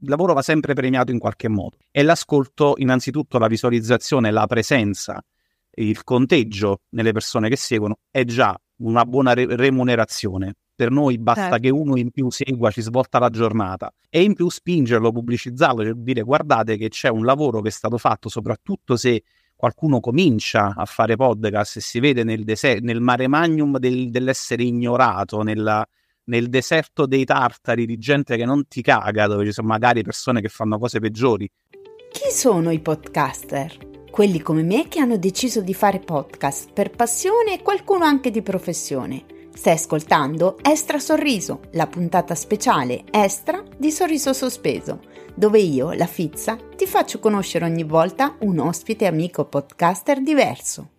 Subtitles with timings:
[0.00, 1.78] il lavoro va sempre premiato in qualche modo.
[1.90, 5.22] E l'ascolto, innanzitutto la visualizzazione, la presenza,
[5.78, 10.54] il conteggio nelle persone che seguono è già una buona re- remunerazione.
[10.74, 11.58] Per noi basta certo.
[11.60, 15.92] che uno in più segua, ci svolta la giornata e in più spingerlo, pubblicizzarlo, cioè
[15.94, 19.22] dire guardate che c'è un lavoro che è stato fatto, soprattutto se
[19.54, 24.64] qualcuno comincia a fare podcast e si vede nel, dese- nel mare magnum del- dell'essere
[24.64, 25.86] ignorato, nella,
[26.26, 30.40] nel deserto dei tartari di gente che non ti caga, dove ci sono magari persone
[30.40, 31.50] che fanno cose peggiori.
[32.10, 34.04] Chi sono i podcaster?
[34.10, 38.40] Quelli come me che hanno deciso di fare podcast per passione e qualcuno anche di
[38.40, 39.24] professione.
[39.52, 45.00] Stai ascoltando Estra Sorriso, la puntata speciale Estra di Sorriso Sospeso,
[45.34, 50.90] dove io, la Fizza, ti faccio conoscere ogni volta un ospite amico podcaster diverso.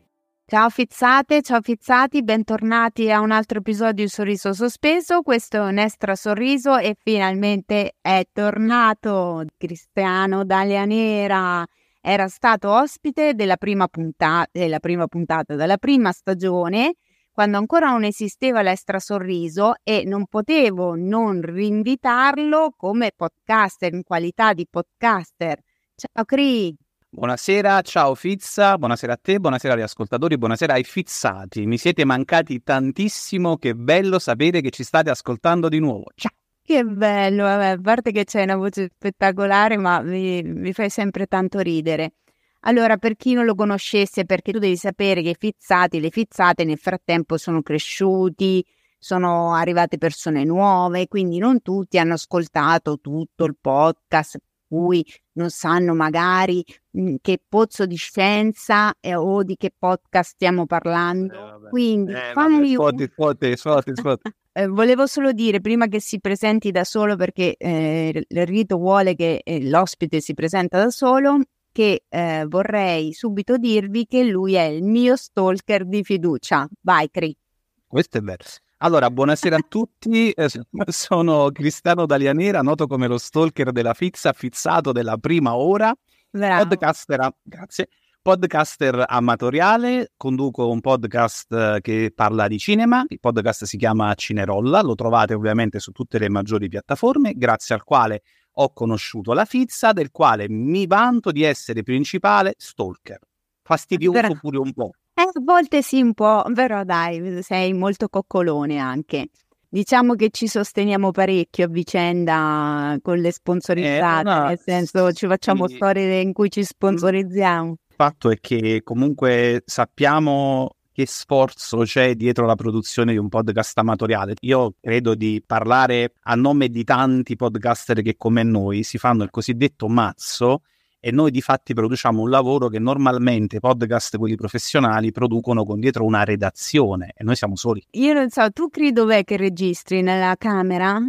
[0.50, 5.22] Ciao fizzate, ciao fizzati, bentornati a un altro episodio di Sorriso Sospeso.
[5.22, 11.66] Questo è un extra sorriso e finalmente è tornato Cristiano Dalia Nera.
[12.00, 16.94] Era stato ospite della prima, punta- della prima puntata, della prima stagione,
[17.30, 24.54] quando ancora non esisteva l'extra sorriso e non potevo non rinvitarlo come podcaster, in qualità
[24.54, 25.60] di podcaster.
[25.94, 26.87] Ciao Cri!
[27.10, 31.66] Buonasera, ciao Fizza, buonasera a te, buonasera agli ascoltatori, buonasera ai fizzati.
[31.66, 36.12] Mi siete mancati tantissimo, che bello sapere che ci state ascoltando di nuovo.
[36.14, 36.32] Ciao!
[36.62, 41.28] Che bello, vabbè, a parte che c'è una voce spettacolare, ma mi, mi fai sempre
[41.28, 42.16] tanto ridere.
[42.62, 46.66] Allora, per chi non lo conoscesse, perché tu devi sapere che i fizzati, le fizzate
[46.66, 48.62] nel frattempo sono cresciuti,
[49.00, 55.94] sono arrivate persone nuove, quindi non tutti hanno ascoltato tutto il podcast, cui non sanno
[55.94, 61.34] magari mh, che pozzo di scienza eh, o di che podcast stiamo parlando.
[61.34, 66.20] Eh, Quindi eh, fammi vabbè, sfotti, sfotti, sfotti, eh, volevo solo dire, prima che si
[66.20, 71.40] presenti da solo, perché eh, il rito vuole che eh, l'ospite si presenta da solo,
[71.72, 72.06] che
[72.48, 76.68] vorrei subito dirvi che lui è il mio stalker di fiducia.
[76.82, 77.38] Vai, Cri.
[77.86, 78.44] Questo è vero.
[78.80, 80.50] Allora, buonasera a tutti, eh,
[80.86, 85.92] sono Cristiano Dalianera, noto come lo stalker della Fizza, fizzato della prima ora,
[86.30, 86.68] Bravo.
[86.68, 87.88] podcaster, grazie,
[88.22, 94.84] podcaster amatoriale, conduco un podcast eh, che parla di cinema, il podcast si chiama Cinerolla,
[94.84, 98.22] lo trovate ovviamente su tutte le maggiori piattaforme, grazie al quale
[98.60, 103.22] ho conosciuto la Fizza, del quale mi vanto di essere principale stalker.
[103.64, 104.92] Fastidioso Bra- pure un po'.
[105.20, 109.30] Eh, a volte sì, un po', però dai, sei molto coccolone anche.
[109.68, 115.26] Diciamo che ci sosteniamo parecchio a vicenda con le sponsorizzate, eh, no, nel senso ci
[115.26, 115.76] facciamo sì.
[115.76, 117.72] storie in cui ci sponsorizziamo.
[117.72, 123.76] Il fatto è che comunque sappiamo che sforzo c'è dietro la produzione di un podcast
[123.80, 124.36] amatoriale.
[124.42, 129.32] Io credo di parlare a nome di tanti podcaster che come noi si fanno il
[129.32, 130.62] cosiddetto mazzo
[131.08, 135.80] e noi di fatti produciamo un lavoro che normalmente i podcast, quelli professionali, producono con
[135.80, 137.82] dietro una redazione e noi siamo soli.
[137.92, 140.02] Io non so, tu credi dov'è che registri?
[140.02, 141.00] Nella camera?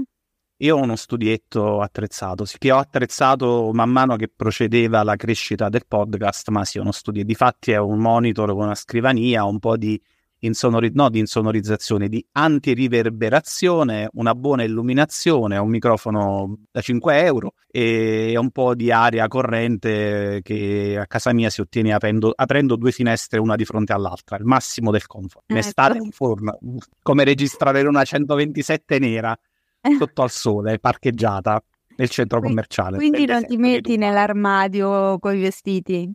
[0.58, 5.68] Io ho uno studietto attrezzato, sì, che ho attrezzato man mano che procedeva la crescita
[5.68, 7.24] del podcast, ma sì, uno studio.
[7.24, 10.00] Di fatti è un monitor con una scrivania, un po' di
[10.40, 18.34] insonori- no, di insonorizzazione, di antiriverberazione, una buona illuminazione, un microfono da 5 euro e
[18.36, 23.38] un po' di aria corrente che a casa mia si ottiene aprendo, aprendo due finestre
[23.38, 25.44] una di fronte all'altra, il massimo del comfort.
[25.48, 25.66] In ecco.
[25.66, 26.58] estate un forno,
[27.02, 29.38] come registrare una 127 nera
[29.80, 29.96] eh.
[29.96, 31.62] sotto al sole, parcheggiata
[31.96, 32.96] nel centro commerciale.
[32.96, 36.10] Quindi non ti metti nell'armadio con i vestiti?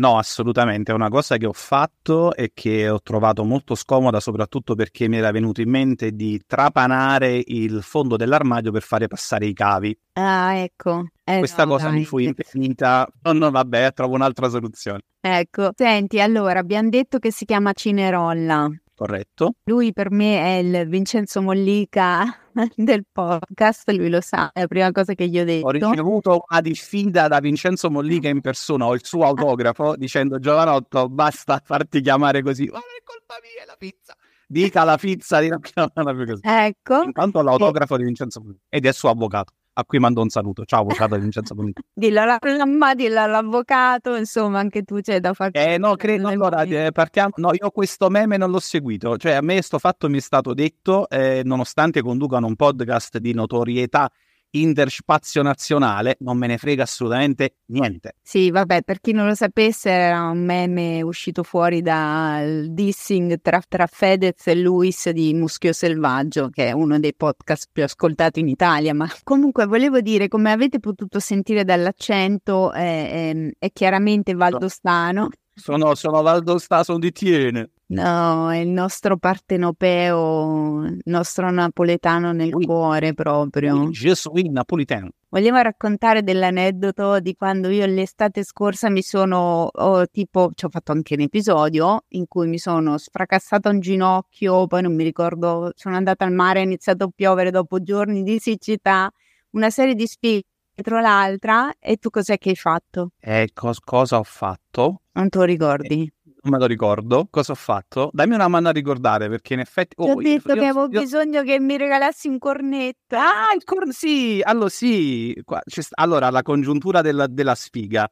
[0.00, 4.74] No, assolutamente, è una cosa che ho fatto e che ho trovato molto scomoda, soprattutto
[4.74, 9.52] perché mi era venuto in mente di trapanare il fondo dell'armadio per fare passare i
[9.52, 9.94] cavi.
[10.14, 11.08] Ah, ecco.
[11.22, 11.98] Eh, Questa no, cosa dai.
[11.98, 13.06] mi fu impedita.
[13.24, 15.00] No, no, vabbè, trovo un'altra soluzione.
[15.20, 19.54] Ecco, senti, allora, abbiamo detto che si chiama Cinerolla corretto.
[19.64, 24.92] Lui per me è il Vincenzo Mollica del podcast, lui lo sa, è la prima
[24.92, 25.66] cosa che gli ho detto.
[25.66, 31.08] Ho ricevuto una diffida da Vincenzo Mollica in persona, ho il suo autografo dicendo Giovanotto
[31.08, 34.14] basta farti chiamare così, ma non è colpa mia, è la pizza.
[34.46, 36.40] Dica la pizza di non chiamarla così.
[36.42, 37.02] Ecco.
[37.02, 37.98] Intanto l'autografo e...
[37.98, 40.64] di Vincenzo Mollica ed è suo avvocato a cui mando un saluto.
[40.64, 41.82] Ciao, avvocato Vincenzo Bonito.
[41.92, 45.52] dillo alla mamma, dillo all'avvocato, insomma, anche tu c'è da fare.
[45.52, 49.40] Eh, no, credo, allora, eh, partiamo, no, io questo meme non l'ho seguito, cioè a
[49.40, 54.10] me sto fatto mi è stato detto, eh, nonostante conducano un podcast di notorietà
[54.52, 58.16] interspazio nazionale, non me ne frega assolutamente niente.
[58.22, 63.62] Sì, vabbè, per chi non lo sapesse, era un meme uscito fuori dal dissing tra,
[63.68, 68.48] tra Fedez e Luis di Muschio Selvaggio, che è uno dei podcast più ascoltati in
[68.48, 68.94] Italia.
[68.94, 75.28] Ma comunque volevo dire, come avete potuto sentire dall'accento, è, è, è chiaramente valdostano.
[75.54, 77.70] Sono, sono valdostano, sono di Tiene.
[77.90, 82.64] No, è il nostro partenopeo, il nostro napoletano nel oui.
[82.64, 83.74] cuore proprio.
[83.74, 85.10] Oui, je suis napolitano.
[85.28, 90.92] Vogliamo raccontare dell'aneddoto di quando io l'estate scorsa mi sono, oh, tipo, ci ho fatto
[90.92, 95.96] anche un episodio in cui mi sono sfracassata un ginocchio, poi non mi ricordo, sono
[95.96, 99.10] andata al mare, è iniziato a piovere dopo giorni di siccità,
[99.50, 100.44] una serie di sfide
[100.74, 103.10] dietro l'altra e tu cos'è che hai fatto?
[103.18, 105.02] Eh, cos- cosa ho fatto?
[105.12, 106.02] Non te lo ricordi?
[106.02, 107.28] Eh non me lo ricordo.
[107.30, 108.10] Cosa ho fatto?
[108.12, 109.94] Dammi una mano a ricordare perché in effetti.
[109.98, 111.00] Oh, Ti ho detto io, che avevo io...
[111.00, 113.16] bisogno che mi regalassi un cornetto.
[113.16, 113.92] Ah, il cornetto!
[113.92, 115.38] Sì, allora sì.
[115.44, 115.60] Qua,
[115.94, 118.10] allora, la congiuntura della, della sfiga.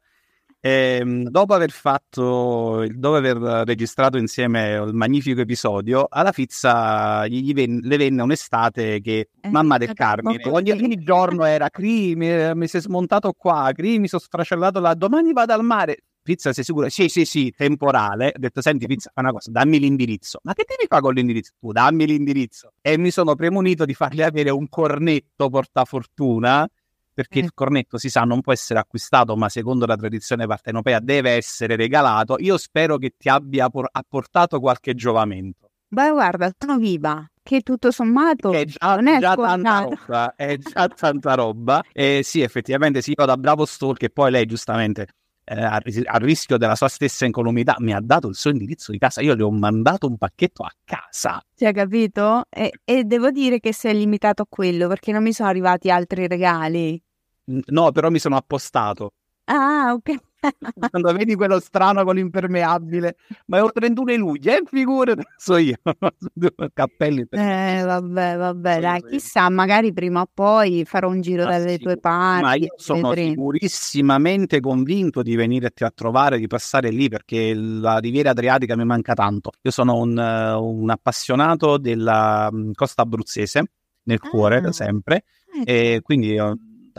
[0.61, 7.79] Eh, dopo aver fatto, dopo aver registrato insieme il magnifico episodio, alla Fizza gli ven-
[7.81, 12.67] le venne un'estate che eh, mamma del Carmine ogni, ogni, giorno era Cri, mi, mi
[12.67, 15.99] si è smontato qua, Cri, mi sono sfracellato là, domani vado al mare.
[16.29, 16.89] Pizza, sei sicuro?
[16.89, 18.27] Sì, sì, sì, temporale.
[18.35, 20.39] Ho detto, senti, Pizza, fa una cosa, dammi l'indirizzo.
[20.43, 21.53] Ma che devi fare con l'indirizzo?
[21.59, 22.73] Tu dammi l'indirizzo.
[22.81, 26.69] E mi sono premunito di fargli avere un cornetto portafortuna,
[27.11, 27.45] perché eh.
[27.45, 31.75] il cornetto, si sa, non può essere acquistato, ma secondo la tradizione partenopea deve essere
[31.75, 32.35] regalato.
[32.37, 35.71] Io spero che ti abbia por- apportato qualche giovamento.
[35.87, 40.57] Beh, guarda, sono viva che tutto sommato è già, non è già tanta roba, è
[40.57, 41.83] già tanta roba.
[41.91, 45.07] E sì, effettivamente sì, io da bravo stalker, poi lei giustamente
[45.49, 48.99] eh, a, a, rischio della sua stessa incolumità, mi ha dato il suo indirizzo di
[48.99, 49.21] casa.
[49.21, 51.43] Io le ho mandato un pacchetto a casa.
[51.55, 52.45] Ti ha capito?
[52.49, 55.89] E, e devo dire che si è limitato a quello perché non mi sono arrivati
[55.89, 57.01] altri regali.
[57.45, 59.13] No, però mi sono appostato.
[59.45, 60.28] Ah, ok.
[60.89, 65.75] Quando vedi quello strano con l'impermeabile, ma è il 31 luglio, eh, figurati, so io.
[66.73, 67.27] Cappelli.
[67.27, 67.39] Per...
[67.39, 71.73] Eh, vabbè, vabbè, so dai, chissà, magari prima o poi farò un giro ah, dalle
[71.73, 71.79] sì.
[71.79, 72.43] tue parti.
[72.43, 73.29] Ma io sono vedremo.
[73.29, 79.13] sicurissimamente convinto di venirti a trovare, di passare lì, perché la Riviera Adriatica mi manca
[79.13, 79.51] tanto.
[79.61, 83.63] Io sono un, un appassionato della costa abruzzese,
[84.03, 84.61] nel cuore, ah.
[84.61, 85.23] da sempre,
[85.65, 85.95] eh.
[85.95, 86.37] e quindi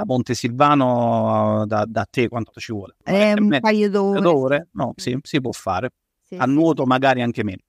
[0.01, 2.97] da Montesilvano da, da te quanto ci vuole?
[3.05, 4.21] Eh, un paio d'ore.
[4.21, 4.69] d'ore?
[4.73, 5.91] No, sì, si può fare.
[6.23, 7.63] Sì, a nuoto magari anche meno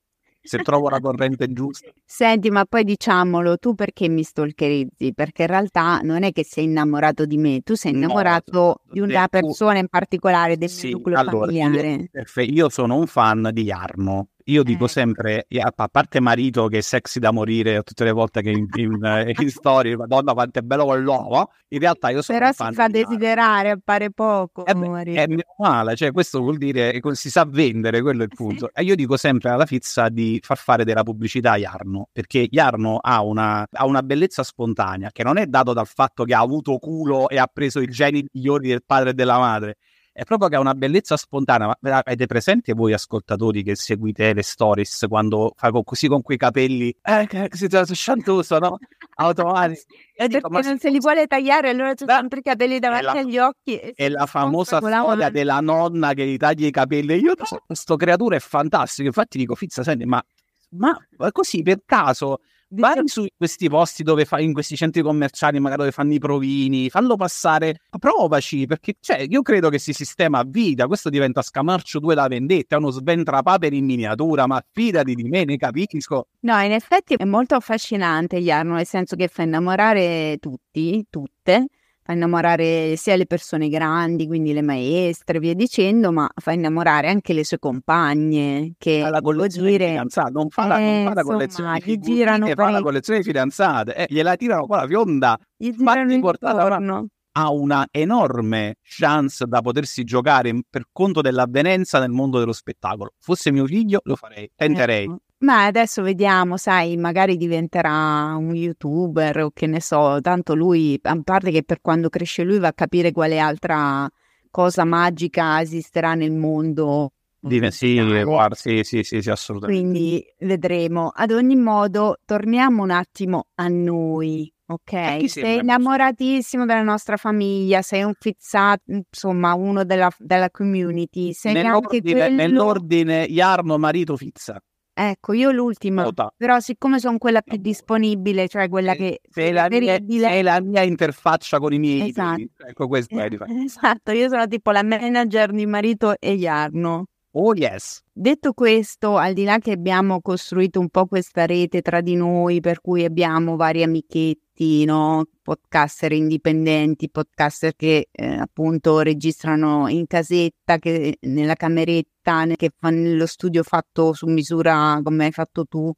[0.43, 1.91] se trovo la corrente giusta.
[2.03, 5.13] Senti, ma poi diciamolo, tu perché mi stalkerizzi?
[5.13, 8.99] Perché in realtà non è che sei innamorato di me, tu sei innamorato no, di
[8.99, 12.09] una persona in particolare del sì, mio nucleo allora, familiare.
[12.11, 14.89] Io, io, sono un fan di Jarno, io dico eh.
[14.89, 19.03] sempre, a parte marito che è sexy da morire tutte le volte che in, in,
[19.03, 22.87] eh, in storie, madonna quanto è bello quell'uomo, in realtà io sono Però si fa
[22.87, 24.65] desiderare, appare poco.
[24.65, 28.25] Eh beh, è meno male, cioè questo vuol dire che si sa vendere, quello è
[28.25, 28.69] il punto.
[28.73, 32.97] E io dico sempre alla Fizza di far fare della pubblicità a Jarno, perché Jarno
[32.97, 36.77] ha una, ha una bellezza spontanea che non è dato dal fatto che ha avuto
[36.77, 39.77] culo e ha preso i geni migliori del padre e della madre,
[40.13, 41.77] è proprio che ha una bellezza spontanea.
[41.79, 46.93] Ma avete presente voi ascoltatori che seguite le stories quando fa così con quei capelli?
[47.01, 48.77] Eh, che si sciantoso, no?
[49.15, 49.81] Automatico.
[50.13, 50.59] E perché ma...
[50.59, 53.11] non se li vuole tagliare, allora c'è sempre i capelli davanti la...
[53.11, 53.75] agli occhi.
[53.77, 57.15] È la famosa storia della nonna che gli taglia i capelli.
[57.15, 57.33] Io,
[57.65, 59.07] questa creatura è fantastica.
[59.07, 60.23] Infatti dico, Fizza, senti, ma,
[60.71, 60.97] ma
[61.31, 62.39] così per caso
[62.73, 66.89] Vai su questi posti dove fai, in questi centri commerciali, magari dove fanno i provini,
[66.89, 71.99] fallo passare, provaci, perché cioè, io credo che si sistema a vita, questo diventa Scamarcio
[71.99, 76.27] 2 la vendetta, è uno sventrapaper in miniatura, ma fidati di me, ne capisco.
[76.41, 81.67] No, in effetti è molto affascinante Jarno, nel senso che fa innamorare tutti, tutte,
[82.03, 87.33] fa innamorare sia le persone grandi, quindi le maestre, via dicendo, ma fa innamorare anche
[87.33, 89.85] le sue compagne che la collezione dire...
[89.85, 92.81] di fidanzate, non fa la, eh, non fa la collezione di figurine, girano fa la
[92.81, 98.75] collezione di fidanzate, eh, gliela tirano qua la fionda, gli girano intorno ha una enorme
[98.81, 103.13] chance da potersi giocare per conto dell'avvenenza nel mondo dello spettacolo.
[103.19, 105.05] Fosse mio figlio, lo farei, tenterei.
[105.05, 105.19] Ecco.
[105.41, 111.19] Ma adesso vediamo, sai, magari diventerà un youtuber o che ne so, tanto lui, a
[111.23, 114.07] parte che per quando cresce lui va a capire quale altra
[114.51, 117.13] cosa magica esisterà nel mondo.
[117.39, 119.81] Dime, sì, guarda, sì, sì, sì, sì, assolutamente.
[119.81, 121.11] Quindi vedremo.
[121.11, 125.27] Ad ogni modo, torniamo un attimo a noi, ok?
[125.27, 131.33] Sei innamoratissimo della nostra famiglia, sei un fizzato, insomma, uno della, della community.
[131.33, 132.35] Sei nell'ordine, quello...
[132.35, 134.61] nell'ordine Jarno marito Fizza.
[134.93, 136.33] Ecco, io l'ultima, Nota.
[136.35, 139.97] però siccome sono quella più disponibile, cioè quella che sei la, mia,
[140.41, 142.41] la mia interfaccia con i miei Esatto.
[142.67, 143.53] Ecco, questo è di fatto.
[143.53, 147.05] Esatto, io sono tipo la manager di Marito e Jarno.
[147.33, 148.03] Oh yes.
[148.11, 152.59] Detto questo, al di là che abbiamo costruito un po' questa rete tra di noi,
[152.59, 155.23] per cui abbiamo vari amichetti, no?
[155.41, 163.25] podcaster indipendenti, podcaster che eh, appunto registrano in casetta, che, nella cameretta, che fanno nello
[163.25, 165.89] studio fatto su misura come hai fatto tu.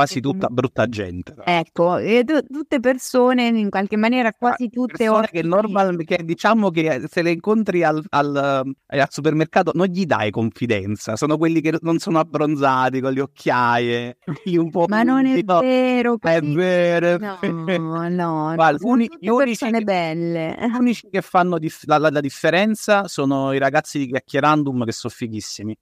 [0.00, 1.34] Quasi tutta brutta gente.
[1.44, 7.02] Ecco, tu- tutte persone, in qualche maniera quasi tutte Persone che, normal, che diciamo che
[7.08, 11.76] se le incontri al, al, eh, al supermercato non gli dai confidenza, sono quelli che
[11.82, 14.16] non sono abbronzati con le occhiaie,
[14.58, 17.18] un po' Ma non è no, vero, così- è No, vero.
[17.18, 17.38] no,
[18.54, 20.56] Guarda, sono uni- gli unici persone che- belle.
[20.58, 24.92] Gli unici che fanno dif- la, la- la differenza sono i ragazzi di Chiacchierandum che
[24.92, 25.76] sono fighissimi.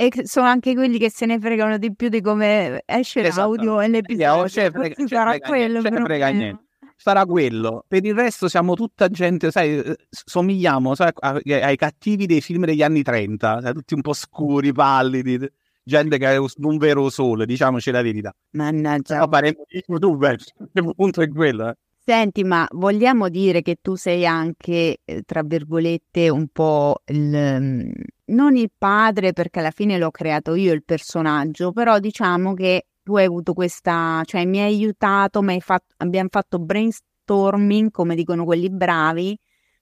[0.00, 3.54] E sono anche quelli che se ne fregano di più di come esce Esatto.
[3.54, 4.48] l'audio e Eh, l'episodio.
[4.48, 6.30] ce ne frega- ce ne sarà frega quello niente, il frega problema.
[6.30, 6.62] niente.
[7.00, 7.84] Sarà quello.
[7.88, 12.82] Per il resto siamo tutta gente, sai, eh, somigliamo sai, ai cattivi dei film degli
[12.82, 15.38] anni 30, sai, tutti un po' scuri, pallidi,
[15.82, 18.32] gente che ha un vero sole, diciamoci la verità.
[18.52, 19.14] Mannaggia.
[19.14, 20.36] Però faremo youtuber,
[20.74, 21.68] il punto è quello.
[21.70, 21.74] eh.
[22.04, 27.92] Senti, ma vogliamo dire che tu sei anche, eh, tra virgolette, un po' il...
[28.28, 33.16] non il padre, perché alla fine l'ho creato io il personaggio, però diciamo che tu
[33.16, 38.44] hai avuto questa, cioè mi hai aiutato, mi hai fatto, abbiamo fatto brainstorming, come dicono
[38.44, 39.38] quelli bravi,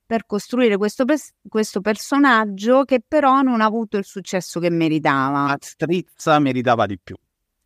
[0.07, 1.05] per costruire questo,
[1.49, 5.49] questo personaggio che però non ha avuto il successo che meritava.
[5.49, 7.17] A Strizza meritava di più.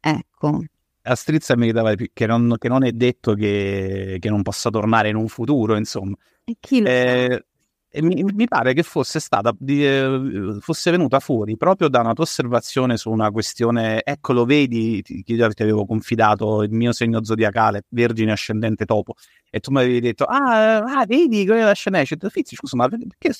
[0.01, 0.65] Ecco.
[1.03, 4.71] A Strizza meritava di più, che non, che non è detto che, che non possa
[4.71, 6.17] tornare in un futuro, insomma.
[6.45, 7.45] E chi lo sa?
[7.92, 12.23] E mi, mi pare che fosse stata eh, fosse venuta fuori proprio da una tua
[12.23, 17.82] osservazione su una questione, ecco lo vedi, ti, ti avevo confidato il mio segno zodiacale,
[17.88, 19.14] vergine ascendente topo,
[19.50, 23.35] e tu mi avevi detto, ah, ah vedi quella e detto, Fizzi, scusa, ma perché,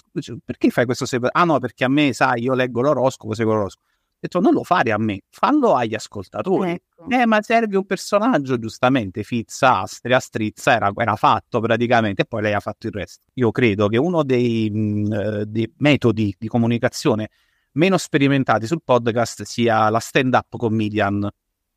[0.45, 1.07] perché fai questo?
[1.31, 3.90] Ah no, perché a me, sai, io leggo l'oroscopo, seguo l'oroscopo.
[4.21, 6.73] Detto, non lo fare a me, fallo agli ascoltatori.
[6.73, 7.09] Ecco.
[7.09, 9.23] Eh, ma serve un personaggio, giustamente.
[9.23, 13.27] Fizza, Astria, Strizza era, era fatto praticamente, e poi lei ha fatto il resto.
[13.35, 17.31] Io credo che uno dei, mh, eh, dei metodi di comunicazione
[17.73, 21.29] meno sperimentati sul podcast sia la stand-up comedian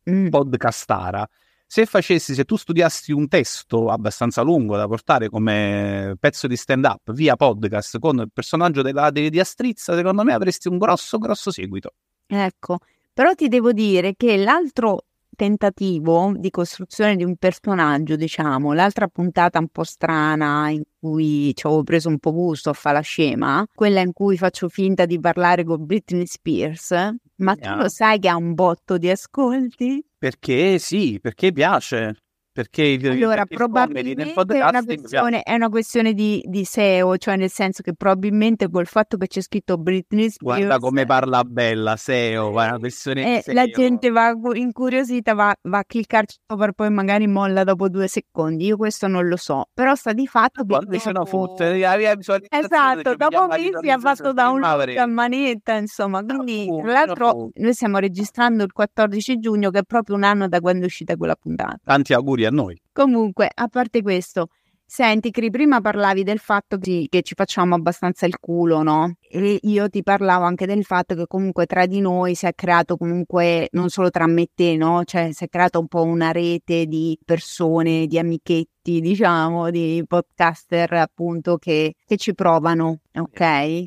[0.09, 0.27] Mm.
[0.27, 1.27] podcastara.
[1.65, 7.13] Se facessi, se tu studiassi un testo abbastanza lungo da portare come pezzo di stand-up
[7.13, 11.51] via podcast con il personaggio della, di, di Astrizza, secondo me avresti un grosso, grosso
[11.51, 11.93] seguito.
[12.29, 12.77] Ecco,
[13.13, 19.59] però ti devo dire che l'altro tentativo di costruzione di un personaggio, diciamo, l'altra puntata
[19.59, 23.65] un po' strana in cui ci avevo preso un po' gusto a fare la scema,
[23.73, 26.91] quella in cui faccio finta di parlare con Britney Spears,
[27.37, 27.75] ma tu Ah.
[27.75, 30.03] lo sai che ha un botto di ascolti?
[30.17, 32.22] Perché sì, perché piace.
[32.53, 37.35] Perché il, Allora, perché nel probabilmente è una è una questione di, di SEO, cioè
[37.35, 40.59] nel senso che probabilmente col fatto che c'è scritto Britney Spears...
[40.59, 45.33] Guarda come parla bella, SEO, guarda, una questione di Eh, la gente va cu- incuriosita,
[45.33, 48.65] va, va a cliccarci per poi magari molla dopo due secondi.
[48.65, 51.77] Io questo non lo so, però sta di fatto che Quando se ne dopo- fotte,
[51.79, 52.15] la mia
[52.49, 56.23] Esatto, dopo mi mesi ha fatto download avrei- a manetta, insomma.
[56.23, 60.59] Quindi, tra l'altro, noi stiamo registrando il 14 giugno, che è proprio un anno da
[60.59, 61.79] quando è uscita quella puntata.
[61.83, 62.79] Tanti auguri a noi.
[62.91, 64.47] Comunque, a parte questo,
[64.85, 69.15] senti, Cri, prima parlavi del fatto che, che ci facciamo abbastanza il culo, no?
[69.21, 72.97] E io ti parlavo anche del fatto che comunque tra di noi si è creato
[72.97, 75.03] comunque, non solo tra me e te, no?
[75.03, 80.93] Cioè si è creata un po' una rete di persone, di amichetti, diciamo, di podcaster
[80.93, 83.85] appunto che, che ci provano, ok?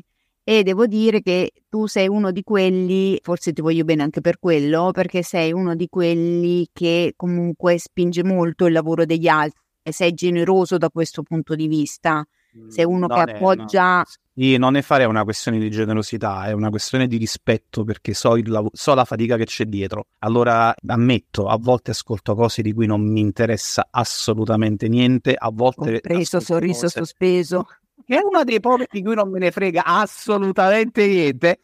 [0.49, 4.39] E devo dire che tu sei uno di quelli, forse ti voglio bene anche per
[4.39, 9.91] quello, perché sei uno di quelli che comunque spinge molto il lavoro degli altri e
[9.91, 12.25] sei generoso da questo punto di vista.
[12.69, 13.97] Sei uno Non che è- appoggia...
[13.97, 14.03] no.
[14.33, 18.37] Sì, non ne fare una questione di generosità, è una questione di rispetto perché so,
[18.37, 20.05] il lav- so la fatica che c'è dietro.
[20.19, 25.99] Allora ammetto, a volte ascolto cose di cui non mi interessa assolutamente niente, a volte
[25.99, 27.67] Compreso ascolto sorriso cose- sospeso.
[28.05, 31.59] Che è uno dei pochi di cui non me ne frega assolutamente niente.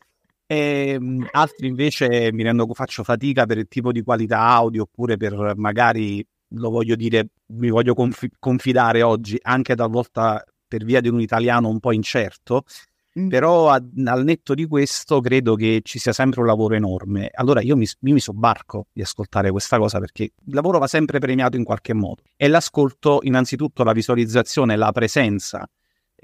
[0.46, 5.54] Ehm, altri invece mi rendo faccio fatica per il tipo di qualità audio oppure per
[5.56, 6.26] magari
[6.56, 11.70] lo voglio dire, mi voglio confi- confidare oggi anche talvolta per via di un italiano
[11.70, 12.64] un po' incerto.
[13.20, 13.30] Mm.
[13.30, 17.30] Però a- al netto di questo credo che ci sia sempre un lavoro enorme.
[17.32, 21.20] Allora io mi, io mi sobbarco di ascoltare questa cosa perché il lavoro va sempre
[21.20, 22.24] premiato in qualche modo.
[22.36, 25.68] E l'ascolto innanzitutto la visualizzazione, la presenza,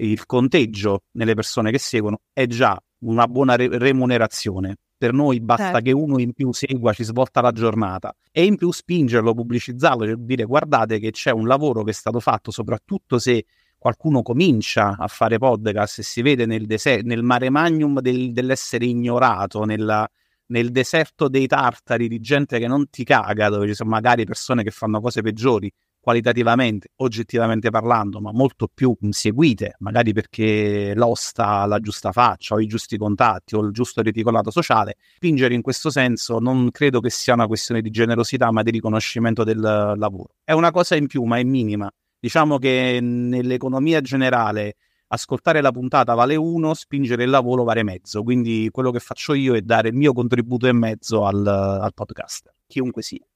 [0.06, 4.76] il conteggio nelle persone che seguono è già una buona re- remunerazione.
[4.96, 5.80] Per noi basta certo.
[5.80, 10.14] che uno in più segua, ci svolta la giornata e in più spingerlo, pubblicizzarlo, cioè
[10.16, 13.46] dire guardate che c'è un lavoro che è stato fatto, soprattutto se
[13.78, 18.84] qualcuno comincia a fare podcast e si vede nel, dese- nel mare magnum del- dell'essere
[18.84, 20.06] ignorato, nella,
[20.46, 24.62] nel deserto dei tartari di gente che non ti caga, dove ci sono magari persone
[24.62, 31.66] che fanno cose peggiori qualitativamente, oggettivamente parlando, ma molto più seguite, magari perché l'osta ha
[31.66, 34.96] la giusta faccia, o i giusti contatti, o il giusto reticolato sociale.
[35.16, 39.44] Spingere in questo senso non credo che sia una questione di generosità, ma di riconoscimento
[39.44, 40.34] del lavoro.
[40.42, 41.90] È una cosa in più, ma è minima.
[42.18, 44.76] Diciamo che nell'economia generale
[45.12, 48.22] ascoltare la puntata vale uno, spingere il lavoro vale mezzo.
[48.22, 52.52] Quindi quello che faccio io è dare il mio contributo e mezzo al, al podcast,
[52.66, 53.29] chiunque sia.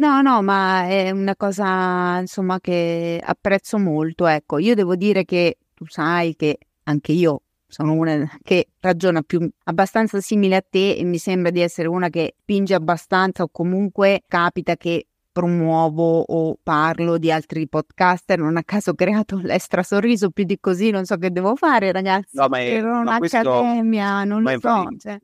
[0.00, 4.26] No, no, ma è una cosa insomma che apprezzo molto.
[4.26, 9.46] Ecco, io devo dire che tu sai che anche io sono una che ragiona più
[9.64, 14.22] abbastanza simile a te e mi sembra di essere una che spinge abbastanza o comunque
[14.26, 20.30] capita che promuovo o parlo di altri podcaster, non a caso ho creato l'estra sorriso
[20.30, 24.24] più di così, non so che devo fare ragazzi, no, ma è, ero un'accademia, questo...
[24.24, 24.88] non lo so.
[24.98, 25.20] Cioè.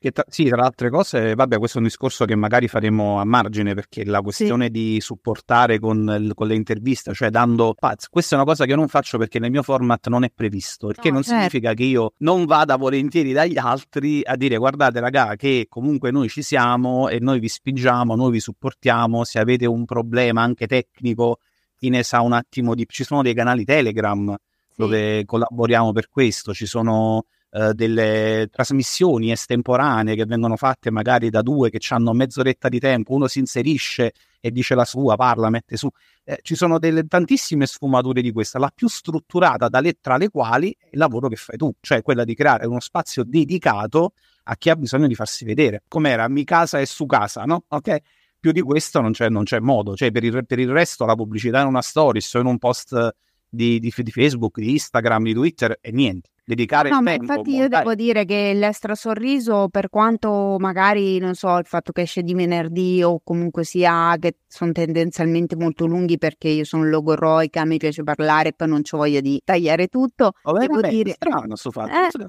[0.00, 3.24] Tra, sì, tra le altre cose, vabbè, questo è un discorso che magari faremo a
[3.24, 4.70] margine perché la questione sì.
[4.70, 8.76] di supportare con, con, le interviste, cioè dando pazz, questa è una cosa che io
[8.76, 11.38] non faccio perché nel mio format non è previsto, il che no, non certo.
[11.38, 16.28] significa che io non vada volentieri dagli altri a dire guardate raga che comunque noi
[16.28, 21.40] ci siamo e noi vi spingiamo, noi vi supportiamo, se avete un problema anche tecnico,
[21.76, 22.86] chi ne sa un attimo di...
[22.88, 24.74] ci sono dei canali Telegram sì.
[24.76, 31.40] dove collaboriamo per questo, ci sono eh, delle trasmissioni estemporanee che vengono fatte magari da
[31.40, 35.78] due che hanno mezz'oretta di tempo, uno si inserisce e dice la sua, parla, mette
[35.78, 35.88] su.
[36.24, 40.76] Eh, ci sono delle tantissime sfumature di questa, la più strutturata le, tra le quali
[40.78, 44.12] è il lavoro che fai tu, cioè quella di creare uno spazio dedicato
[44.44, 45.84] a chi ha bisogno di farsi vedere.
[45.88, 46.28] Com'era?
[46.28, 47.64] Mi casa e su casa, no?
[47.68, 47.96] Ok?
[48.38, 51.14] Più di questo non c'è, non c'è modo, cioè per il, per il, resto la
[51.14, 53.14] pubblicità in una stories o in un post
[53.48, 57.24] di, di, di Facebook, di Instagram, di Twitter e niente dedicare no, tempo.
[57.24, 62.02] Infatti io devo dire che l'estra sorriso, per quanto magari, non so, il fatto che
[62.02, 67.66] esce di venerdì o comunque sia che sono tendenzialmente molto lunghi perché io sono logoroica,
[67.66, 70.32] mi piace parlare e poi non ho voglia di tagliare tutto.
[70.42, 71.12] Oh, devo dire...
[71.12, 71.90] strano sto fatto.
[71.90, 72.28] Eh,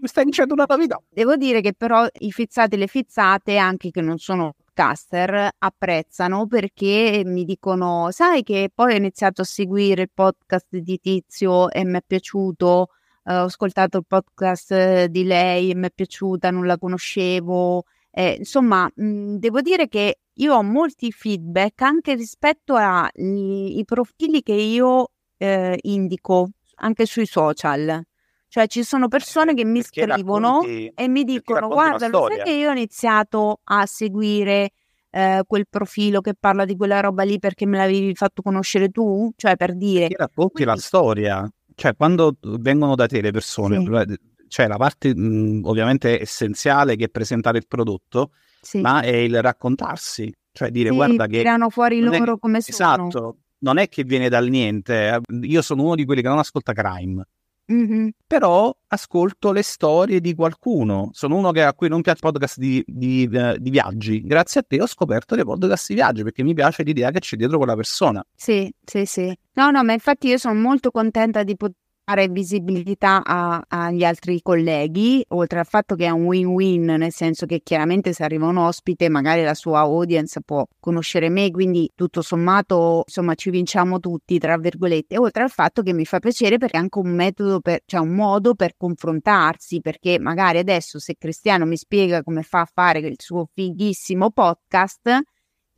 [0.00, 1.00] mi stai dicendo una novità.
[1.08, 6.46] Devo dire che però i fizzati e le fizzate, anche che non sono podcaster apprezzano
[6.46, 11.84] perché mi dicono sai che poi ho iniziato a seguire il podcast di Tizio e
[11.84, 12.88] mi è piaciuto
[13.28, 17.84] ho ascoltato il podcast di lei, mi è piaciuta, non la conoscevo.
[18.10, 24.52] Eh, insomma, mh, devo dire che io ho molti feedback anche rispetto ai profili che
[24.52, 28.02] io eh, indico anche sui social.
[28.48, 32.42] Cioè ci sono persone che mi perché scrivono racconti, e mi dicono guarda, lo sai
[32.42, 34.70] che io ho iniziato a seguire
[35.10, 39.32] eh, quel profilo che parla di quella roba lì perché me l'avevi fatto conoscere tu?
[39.36, 40.06] Cioè per dire...
[40.06, 44.18] Perché racconti quindi, la storia cioè quando vengono da te le persone, sì.
[44.48, 48.80] cioè la parte mh, ovviamente essenziale che è presentare il prodotto, sì.
[48.80, 51.38] ma è il raccontarsi, cioè dire sì, guarda che...
[51.38, 53.04] Tirano fuori loro è, come sono.
[53.08, 55.20] Esatto, non è che viene dal niente, eh.
[55.42, 57.24] io sono uno di quelli che non ascolta crime,
[57.72, 58.08] Mm-hmm.
[58.24, 61.10] Però ascolto le storie di qualcuno.
[61.12, 64.20] Sono uno che, a cui non piace podcast di, di, uh, di, viaggi.
[64.22, 67.36] Grazie a te ho scoperto dei podcast di viaggi perché mi piace l'idea che c'è
[67.36, 68.24] dietro quella persona.
[68.34, 69.36] Sì, sì, sì.
[69.56, 74.40] No, no, ma infatti io sono molto contenta di poter dare visibilità a, agli altri
[74.40, 78.58] colleghi, oltre al fatto che è un win-win, nel senso che chiaramente se arriva un
[78.58, 84.38] ospite, magari la sua audience può conoscere me, quindi tutto sommato, insomma, ci vinciamo tutti,
[84.38, 87.80] tra virgolette, oltre al fatto che mi fa piacere perché è anche un metodo, per,
[87.86, 92.68] cioè un modo per confrontarsi, perché magari adesso se Cristiano mi spiega come fa a
[92.72, 95.22] fare il suo fighissimo podcast,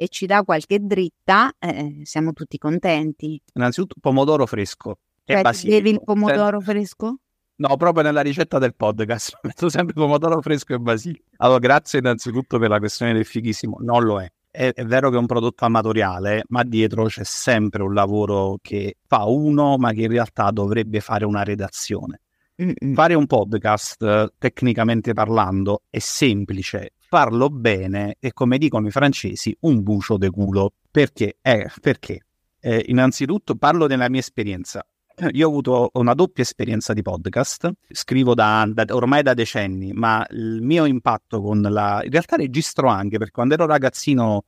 [0.00, 3.42] e ci dà qualche dritta, eh, siamo tutti contenti.
[3.54, 4.98] Innanzitutto pomodoro fresco.
[5.24, 7.16] Cioè, bevi il pomodoro fresco?
[7.56, 9.38] No, proprio nella ricetta del podcast.
[9.42, 11.24] Metto sempre pomodoro fresco e basilico.
[11.38, 13.78] Allora, grazie innanzitutto per la questione del fighissimo.
[13.80, 14.30] Non lo è.
[14.52, 14.72] è.
[14.72, 19.24] È vero che è un prodotto amatoriale, ma dietro c'è sempre un lavoro che fa
[19.24, 22.20] uno, ma che in realtà dovrebbe fare una redazione.
[22.60, 22.94] Mm-mm.
[22.94, 26.94] Fare un podcast, tecnicamente parlando, è semplice.
[26.98, 30.72] Farlo bene è, come dicono i francesi, un bucio de culo.
[30.90, 31.38] Perché?
[31.40, 32.26] Eh, perché?
[32.60, 34.84] Eh, innanzitutto parlo della mia esperienza
[35.32, 40.24] io ho avuto una doppia esperienza di podcast, scrivo da, da, ormai da decenni, ma
[40.30, 42.00] il mio impatto con la...
[42.04, 44.44] in realtà registro anche, perché quando ero ragazzino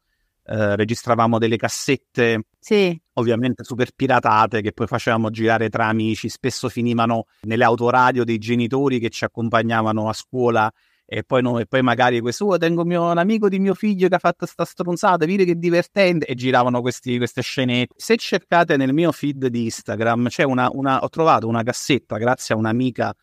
[0.51, 3.01] eh, registravamo delle cassette, sì.
[3.15, 8.99] ovviamente super piratate, che poi facevamo girare tra amici, spesso finivano nelle autoradio dei genitori
[8.99, 10.69] che ci accompagnavano a scuola
[11.07, 14.09] e poi, no, e poi magari questo, oh, tengo mio, un amico di mio figlio
[14.09, 17.95] che ha fatto sta stronzata, vedi che divertente, e giravano questi, queste scenette.
[17.97, 22.57] Se cercate nel mio feed di Instagram, c'è una, una, ho trovato una cassetta grazie
[22.57, 23.15] a un'amica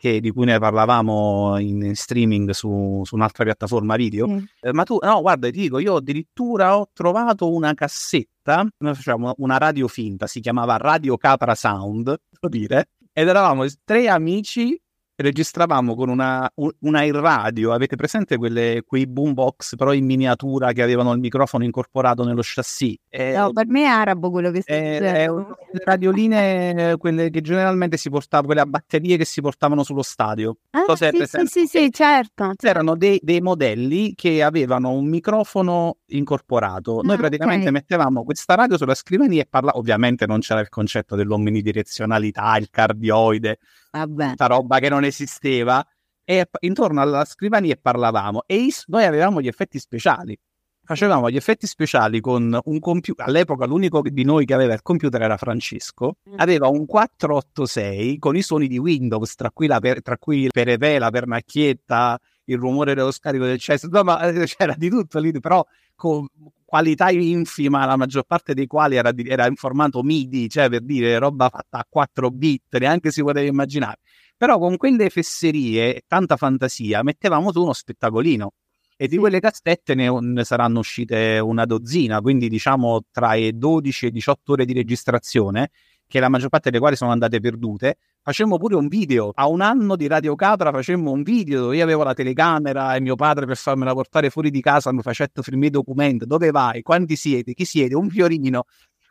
[0.00, 4.26] che, di cui ne parlavamo in streaming su, su un'altra piattaforma video.
[4.26, 4.38] Mm.
[4.60, 9.34] Eh, ma tu, no, guarda, ti dico, io addirittura ho trovato una cassetta, noi facciamo
[9.36, 14.80] una radio finta, si chiamava Radio Capra Sound, devo dire, ed eravamo tre amici
[15.22, 20.82] registravamo con una, una in radio, avete presente quelle, quei boombox però in miniatura che
[20.82, 22.96] avevano il microfono incorporato nello chassis?
[23.08, 25.56] Eh, no, per me è arabo quello che stai dicendo.
[25.72, 30.56] Le radioline, quelle che generalmente si portavano, quelle a batterie che si portavano sullo stadio.
[30.70, 32.52] Ah, so sì, sì, sì, sì, certo.
[32.56, 37.00] C'erano dei, dei, modelli che avevano un microfono incorporato.
[37.02, 37.72] Noi ah, praticamente okay.
[37.72, 43.58] mettevamo questa radio sulla scrivania e parlavamo, ovviamente non c'era il concetto dell'omnidirezionalità, il cardioide,
[43.90, 45.84] tutta roba che non esisteva,
[46.24, 50.38] e intorno alla scrivania parlavamo e noi avevamo gli effetti speciali.
[50.84, 53.26] Facevamo gli effetti speciali con un computer.
[53.26, 56.16] All'epoca l'unico di noi che aveva il computer era Francesco.
[56.28, 56.34] Mm.
[56.36, 60.50] Aveva un 486 con i suoni di Windows, tra cui la, per, tra cui la
[60.52, 62.18] perepè, la pernacchietta,
[62.52, 63.88] il rumore dello scarico del cesso.
[63.88, 66.26] No, ma eh, c'era di tutto lì, però con
[66.64, 70.82] qualità infima, la maggior parte dei quali era, di, era in formato MIDI, cioè per
[70.82, 73.98] dire roba fatta a 4 bit, neanche si poteva immaginare.
[74.36, 78.52] Però con quelle fesserie e tanta fantasia mettevamo su uno spettacolino.
[78.96, 84.06] E di quelle cassette ne, ne, saranno uscite una dozzina, quindi diciamo tra le 12
[84.06, 85.70] e 18 ore di registrazione,
[86.10, 87.98] che la maggior parte delle quali sono andate perdute.
[88.20, 89.30] Facemmo pure un video.
[89.32, 93.00] A un anno di Radio Capra facemmo un video dove io avevo la telecamera e
[93.00, 96.26] mio padre per farmela portare fuori di casa mi facette firmare documenti.
[96.26, 96.82] Dove vai?
[96.82, 97.54] Quanti siete?
[97.54, 97.94] Chi siete?
[97.94, 98.64] Un fiorino.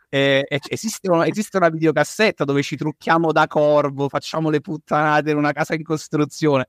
[0.09, 5.37] Eh, esiste, una, esiste, una, videocassetta dove ci trucchiamo da corvo, facciamo le puttanate in
[5.37, 6.67] una casa in costruzione.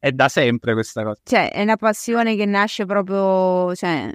[0.00, 1.20] È da sempre questa cosa.
[1.22, 3.72] Cioè, è una passione che nasce proprio.
[3.76, 4.12] Cioè...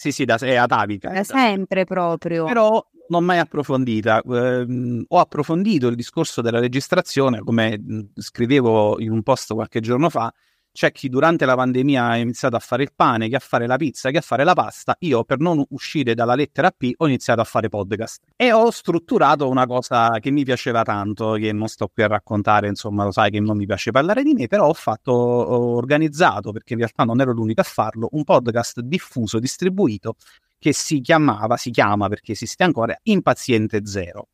[0.00, 1.10] Sì, sì, da, è atavica.
[1.10, 2.46] Da sempre proprio.
[2.46, 4.22] Però non mai approfondita.
[4.22, 10.32] Eh, ho approfondito il discorso della registrazione, come scrivevo in un post qualche giorno fa.
[10.80, 13.76] C'è chi durante la pandemia ha iniziato a fare il pane, che a fare la
[13.76, 14.96] pizza, che a fare la pasta.
[15.00, 18.22] Io, per non uscire dalla lettera P, ho iniziato a fare podcast.
[18.34, 22.66] E ho strutturato una cosa che mi piaceva tanto, che non sto qui a raccontare,
[22.66, 26.50] insomma, lo sai che non mi piace parlare di me, però ho fatto, ho organizzato,
[26.50, 30.14] perché in realtà non ero l'unico a farlo, un podcast diffuso, distribuito,
[30.58, 34.28] che si chiamava, si chiama perché esiste ancora, Impaziente Zero.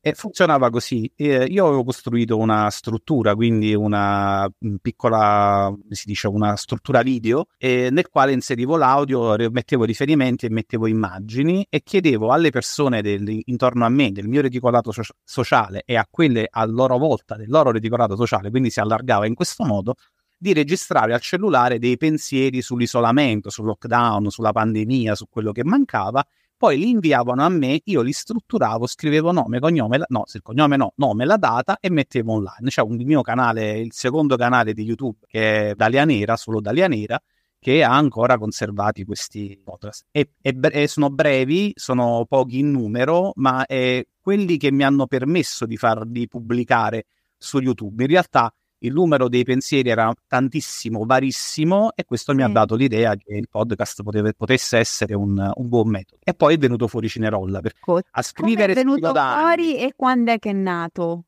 [0.00, 1.10] E funzionava così.
[1.14, 7.88] Eh, io avevo costruito una struttura, quindi una piccola, si dice, una struttura video, eh,
[7.90, 13.84] nel quale inserivo l'audio, mettevo riferimenti e mettevo immagini e chiedevo alle persone del, intorno
[13.84, 17.70] a me, del mio reticolato so- sociale e a quelle a loro volta del loro
[17.70, 19.94] reticolato sociale, quindi si allargava in questo modo,
[20.36, 26.22] di registrare al cellulare dei pensieri sull'isolamento, sul lockdown, sulla pandemia, su quello che mancava,
[26.64, 30.06] poi li inviavano a me, io li strutturavo, scrivevo nome, cognome, la...
[30.08, 32.70] no, il cognome no, nome, la data e mettevo online.
[32.70, 36.88] C'è un, mio canale, il secondo canale di YouTube che è Dalia Nera, solo Dalia
[36.88, 37.20] Nera,
[37.58, 40.06] che ha ancora conservati questi podcast.
[40.10, 45.06] E, e, e sono brevi, sono pochi in numero, ma è quelli che mi hanno
[45.06, 47.04] permesso di farli pubblicare
[47.36, 48.04] su YouTube.
[48.04, 48.50] In realtà
[48.86, 52.38] il numero dei pensieri era tantissimo, varissimo e questo sì.
[52.38, 56.20] mi ha dato l'idea che il podcast poteva, potesse essere un, un, buon metodo.
[56.22, 57.60] E poi è venuto fuori Cinerolla.
[57.60, 61.24] Per, Co- a scrivere è venuto fuori e quando è che è nato?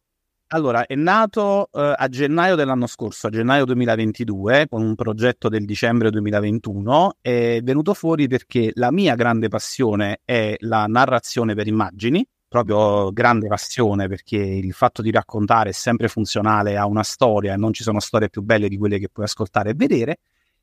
[0.48, 5.64] Allora, è nato uh, a gennaio dell'anno scorso, a gennaio 2022, con un progetto del
[5.64, 7.16] dicembre 2021.
[7.20, 12.24] È venuto fuori perché la mia grande passione è la narrazione per immagini,
[12.62, 17.56] proprio grande passione perché il fatto di raccontare è sempre funzionale a una storia e
[17.56, 20.18] non ci sono storie più belle di quelle che puoi ascoltare e vedere.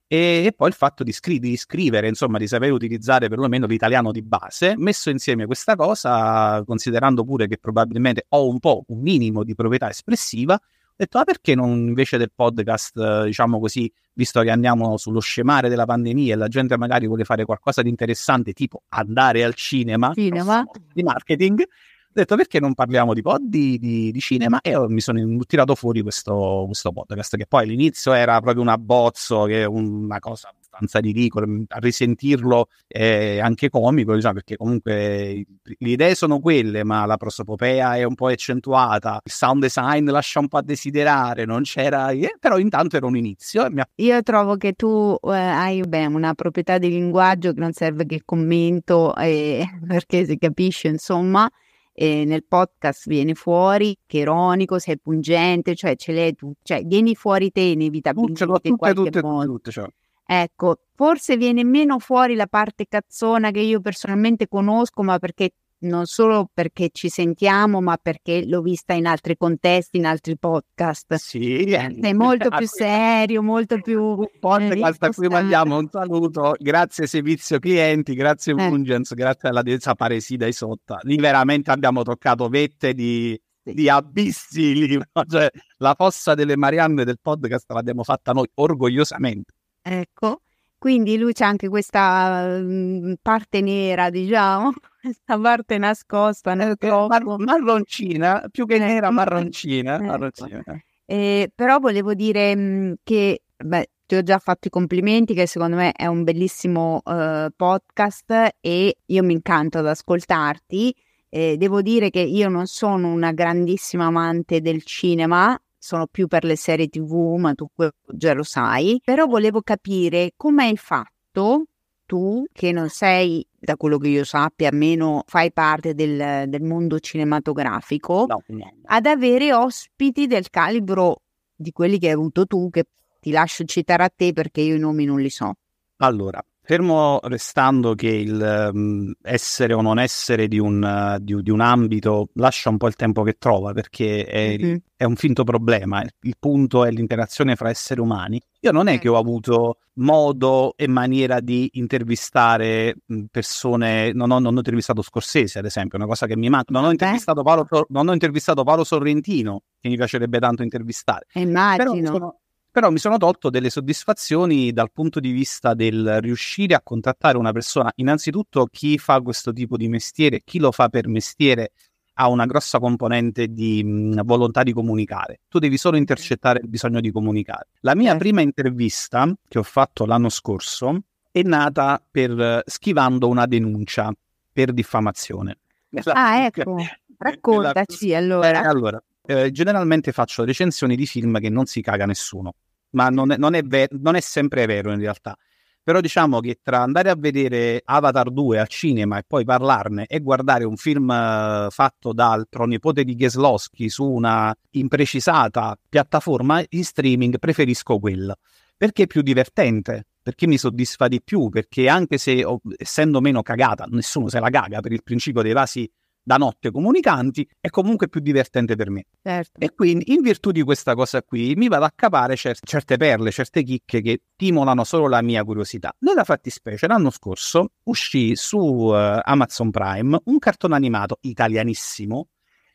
[0.07, 4.11] E, e poi il fatto di, scri- di, scrivere, insomma, di sapere utilizzare perlomeno l'italiano
[4.11, 9.43] di base, messo insieme questa cosa, considerando pure che probabilmente ho un po' un minimo
[9.43, 10.59] di proprietà espressiva,
[10.93, 15.67] ho detto, ah perché non invece del podcast, diciamo così, visto che andiamo sullo scemare
[15.67, 20.13] della pandemia e la gente magari vuole fare qualcosa di interessante, tipo andare al cinema,
[20.13, 20.63] cinema.
[20.93, 25.01] di marketing, ho detto perché non parliamo di pod di, di, di cinema e mi
[25.01, 29.65] sono tirato fuori questo, questo, podcast che poi all'inizio era proprio un abbozzo, che è
[29.65, 36.39] una cosa abbastanza ridicolo, a risentirlo è anche comico, diciamo, perché comunque le idee sono
[36.39, 40.63] quelle, ma la prosopopea è un po' accentuata, il sound design lascia un po' a
[40.63, 43.61] desiderare, non c'era, eh, però intanto era un inizio.
[43.63, 43.87] Ha...
[43.95, 48.21] Io trovo che tu eh, hai beh, una proprietà di linguaggio che non serve che
[48.25, 51.49] commento, eh, perché si capisce, insomma,
[51.95, 57.13] e nel podcast viene fuori che ironico, sei pungente, cioè ce l'hai tu, cioè vieni
[57.13, 59.45] fuori te inevitabilmente tutte, in qualche tutte, modo.
[59.45, 59.87] tutte, cioè.
[60.25, 65.51] Ecco, forse viene meno fuori la parte cazzona che io personalmente conosco, ma perché
[65.83, 71.13] non solo perché ci sentiamo, ma perché l'ho vista in altri contesti, in altri podcast.
[71.15, 76.55] Sì, sei molto più serio, molto più podcast a cui mandiamo un saluto.
[76.57, 78.55] Grazie servizio clienti, grazie eh.
[78.55, 80.99] Mungens, grazie alla desaparecida Isotta.
[81.03, 83.73] Lì veramente abbiamo toccato vette di, sì.
[83.73, 89.53] di abissi, lì, cioè, la fossa delle Marianne del podcast l'abbiamo fatta noi orgogliosamente.
[89.85, 90.41] Ecco,
[90.77, 97.37] quindi lui c'è anche questa mh, parte nera, diciamo, questa parte nascosta nel eh, mar-
[97.37, 99.95] marroncina, più che nera, marroncina.
[99.99, 100.05] Ecco.
[100.05, 100.63] marroncina.
[101.05, 105.75] Eh, però volevo dire mh, che, beh, ti ho già fatto i complimenti, che secondo
[105.75, 110.95] me è un bellissimo uh, podcast e io mi incanto ad ascoltarti.
[111.29, 116.45] Eh, devo dire che io non sono una grandissima amante del cinema, sono più per
[116.45, 117.67] le serie tv, ma tu
[118.07, 121.65] già lo sai, però volevo capire come hai fatto
[122.05, 126.99] tu, che non sei, da quello che io sappia, almeno fai parte del, del mondo
[126.99, 128.71] cinematografico, no, no.
[128.85, 132.85] ad avere ospiti del calibro di quelli che hai avuto tu, che
[133.19, 135.53] ti lascio citare a te perché io i nomi non li so.
[135.97, 141.49] Allora, Fermo restando che il um, essere o non essere di un, uh, di, di
[141.49, 144.75] un, ambito lascia un po' il tempo che trova perché è, mm-hmm.
[144.95, 148.41] è, un finto problema, il punto è l'interazione fra esseri umani.
[148.61, 152.95] Io non è che ho avuto modo e maniera di intervistare
[153.29, 156.85] persone, non ho, non ho intervistato Scorsese ad esempio, una cosa che mi manca, non
[156.85, 161.25] ho, intervistato Paolo, non ho intervistato Paolo Sorrentino che mi piacerebbe tanto intervistare.
[161.33, 161.91] Immagino.
[161.91, 162.39] Però sono,
[162.73, 167.51] però mi sono tolto delle soddisfazioni dal punto di vista del riuscire a contattare una
[167.51, 171.73] persona, innanzitutto chi fa questo tipo di mestiere, chi lo fa per mestiere
[172.15, 175.41] ha una grossa componente di mh, volontà di comunicare.
[175.49, 177.67] Tu devi solo intercettare il bisogno di comunicare.
[177.81, 180.99] La mia prima intervista che ho fatto l'anno scorso
[181.31, 184.11] è nata per schivando una denuncia
[184.51, 185.59] per diffamazione.
[186.05, 186.75] Ah, ecco.
[187.19, 188.63] Raccontaci allora.
[188.63, 192.55] Eh, allora, eh, generalmente faccio recensioni di film che non si caga nessuno,
[192.91, 195.37] ma non è, non, è ver- non è, sempre vero in realtà.
[195.81, 200.21] Però diciamo che tra andare a vedere Avatar 2 al cinema e poi parlarne e
[200.21, 207.37] guardare un film uh, fatto dal pronipote di Geslowski su una imprecisata piattaforma in streaming,
[207.37, 208.37] preferisco quello.
[208.77, 212.45] Perché è più divertente, perché mi soddisfa di più, perché anche se
[212.77, 215.89] essendo meno cagata, nessuno se la caga per il principio dei vasi
[216.23, 219.05] da notte comunicanti è comunque più divertente per me.
[219.21, 219.59] Certo.
[219.59, 223.31] E quindi in virtù di questa cosa qui mi vado a capare cer- certe perle,
[223.31, 225.93] certe chicche che stimolano solo la mia curiosità.
[225.99, 232.27] Nella fattispecie l'anno scorso uscì su uh, Amazon Prime un cartone animato italianissimo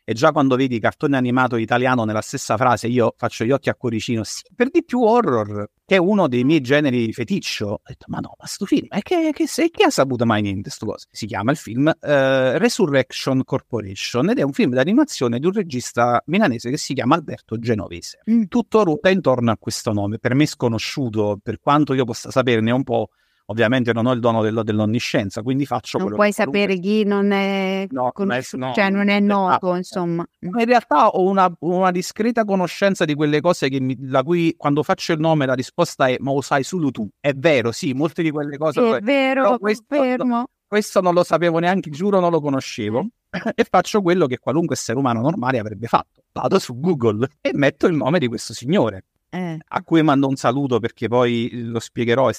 [0.09, 3.75] e già quando vedi cartone animato italiano nella stessa frase io faccio gli occhi a
[3.75, 7.67] cuoricino, sì, per di più horror, che è uno dei miei generi feticcio.
[7.67, 10.41] Ho detto, ma no, ma sto film, è che, che, che, che ha saputo mai
[10.41, 11.05] niente sto cosa?
[11.11, 16.23] Si chiama il film uh, Resurrection Corporation ed è un film d'animazione di un regista
[16.25, 18.21] milanese che si chiama Alberto Genovese.
[18.31, 18.45] Mm.
[18.47, 22.81] Tutto ruota intorno a questo nome, per me sconosciuto, per quanto io possa saperne un
[22.83, 23.09] po'
[23.49, 27.31] Ovviamente non ho il dono dello, dell'onniscienza, quindi faccio non quello puoi sapere chi non
[27.31, 30.23] è, no, conosciuto, no, cioè non è noto, ah, insomma.
[30.41, 34.83] In realtà ho una, una, discreta conoscenza di quelle cose che mi, da cui quando
[34.83, 37.09] faccio il nome la risposta è ma lo sai solo tu.
[37.19, 38.97] È vero, sì, molte di quelle cose.
[38.97, 40.45] È vero, questo, fermo.
[40.67, 43.07] Questo non lo sapevo neanche, giuro non lo conoscevo.
[43.31, 43.53] Eh.
[43.55, 46.21] E faccio quello che qualunque essere umano normale avrebbe fatto.
[46.31, 49.57] Vado su Google e metto il nome di questo signore eh.
[49.65, 52.33] a cui mando un saluto perché poi lo spiegherò, è,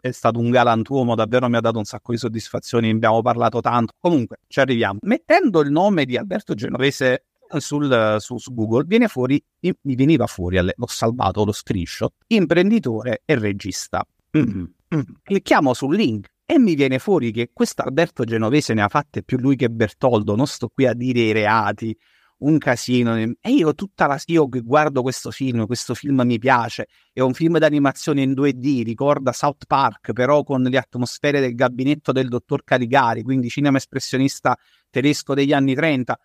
[0.00, 3.94] è, stato un galantuomo, davvero mi ha dato un sacco di soddisfazioni, abbiamo parlato tanto,
[3.98, 4.98] comunque ci arriviamo.
[5.02, 7.24] Mettendo il nome di Alberto Genovese
[7.58, 13.38] sul, su, su, Google viene fuori, mi veniva fuori, l'ho salvato lo screenshot, imprenditore e
[13.38, 14.06] regista.
[14.36, 14.64] Mm-hmm.
[14.94, 15.14] Mm-hmm.
[15.20, 19.36] Clicchiamo sul link e mi viene fuori che questo Alberto Genovese ne ha fatte più
[19.36, 21.96] lui che Bertoldo, non sto qui a dire i reati,
[22.38, 23.16] un casino.
[23.16, 27.34] E io tutta la io che guardo questo film, questo film mi piace, è un
[27.34, 32.64] film d'animazione in 2D, ricorda South Park, però con le atmosfere del gabinetto del dottor
[32.64, 34.56] Caligari, quindi cinema espressionista
[34.90, 36.18] tedesco degli anni 30.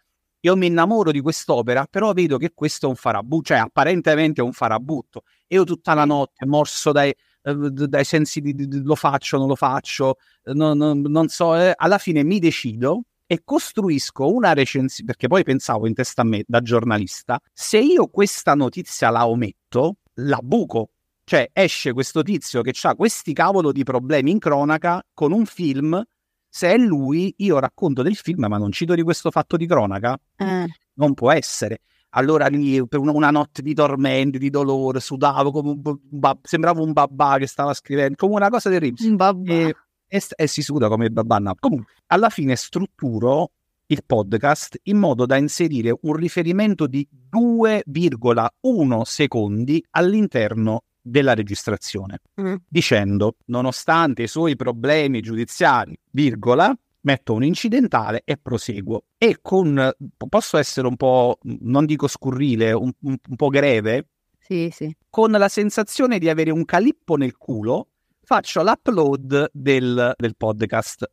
[0.43, 4.43] Io mi innamoro di quest'opera, però vedo che questo è un farabutto, cioè apparentemente è
[4.43, 5.23] un farabutto.
[5.49, 9.55] Io tutta la notte, morso dai, eh, dai sensi di, di, lo faccio, non lo
[9.55, 15.29] faccio, non, non, non so, eh, alla fine mi decido e costruisco una recensione, perché
[15.29, 20.39] poi pensavo in testa a me da giornalista, se io questa notizia la ometto, la
[20.43, 20.89] buco.
[21.23, 26.03] Cioè esce questo tizio che ha questi cavolo di problemi in cronaca con un film
[26.49, 30.19] Se è lui, io racconto del film, ma non cito di questo fatto di cronaca.
[30.35, 30.67] Eh.
[30.95, 31.83] Non può essere.
[32.09, 36.91] Allora lì, per una, notte di tormenti, di dolore, sudavo come un, bab- sembrava un
[36.91, 39.07] babà che stava scrivendo, come una cosa terribile.
[39.07, 39.53] Un babà.
[39.53, 39.75] E,
[40.13, 41.55] e, e si suda come no.
[41.57, 43.51] Comunque, alla fine strutturo
[43.85, 52.55] il podcast in modo da inserire un riferimento di 2,1 secondi all'interno della registrazione, Mm.
[52.67, 59.05] dicendo, nonostante i suoi problemi giudiziari, virgola, metto un incidentale e proseguo.
[59.17, 59.91] E con,
[60.29, 64.95] posso essere un po', non dico scurrile, un, un- un po' greve, Sì, sì.
[65.09, 67.87] con la sensazione di avere un calippo nel culo,
[68.31, 71.05] faccio l'upload del, del podcast.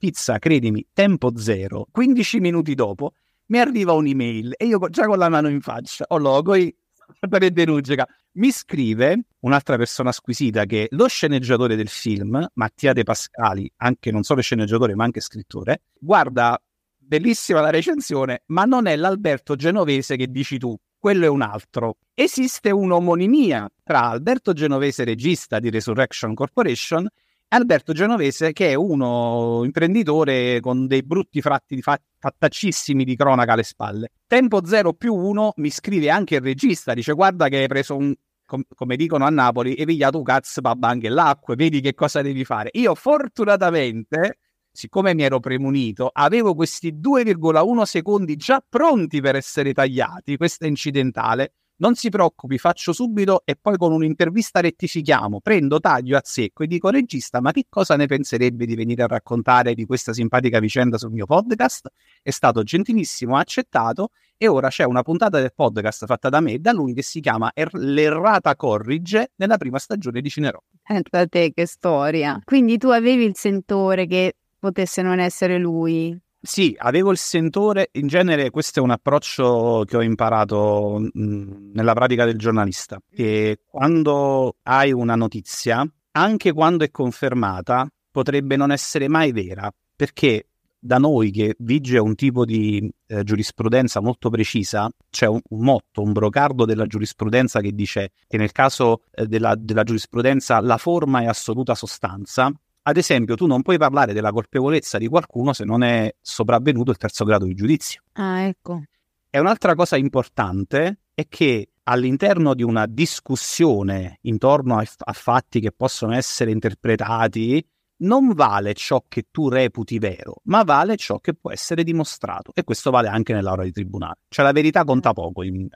[0.00, 1.86] Pizza, credimi, tempo zero.
[1.92, 3.12] 15 minuti dopo
[3.46, 6.56] mi arriva un'email e io già con la mano in faccia, ho logo
[7.28, 8.08] e.
[8.32, 14.24] Mi scrive un'altra persona squisita che lo sceneggiatore del film, Mattia De Pascali, anche non
[14.24, 16.60] solo sceneggiatore ma anche scrittore, guarda,
[16.96, 21.98] bellissima la recensione, ma non è l'Alberto Genovese che dici tu, quello è un altro.
[22.18, 27.10] Esiste un'omonimia tra Alberto Genovese, regista di Resurrection Corporation, e
[27.48, 33.52] Alberto Genovese, che è uno imprenditore con dei brutti fratti di fa- fattaccissimi di cronaca
[33.52, 34.12] alle spalle.
[34.26, 38.14] Tempo 0 più 1 mi scrive anche il regista, dice guarda che hai preso un,
[38.46, 42.22] com- come dicono a Napoli, hai pigliato un cazzo babba anche l'acqua, vedi che cosa
[42.22, 42.70] devi fare.
[42.72, 44.38] Io fortunatamente,
[44.72, 50.68] siccome mi ero premunito, avevo questi 2,1 secondi già pronti per essere tagliati, questo è
[50.68, 51.52] incidentale.
[51.78, 56.66] Non si preoccupi, faccio subito e poi con un'intervista rettifichiamo, prendo, taglio a secco e
[56.66, 60.96] dico regista, ma che cosa ne penserebbe di venire a raccontare di questa simpatica vicenda
[60.96, 61.92] sul mio podcast?
[62.22, 64.08] È stato gentilissimo, ha accettato
[64.38, 67.20] e ora c'è una puntata del podcast fatta da me e da lui che si
[67.20, 70.58] chiama Er- L'errata corrige nella prima stagione di Cinerò.
[70.82, 72.40] Pensa te che storia.
[72.42, 76.18] Quindi tu avevi il sentore che potesse non essere lui.
[76.46, 81.92] Sì, avevo il sentore, in genere questo è un approccio che ho imparato mh, nella
[81.92, 89.08] pratica del giornalista, che quando hai una notizia, anche quando è confermata, potrebbe non essere
[89.08, 90.46] mai vera, perché
[90.78, 96.00] da noi che vige un tipo di eh, giurisprudenza molto precisa, c'è un, un motto,
[96.00, 101.22] un brocardo della giurisprudenza che dice che nel caso eh, della, della giurisprudenza la forma
[101.22, 102.52] è assoluta sostanza,
[102.88, 106.96] ad esempio, tu non puoi parlare della colpevolezza di qualcuno se non è sopravvenuto il
[106.96, 108.02] terzo grado di giudizio.
[108.12, 108.82] Ah, ecco.
[109.28, 115.72] E un'altra cosa importante è che all'interno di una discussione intorno a, a fatti che
[115.72, 117.66] possono essere interpretati,
[117.98, 122.52] non vale ciò che tu reputi vero, ma vale ciò che può essere dimostrato.
[122.54, 124.18] E questo vale anche nell'aula di tribunale.
[124.28, 125.42] Cioè la verità conta poco.
[125.42, 125.68] in-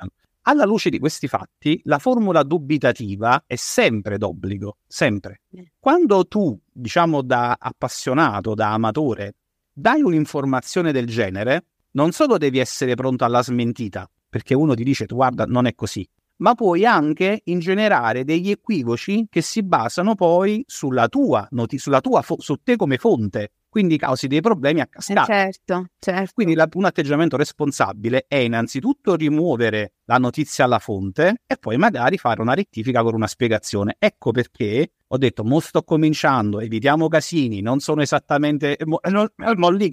[0.43, 5.43] Alla luce di questi fatti, la formula dubitativa è sempre d'obbligo, sempre.
[5.79, 9.35] Quando tu, diciamo da appassionato, da amatore,
[9.71, 15.05] dai un'informazione del genere, non solo devi essere pronto alla smentita, perché uno ti dice
[15.05, 21.09] guarda non è così, ma puoi anche ingenerare degli equivoci che si basano poi sulla
[21.09, 24.89] tua, noti- sulla tua fo- su te come fonte, quindi causi dei problemi a Eh,
[24.91, 25.25] cascata.
[25.25, 26.33] certo, certo.
[26.35, 32.19] Quindi la- un atteggiamento responsabile è innanzitutto rimuovere la notizia alla fonte e poi magari
[32.19, 33.95] fare una rettifica con una spiegazione.
[33.99, 38.77] Ecco perché ho detto, mo sto cominciando, evitiamo casini, non sono esattamente...
[38.85, 39.89] Mo, eh, non- eh, mo lì-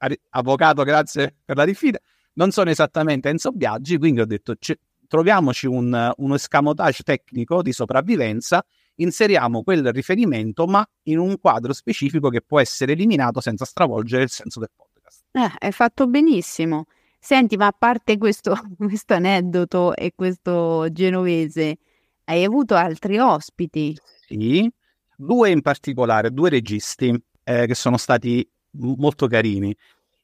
[0.00, 1.98] Ari- avvocato, grazie per la diffida,
[2.34, 7.72] non sono esattamente Enzo Biaggi, quindi ho detto, ci- troviamoci un, uno escamotage tecnico di
[7.72, 8.64] sopravvivenza
[8.98, 14.30] inseriamo quel riferimento, ma in un quadro specifico che può essere eliminato senza stravolgere il
[14.30, 15.24] senso del podcast.
[15.32, 16.86] Eh, hai fatto benissimo.
[17.20, 21.78] Senti, ma a parte questo, questo aneddoto e questo genovese,
[22.24, 23.96] hai avuto altri ospiti?
[24.26, 24.70] Sì,
[25.16, 29.74] due in particolare, due registi eh, che sono stati molto carini.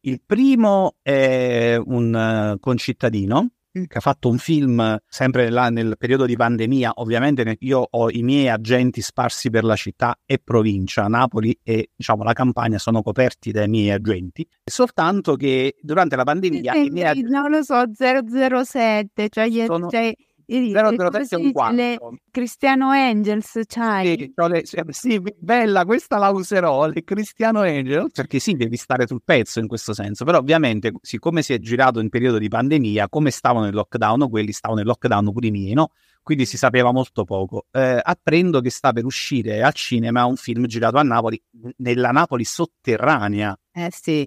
[0.00, 3.48] Il primo è un eh, concittadino.
[3.86, 6.92] Che ha fatto un film sempre là nel periodo di pandemia.
[6.96, 12.22] Ovviamente io ho i miei agenti sparsi per la città e provincia, Napoli e diciamo
[12.22, 14.46] la campagna sono coperti dai miei agenti.
[14.64, 19.88] Soltanto che durante la pandemia i miei agenti non lo so, 007, cioè, gli- Sono
[19.88, 20.14] cioè,
[20.46, 22.18] i- 003 è un come si dice, le 4.
[22.30, 24.32] Cristiano Angels, c'hai?
[24.62, 29.60] Sì, sì, bella, questa la userò, le Cristiano Angel, perché sì, devi stare sul pezzo
[29.60, 33.64] in questo senso, però ovviamente, siccome si è girato in periodo di pandemia, come stavano
[33.64, 35.90] nel lockdown, quelli stavano nel lockdown pure i miei, no?
[36.22, 37.66] Quindi si sapeva molto poco.
[37.70, 41.40] Eh, apprendo che sta per uscire al cinema un film girato a Napoli,
[41.76, 44.26] nella Napoli sotterranea, Eh sì,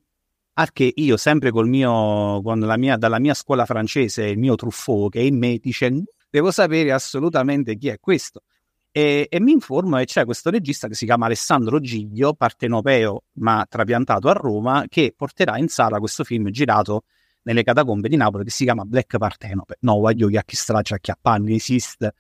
[0.60, 4.55] al che io sempre col mio, con la mia, dalla mia scuola francese, il mio
[4.55, 5.91] Truffaut che è in me dice
[6.30, 8.41] devo sapere assolutamente chi è questo.
[8.91, 13.66] E, e mi informo e c'è questo regista che si chiama Alessandro Giglio, partenopeo ma
[13.70, 17.03] trapiantato a Roma, che porterà in sala questo film girato
[17.43, 19.78] nelle catacombe di Napoli che si chiama Black Partenope.
[19.82, 22.14] No, voglio che a chi straccia, a chi a panni esiste.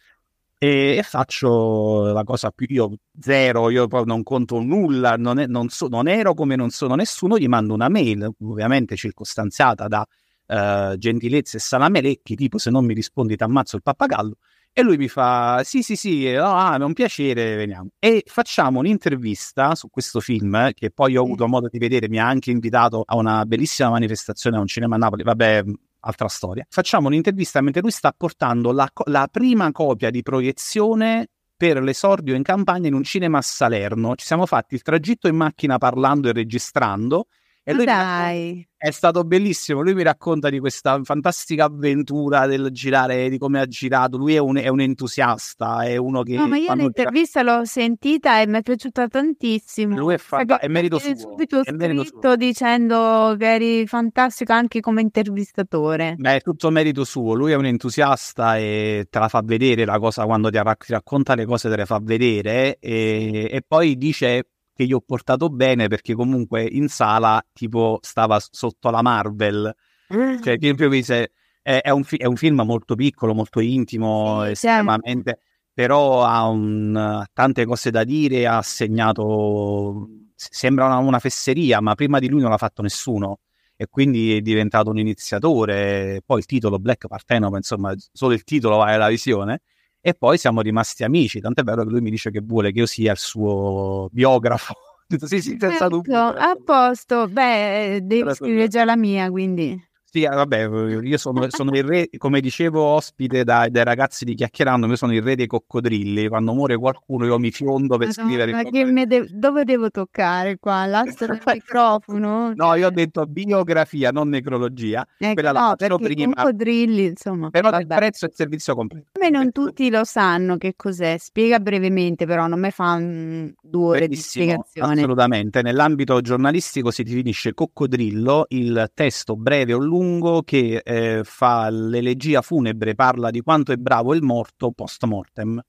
[0.59, 5.45] E, e, faccio la cosa più io zero, io proprio non conto nulla, non, è,
[5.45, 10.03] non, so, non ero come non sono nessuno, gli mando una mail, ovviamente circostanziata da
[10.47, 14.37] uh, gentilezze e salamelecchi, tipo se non mi rispondi ti ammazzo il pappagallo,
[14.73, 17.89] e lui mi fa: Sì, sì, sì, oh, ah, è un piacere, veniamo.
[17.99, 22.07] E facciamo un'intervista su questo film che poi ho avuto modo di vedere.
[22.09, 25.23] Mi ha anche invitato a una bellissima manifestazione a un cinema a Napoli.
[25.23, 25.63] Vabbè,
[26.07, 26.65] altra storia.
[26.69, 32.43] Facciamo un'intervista mentre lui sta portando la, la prima copia di proiezione per l'esordio in
[32.43, 34.15] campagna in un cinema a Salerno.
[34.15, 37.27] Ci siamo fatti il tragitto in macchina parlando e registrando
[37.69, 38.65] e lui Dai.
[38.77, 39.81] È stato bellissimo.
[39.81, 44.15] Lui mi racconta di questa fantastica avventura del girare, di come ha girato.
[44.15, 46.35] Lui è un, è un entusiasta, è uno che.
[46.35, 49.97] No, ma io l'intervista l'ho sentita e mi è piaciuta tantissimo.
[49.97, 51.17] Lui è, fanta- è merito suo.
[51.17, 52.35] subito è merito suo.
[52.37, 56.15] dicendo che eri fantastico anche come intervistatore.
[56.17, 57.33] Beh, è tutto merito suo.
[57.33, 60.57] Lui è un entusiasta e te la fa vedere la cosa quando ti
[60.87, 64.45] racconta le cose, te le fa vedere e, e poi dice
[64.77, 69.75] che gli ho portato bene perché comunque in sala tipo stava sotto la Marvel.
[70.13, 70.41] Mm.
[70.41, 71.31] Cioè, proprio dice,
[71.63, 75.45] è, è, un fi- è, un film molto piccolo, molto intimo, sì, estremamente, certo.
[75.73, 82.19] però ha un, tante cose da dire, ha segnato, sembra una, una fesseria, ma prima
[82.19, 83.39] di lui non l'ha fatto nessuno
[83.75, 86.21] e quindi è diventato un iniziatore.
[86.23, 89.61] Poi il titolo Black Partenope, insomma, solo il titolo vale la visione
[90.07, 92.85] e poi siamo rimasti amici, tant'è vero che lui mi dice che vuole che io
[92.85, 94.73] sia il suo biografo.
[95.25, 96.17] sì, sì, senza ecco, dubbio.
[96.17, 99.77] A posto, beh, devi scrivere già la mia, quindi.
[100.09, 100.69] Sì, eh, vabbè,
[101.03, 105.13] io sono, sono, il re, come dicevo ospite dai, dai, ragazzi di Chiacchierando, io sono
[105.13, 108.91] il re dei coccodrilli, quando muore qualcuno io mi fiondo per Madonna, scrivere.
[108.93, 110.85] Ma de- dove devo toccare qua?
[110.85, 112.53] L'astro del microfono?
[112.55, 115.05] No, io ho detto biografia, non necrologia.
[115.17, 116.35] Ecco, Quella no, perché prima.
[116.35, 117.49] coccodrilli, insomma.
[117.49, 117.81] Però vabbè.
[117.81, 119.07] il prezzo e il servizio completo.
[119.11, 123.87] A me non tutti lo sanno che cos'è, spiega brevemente però, non mi fa due
[123.87, 124.93] ore Benissimo, di spiegazione.
[124.93, 131.69] Assolutamente, nell'ambito giornalistico si definisce coccodrillo il testo breve o lungo lungo che eh, fa
[131.69, 135.59] l'elegia funebre, parla di quanto è bravo il morto post mortem,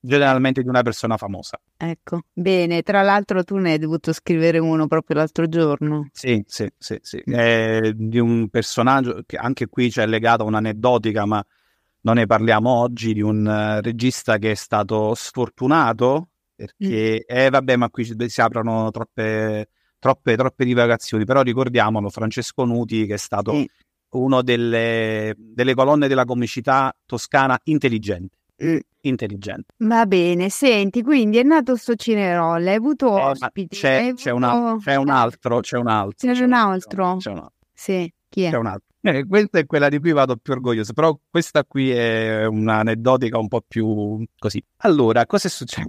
[0.00, 1.60] generalmente di una persona famosa.
[1.76, 6.08] Ecco, bene, tra l'altro tu ne hai dovuto scrivere uno proprio l'altro giorno.
[6.12, 7.18] Sì, sì, sì, sì.
[7.18, 11.44] È di un personaggio che anche qui c'è legato a un'aneddotica, ma
[12.00, 17.36] non ne parliamo oggi, di un uh, regista che è stato sfortunato perché, mm.
[17.36, 19.68] eh vabbè, ma qui si aprono troppe
[19.98, 23.64] troppe, troppe divagazioni, però ricordiamolo, Francesco Nuti che è stato mm.
[24.10, 28.36] uno delle, delle, colonne della comicità toscana intelligente.
[28.62, 28.78] Mm.
[29.02, 29.66] Intelligente.
[29.78, 33.76] Va bene, senti, quindi è nato sto Cinerolle, hai avuto eh, ospiti?
[33.76, 34.46] C'è, hai c'è, avuto...
[34.46, 36.28] Una, c'è, un altro, c'è un altro.
[36.28, 37.16] C'è, c'è un altro?
[37.18, 37.52] C'è un altro.
[37.72, 38.50] Sì, chi è?
[38.50, 38.86] C'è un altro.
[39.06, 43.46] Eh, questa è quella di cui vado più orgoglioso, però questa qui è un'aneddotica un
[43.46, 44.60] po' più così.
[44.78, 45.86] Allora, cosa è successo?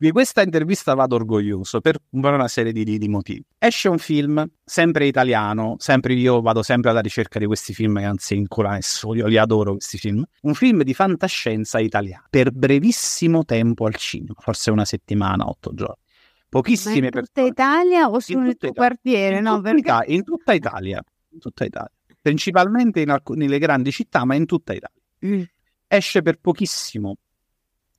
[0.00, 3.44] Di questa intervista vado orgoglioso per una serie di, di, motivi.
[3.58, 8.04] Esce un film, sempre italiano, sempre io vado sempre alla ricerca di questi film che
[8.04, 10.24] anzi incola nessuno, io li adoro questi film.
[10.40, 16.02] Un film di fantascienza italiano, per brevissimo tempo al cinema, forse una settimana, otto giorni.
[16.48, 17.20] Pochissime persone.
[17.20, 19.36] in tutta Italia o solo nel tuo quartiere?
[19.36, 19.80] In, no, tutta perché...
[19.80, 21.02] Italia, in tutta Italia.
[21.32, 21.92] In tutta Italia
[22.22, 24.96] principalmente in alc- nelle grandi città, ma in tutta Italia.
[25.26, 25.42] Mm.
[25.86, 27.16] Esce per pochissimo,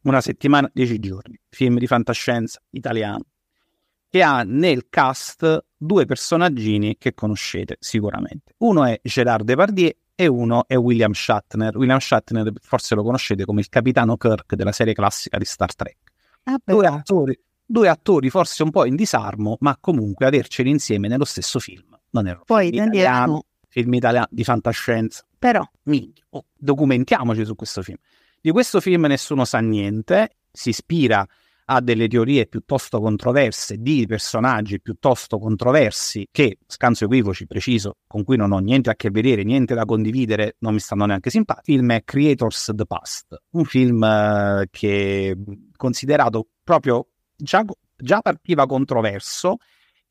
[0.03, 3.25] una settimana, dieci giorni, film di fantascienza italiano,
[4.09, 8.53] che ha nel cast due personaggini che conoscete sicuramente.
[8.57, 11.75] Uno è Gerard Depardieu e uno è William Shatner.
[11.77, 15.97] William Shatner forse lo conoscete come il capitano Kirk della serie classica di Star Trek.
[16.43, 21.25] Ah, due, attori, due attori forse un po' in disarmo, ma comunque averceli insieme nello
[21.25, 21.97] stesso film.
[22.11, 25.25] Non è Poi italiano, film italiano di fantascienza.
[25.39, 25.67] Però,
[26.29, 27.97] oh, documentiamoci su questo film.
[28.43, 31.23] Di questo film nessuno sa niente, si ispira
[31.65, 38.37] a delle teorie piuttosto controverse di personaggi piuttosto controversi che, scanso equivoci, preciso, con cui
[38.37, 41.73] non ho niente a che vedere, niente da condividere, non mi stanno neanche simpatici.
[41.73, 45.37] Il film è Creators the Past, un film uh, che
[45.75, 47.63] considerato proprio già,
[47.95, 49.57] già partiva controverso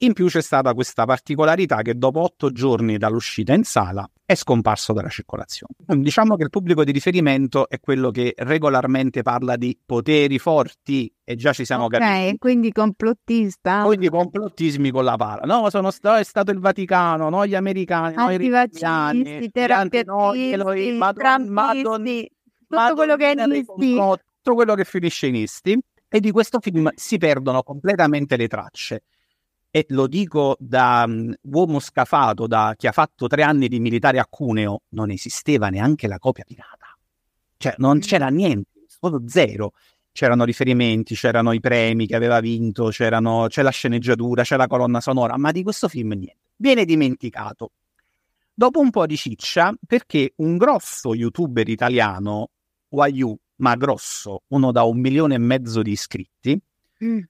[0.03, 4.92] in più c'è stata questa particolarità che dopo otto giorni dall'uscita in sala è scomparso
[4.92, 5.74] dalla circolazione.
[5.86, 11.34] Diciamo che il pubblico di riferimento è quello che regolarmente parla di poteri forti e
[11.34, 12.38] già ci siamo okay, capiti.
[12.38, 13.82] Quindi complottista.
[13.82, 15.42] Quindi complottismi con la pala.
[15.44, 20.92] No, sono st- è stato il Vaticano, no gli americani, no i repubblicani, terapiatisti, noi,
[20.92, 22.22] Madonna, Madonna,
[22.68, 23.96] tutto quello che è nisti.
[23.96, 25.78] tutto quello che finisce in isti
[26.09, 29.03] e di questo film si perdono completamente le tracce.
[29.70, 34.18] E lo dico da um, uomo scafato, da chi ha fatto tre anni di militare
[34.18, 36.96] a Cuneo, non esisteva neanche la copia pirata.
[37.56, 38.00] Cioè, non mm.
[38.00, 39.72] c'era niente, solo zero.
[40.12, 45.36] C'erano riferimenti, c'erano i premi che aveva vinto, c'è la sceneggiatura, c'è la colonna sonora,
[45.38, 46.36] ma di questo film niente.
[46.56, 47.70] Viene dimenticato.
[48.52, 52.48] Dopo un po' di ciccia, perché un grosso youtuber italiano,
[52.88, 56.60] Wayu, ma grosso, uno da un milione e mezzo di iscritti,
[57.04, 57.20] mm.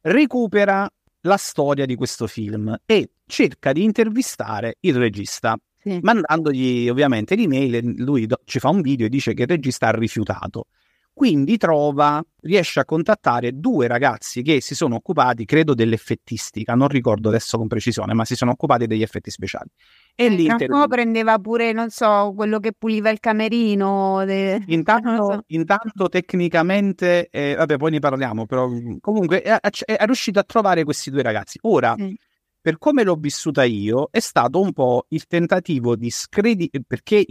[0.00, 0.90] recupera
[1.24, 5.98] la storia di questo film e cerca di intervistare il regista, sì.
[6.02, 8.02] mandandogli ovviamente l'email.
[8.02, 10.66] Lui do- ci fa un video e dice che il regista ha rifiutato.
[11.14, 17.28] Quindi trova, riesce a contattare due ragazzi che si sono occupati, credo, dell'effettistica, non ricordo
[17.28, 19.70] adesso con precisione, ma si sono occupati degli effetti speciali.
[20.16, 20.68] E eh, lì inter...
[20.88, 24.24] prendeva pure, non so, quello che puliva il camerino.
[24.24, 24.60] De...
[24.66, 25.44] Intanto, so.
[25.46, 30.82] intanto tecnicamente, eh, vabbè, poi ne parliamo, però comunque è, è, è, riuscito a trovare
[30.82, 31.60] questi due ragazzi.
[31.62, 32.12] Ora, mm
[32.64, 37.22] per come l'ho vissuta io, è stato un po' il tentativo di screditare, perché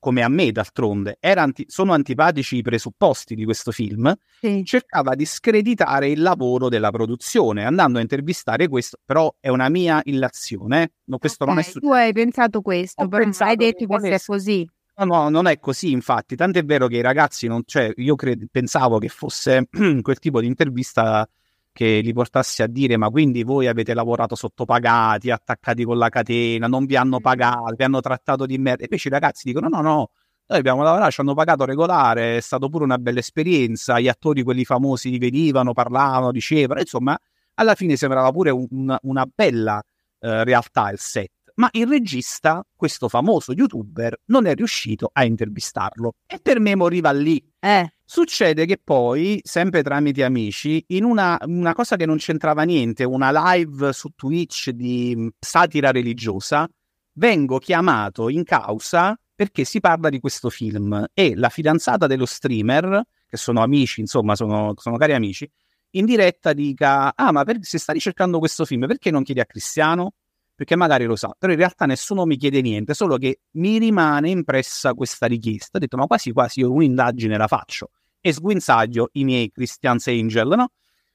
[0.00, 4.64] come a me d'altronde, anti- sono antipatici i presupposti di questo film, sì.
[4.64, 10.00] cercava di screditare il lavoro della produzione, andando a intervistare questo, però è una mia
[10.04, 11.86] illazione, no, questo okay, non è successo.
[11.86, 14.68] Tu hai pensato questo, Ho però pensato hai detto che, è così.
[14.96, 18.46] No, no, non è così, infatti, tant'è vero che i ragazzi non, cioè, io cred-
[18.50, 19.68] pensavo che fosse
[20.02, 21.28] quel tipo di intervista
[21.72, 26.66] che li portasse a dire ma quindi voi avete lavorato sottopagati, attaccati con la catena,
[26.66, 28.82] non vi hanno pagato, vi hanno trattato di merda.
[28.82, 30.10] E invece i ragazzi dicono no, no,
[30.50, 34.42] noi abbiamo lavorato, ci hanno pagato regolare, è stata pure una bella esperienza, gli attori
[34.42, 37.16] quelli famosi venivano, parlavano, dicevano, insomma,
[37.54, 39.80] alla fine sembrava pure un, una bella
[40.18, 41.30] eh, realtà il set.
[41.54, 46.14] Ma il regista, questo famoso youtuber, non è riuscito a intervistarlo.
[46.26, 47.40] E per me moriva lì.
[47.60, 47.92] Eh.
[48.12, 53.30] Succede che poi, sempre tramite amici, in una, una, cosa che non c'entrava niente, una
[53.30, 56.68] live su Twitch di satira religiosa,
[57.12, 63.00] vengo chiamato in causa perché si parla di questo film e la fidanzata dello streamer,
[63.28, 65.48] che sono amici, insomma, sono, sono cari amici,
[65.90, 69.46] in diretta dica: Ah, ma per, se sta ricercando questo film, perché non chiedi a
[69.46, 70.14] Cristiano?
[70.52, 74.30] Perché magari lo sa, però in realtà nessuno mi chiede niente, solo che mi rimane
[74.30, 75.76] impressa questa richiesta.
[75.76, 77.90] Ho detto: Ma quasi quasi io un'indagine la faccio
[78.20, 80.70] e sguinzaglio i miei Christian's Angel, no?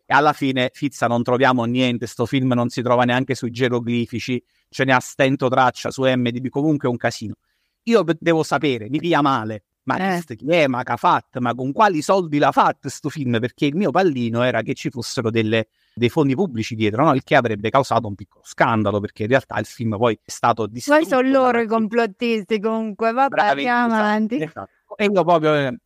[0.07, 4.43] E alla fine, Fizza, non troviamo niente, sto film non si trova neanche sui geroglifici,
[4.69, 7.35] ce ne ha stento traccia su MDB, comunque è un casino.
[7.83, 10.23] Io devo sapere, mi pia male, ma eh.
[10.23, 13.39] chi è, ma che ha fatto, ma con quali soldi l'ha fatto questo film?
[13.39, 17.13] Perché il mio pallino era che ci fossero delle, dei fondi pubblici dietro, no?
[17.13, 20.67] il che avrebbe causato un piccolo scandalo, perché in realtà il film poi è stato
[20.67, 20.99] distrutto.
[20.99, 24.41] Poi sono loro i complottisti comunque, vabbè, andiamo esatto, avanti.
[24.41, 24.69] Esatto.
[24.97, 25.79] E io proprio eh,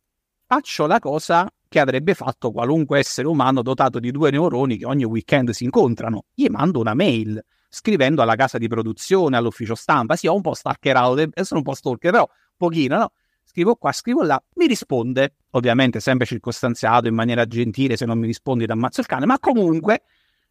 [0.52, 5.04] faccio la cosa che avrebbe fatto qualunque essere umano dotato di due neuroni che ogni
[5.04, 6.24] weekend si incontrano.
[6.34, 10.16] Gli mando una mail scrivendo alla casa di produzione, all'ufficio stampa.
[10.16, 13.12] Sì, ho un po' stalkerato, sono un po' stalker, però pochino, no?
[13.44, 18.26] Scrivo qua, scrivo là, mi risponde, ovviamente sempre circostanziato in maniera gentile, se non mi
[18.26, 20.02] rispondi ti ammazzo il cane, ma comunque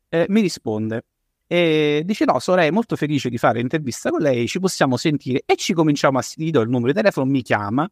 [0.08, 1.04] eh, mi risponde.
[1.46, 5.58] E dice no, sarei molto felice di fare intervista con lei, ci possiamo sentire e
[5.58, 6.24] ci cominciamo a...
[6.36, 7.86] Gli do il numero di telefono, mi chiama.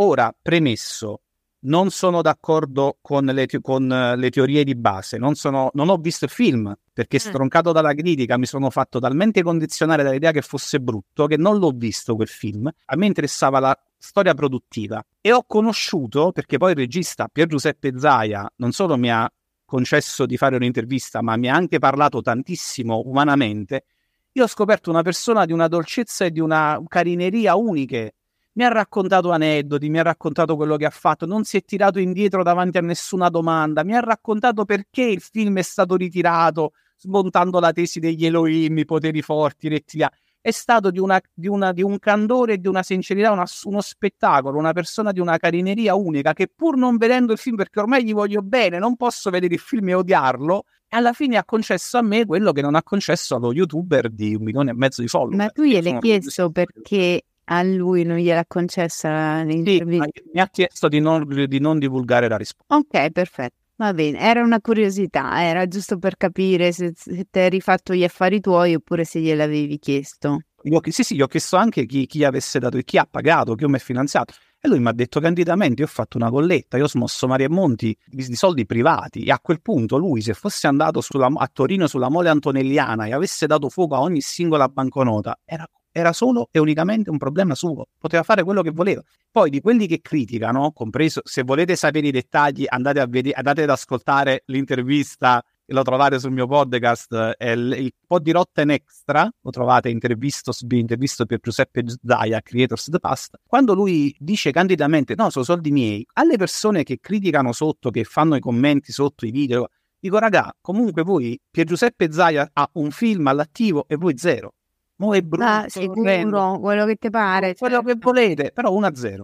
[0.00, 1.22] Ora, premesso,
[1.60, 3.86] non sono d'accordo con le, te- con
[4.16, 7.28] le teorie di base, non, sono, non, ho visto il film perché mm.
[7.28, 11.70] stroncato dalla critica mi sono fatto talmente condizionare dall'idea che fosse brutto che non l'ho
[11.70, 12.70] visto quel film.
[12.86, 17.92] A me interessava la storia produttiva e ho conosciuto, perché poi il regista Pier Giuseppe
[17.98, 19.30] Zaia non solo mi ha
[19.64, 23.84] concesso di fare un'intervista, ma mi ha anche parlato tantissimo umanamente,
[24.32, 28.14] io ho scoperto una persona di una dolcezza e di una carineria uniche
[28.58, 32.00] mi ha raccontato aneddoti, mi ha raccontato quello che ha fatto, non si è tirato
[32.00, 37.60] indietro davanti a nessuna domanda, mi ha raccontato perché il film è stato ritirato, smontando
[37.60, 40.12] la tesi degli Elohim, i poteri forti, i rettiliani.
[40.40, 43.80] È stato di, una, di, una, di un candore e di una sincerità, una, uno
[43.80, 48.02] spettacolo, una persona di una carineria unica che pur non vedendo il film, perché ormai
[48.02, 52.02] gli voglio bene, non posso vedere il film e odiarlo, alla fine ha concesso a
[52.02, 55.36] me quello che non ha concesso allo youtuber di un milione e mezzo di follower.
[55.36, 60.06] Ma tu gliel'hai chiesto perché a lui non gliel'ha concessa l'intervista?
[60.12, 62.76] Sì, mi ha chiesto di non, di non divulgare la risposta.
[62.76, 63.56] Ok, perfetto.
[63.76, 68.02] Va bene, era una curiosità, era giusto per capire se, se ti eri fatto gli
[68.02, 70.40] affari tuoi oppure se gliel'avevi chiesto.
[70.62, 73.64] Io, sì, sì, gli ho chiesto anche chi, chi avesse dato, chi ha pagato, chi
[73.66, 74.34] mi ha finanziato.
[74.60, 77.48] E lui mi ha detto candidamente: Io ho fatto una colletta, io ho smosso Maria
[77.48, 79.22] Monti di, di, soldi privati.
[79.22, 83.12] E a quel punto lui, se fosse andato sulla, a Torino sulla mole antonelliana e
[83.12, 87.86] avesse dato fuoco a ogni singola banconota, era era solo e unicamente un problema suo,
[87.98, 89.02] poteva fare quello che voleva.
[89.30, 93.70] Poi di quelli che criticano, compreso se volete sapere i dettagli, andate, vedere, andate ad
[93.70, 99.50] ascoltare l'intervista lo trovate sul mio podcast, è il, il po' di Rotten Extra, lo
[99.50, 105.44] trovate intervisto, intervisto per Giuseppe Zaia, Creators the Past, quando lui dice candidamente, no, sono
[105.44, 109.68] soldi miei, alle persone che criticano sotto, che fanno i commenti sotto i video,
[109.98, 114.54] dico raga, comunque voi, Pier Giuseppe Zaia ha un film all'attivo e voi zero.
[115.00, 117.54] Mo è brutto, ah, sicuro, quello che ti pare.
[117.54, 117.92] Quello certo.
[117.92, 119.20] che volete, però 1-0.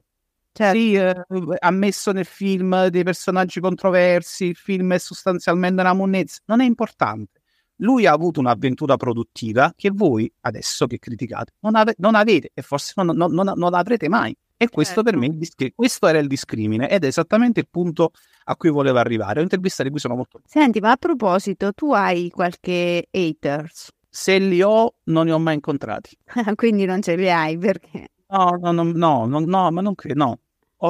[0.52, 0.78] Certo.
[0.78, 1.24] Sì, eh,
[1.58, 6.64] ha messo nel film dei personaggi controversi, il film è sostanzialmente una monnezza, non è
[6.64, 7.40] importante.
[7.78, 12.62] Lui ha avuto un'avventura produttiva che voi, adesso che criticate, non, ave- non avete e
[12.62, 14.36] forse non, non, non, non l'avrete mai.
[14.56, 15.10] E questo certo.
[15.10, 18.12] per me discri- questo era il discrimine ed è esattamente il punto
[18.44, 19.40] a cui volevo arrivare.
[19.40, 20.40] Ho intervista di cui sono molto.
[20.44, 23.90] Senti, ma a proposito, tu hai qualche haters?
[24.16, 26.16] Se li ho, non li ho mai incontrati.
[26.54, 28.10] Quindi non ce li hai perché?
[28.28, 30.38] No, no, no, no, no, no ma non credo, no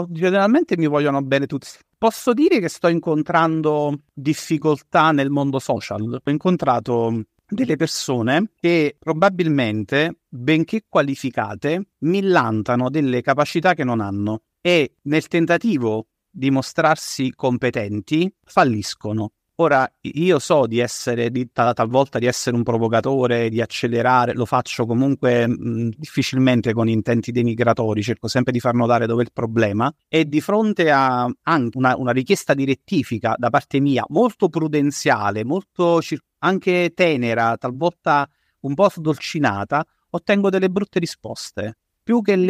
[0.09, 1.69] generalmente mi vogliono bene tutti.
[1.97, 6.21] Posso dire che sto incontrando difficoltà nel mondo social.
[6.23, 14.97] Ho incontrato delle persone che probabilmente, benché qualificate, millantano delle capacità che non hanno e
[15.03, 19.31] nel tentativo di mostrarsi competenti falliscono.
[19.59, 24.85] Ora, io so di essere, di, talvolta di essere un provocatore, di accelerare, lo faccio
[24.85, 29.93] comunque mh, difficilmente con intenti denigratori, cerco sempre di far notare dove è il problema.
[30.09, 35.45] E di fronte a anche una, una richiesta di rettifica da parte mia, molto prudenziale,
[35.45, 36.01] molto
[36.39, 38.29] anche tenera, talvolta
[38.63, 42.45] un po' sdolcinata, ottengo delle brutte risposte più che il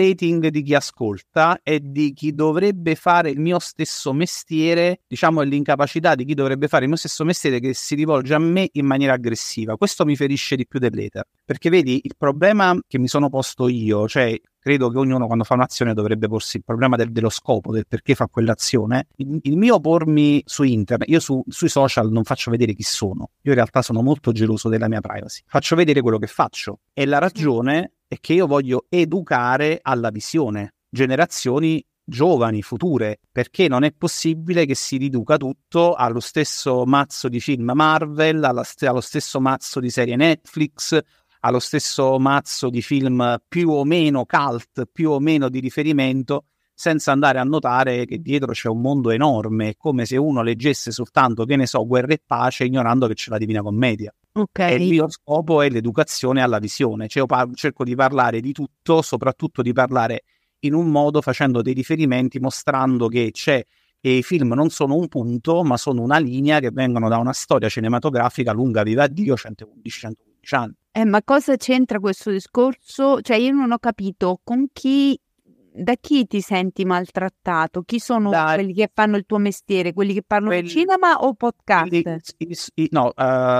[0.51, 6.17] di chi ascolta è di chi dovrebbe fare il mio stesso mestiere, diciamo è l'incapacità
[6.17, 9.15] di chi dovrebbe fare il mio stesso mestiere che si rivolge a me in maniera
[9.15, 9.77] aggressiva.
[9.77, 11.25] Questo mi ferisce di più dell'ether.
[11.45, 15.55] Perché vedi, il problema che mi sono posto io, cioè credo che ognuno quando fa
[15.55, 19.09] un'azione dovrebbe porsi il problema del, dello scopo, del perché fa quell'azione.
[19.17, 23.29] Il, il mio pormi su internet, io su, sui social non faccio vedere chi sono,
[23.43, 27.05] io in realtà sono molto geloso della mia privacy, faccio vedere quello che faccio e
[27.05, 33.93] la ragione è che io voglio educare alla visione generazioni giovani, future, perché non è
[33.93, 39.81] possibile che si riduca tutto allo stesso mazzo di film Marvel, alla, allo stesso mazzo
[39.81, 40.99] di serie Netflix,
[41.41, 46.45] allo stesso mazzo di film più o meno cult, più o meno di riferimento,
[46.75, 51.45] senza andare a notare che dietro c'è un mondo enorme, come se uno leggesse soltanto,
[51.45, 54.15] che ne so, guerra e pace, ignorando che c'è la Divina Commedia.
[54.37, 54.73] Okay.
[54.73, 58.53] E il mio scopo è l'educazione alla visione, cioè io par- cerco di parlare di
[58.53, 60.25] tutto, soprattutto di parlare
[60.61, 63.65] in un modo facendo dei riferimenti, mostrando che c'è
[64.01, 67.33] e i film non sono un punto, ma sono una linea che vengono da una
[67.33, 70.15] storia cinematografica lunga, viva Dio, 111-115
[70.51, 70.75] anni.
[70.93, 73.23] Eh, ma cosa c'entra questo discorso?
[73.23, 75.19] Cioè, io non ho capito con chi
[75.77, 77.83] da chi ti senti maltrattato?
[77.83, 78.53] Chi sono da...
[78.55, 79.93] quelli che fanno il tuo mestiere?
[79.93, 80.69] Quelli che parlano quelli...
[80.69, 82.21] di cinema o podcaster?
[82.37, 83.13] I, i, no, uh,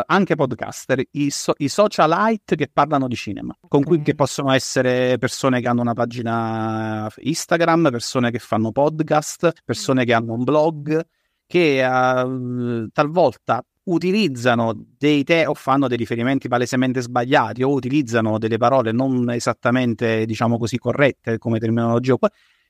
[0.07, 3.69] anche podcaster, i, so, i, socialite che parlano di cinema, okay.
[3.69, 9.53] con cui che possono essere persone che hanno una pagina Instagram, persone che fanno podcast,
[9.65, 11.05] persone che hanno un blog,
[11.47, 18.57] che uh, talvolta utilizzano dei te o fanno dei riferimenti palesemente sbagliati o utilizzano delle
[18.57, 22.17] parole non esattamente, diciamo così, corrette come terminologia,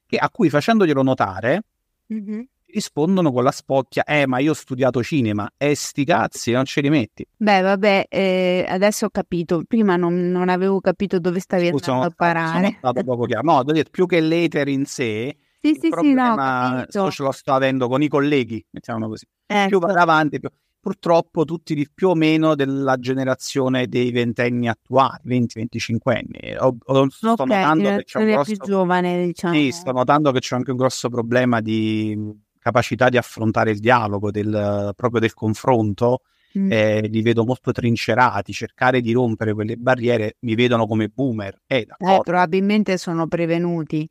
[0.06, 1.64] che, a cui facendoglielo notare
[2.12, 2.40] mm-hmm.
[2.66, 6.80] rispondono con la spocchia, eh ma io ho studiato cinema, e sti cazzi, non ce
[6.80, 7.24] li metti.
[7.36, 12.10] Beh vabbè, eh, adesso ho capito, prima non, non, avevo capito dove stavi Scusa, andando
[12.10, 12.78] a parare.
[12.80, 13.62] Sono poco chiaro.
[13.62, 18.02] No, più che l'eter in sé, sì, sì, sì, no, ce lo sto avendo con
[18.02, 19.26] i colleghi, mettiamolo così.
[19.46, 19.68] Ecco.
[19.68, 20.50] Più vado avanti, più
[20.85, 26.55] purtroppo tutti di più o meno della generazione dei ventenni attuali, 20-25 anni.
[26.59, 28.45] Ho, ho, sto okay, notando che c'è un grosso...
[28.45, 29.55] più giovane, diciamo.
[29.55, 34.30] Sì, sto notando che c'è anche un grosso problema di capacità di affrontare il dialogo,
[34.30, 36.20] del, proprio del confronto.
[36.59, 36.70] Mm.
[36.70, 41.62] Eh, li vedo molto trincerati, cercare di rompere quelle barriere mi vedono come boomer.
[41.66, 44.07] Eh, eh, probabilmente sono prevenuti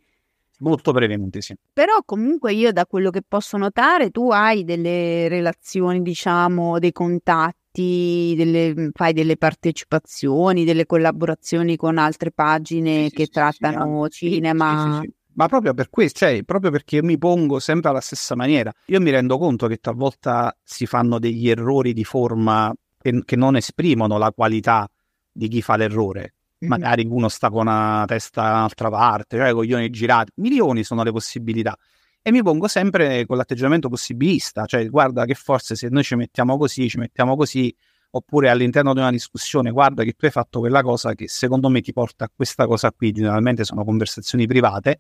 [0.64, 1.56] molto prevenuti, sì.
[1.72, 8.34] Però comunque io da quello che posso notare tu hai delle relazioni, diciamo, dei contatti,
[8.36, 15.02] delle, fai delle partecipazioni, delle collaborazioni con altre pagine sì, che sì, trattano sì, cinema.
[15.36, 18.72] Ma proprio per questo, cioè, proprio perché mi pongo sempre alla stessa maniera.
[18.86, 23.56] Io mi rendo conto che talvolta si fanno degli errori di forma che, che non
[23.56, 24.88] esprimono la qualità
[25.32, 26.34] di chi fa l'errore
[26.68, 31.12] magari uno sta con una testa da un'altra parte, cioè coglioni girati, milioni sono le
[31.12, 31.78] possibilità.
[32.22, 36.58] E mi pongo sempre con l'atteggiamento possibilista, cioè guarda che forse se noi ci mettiamo
[36.58, 37.76] così, ci mettiamo così,
[38.12, 41.82] oppure all'interno di una discussione, guarda che tu hai fatto quella cosa che secondo me
[41.82, 45.00] ti porta a questa cosa qui, generalmente sono conversazioni private,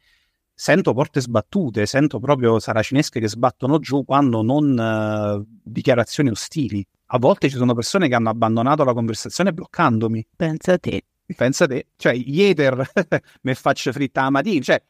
[0.53, 6.86] sento porte sbattute, sento proprio saracinesche che sbattono giù quando non uh, dichiarazioni ostili.
[7.07, 10.28] A volte ci sono persone che hanno abbandonato la conversazione bloccandomi.
[10.36, 11.03] Pensa a te.
[11.36, 11.88] Pensa te.
[11.96, 12.92] Cioè, Jeter
[13.42, 14.62] mi faccio fritta a mattina.
[14.62, 14.82] Cioè,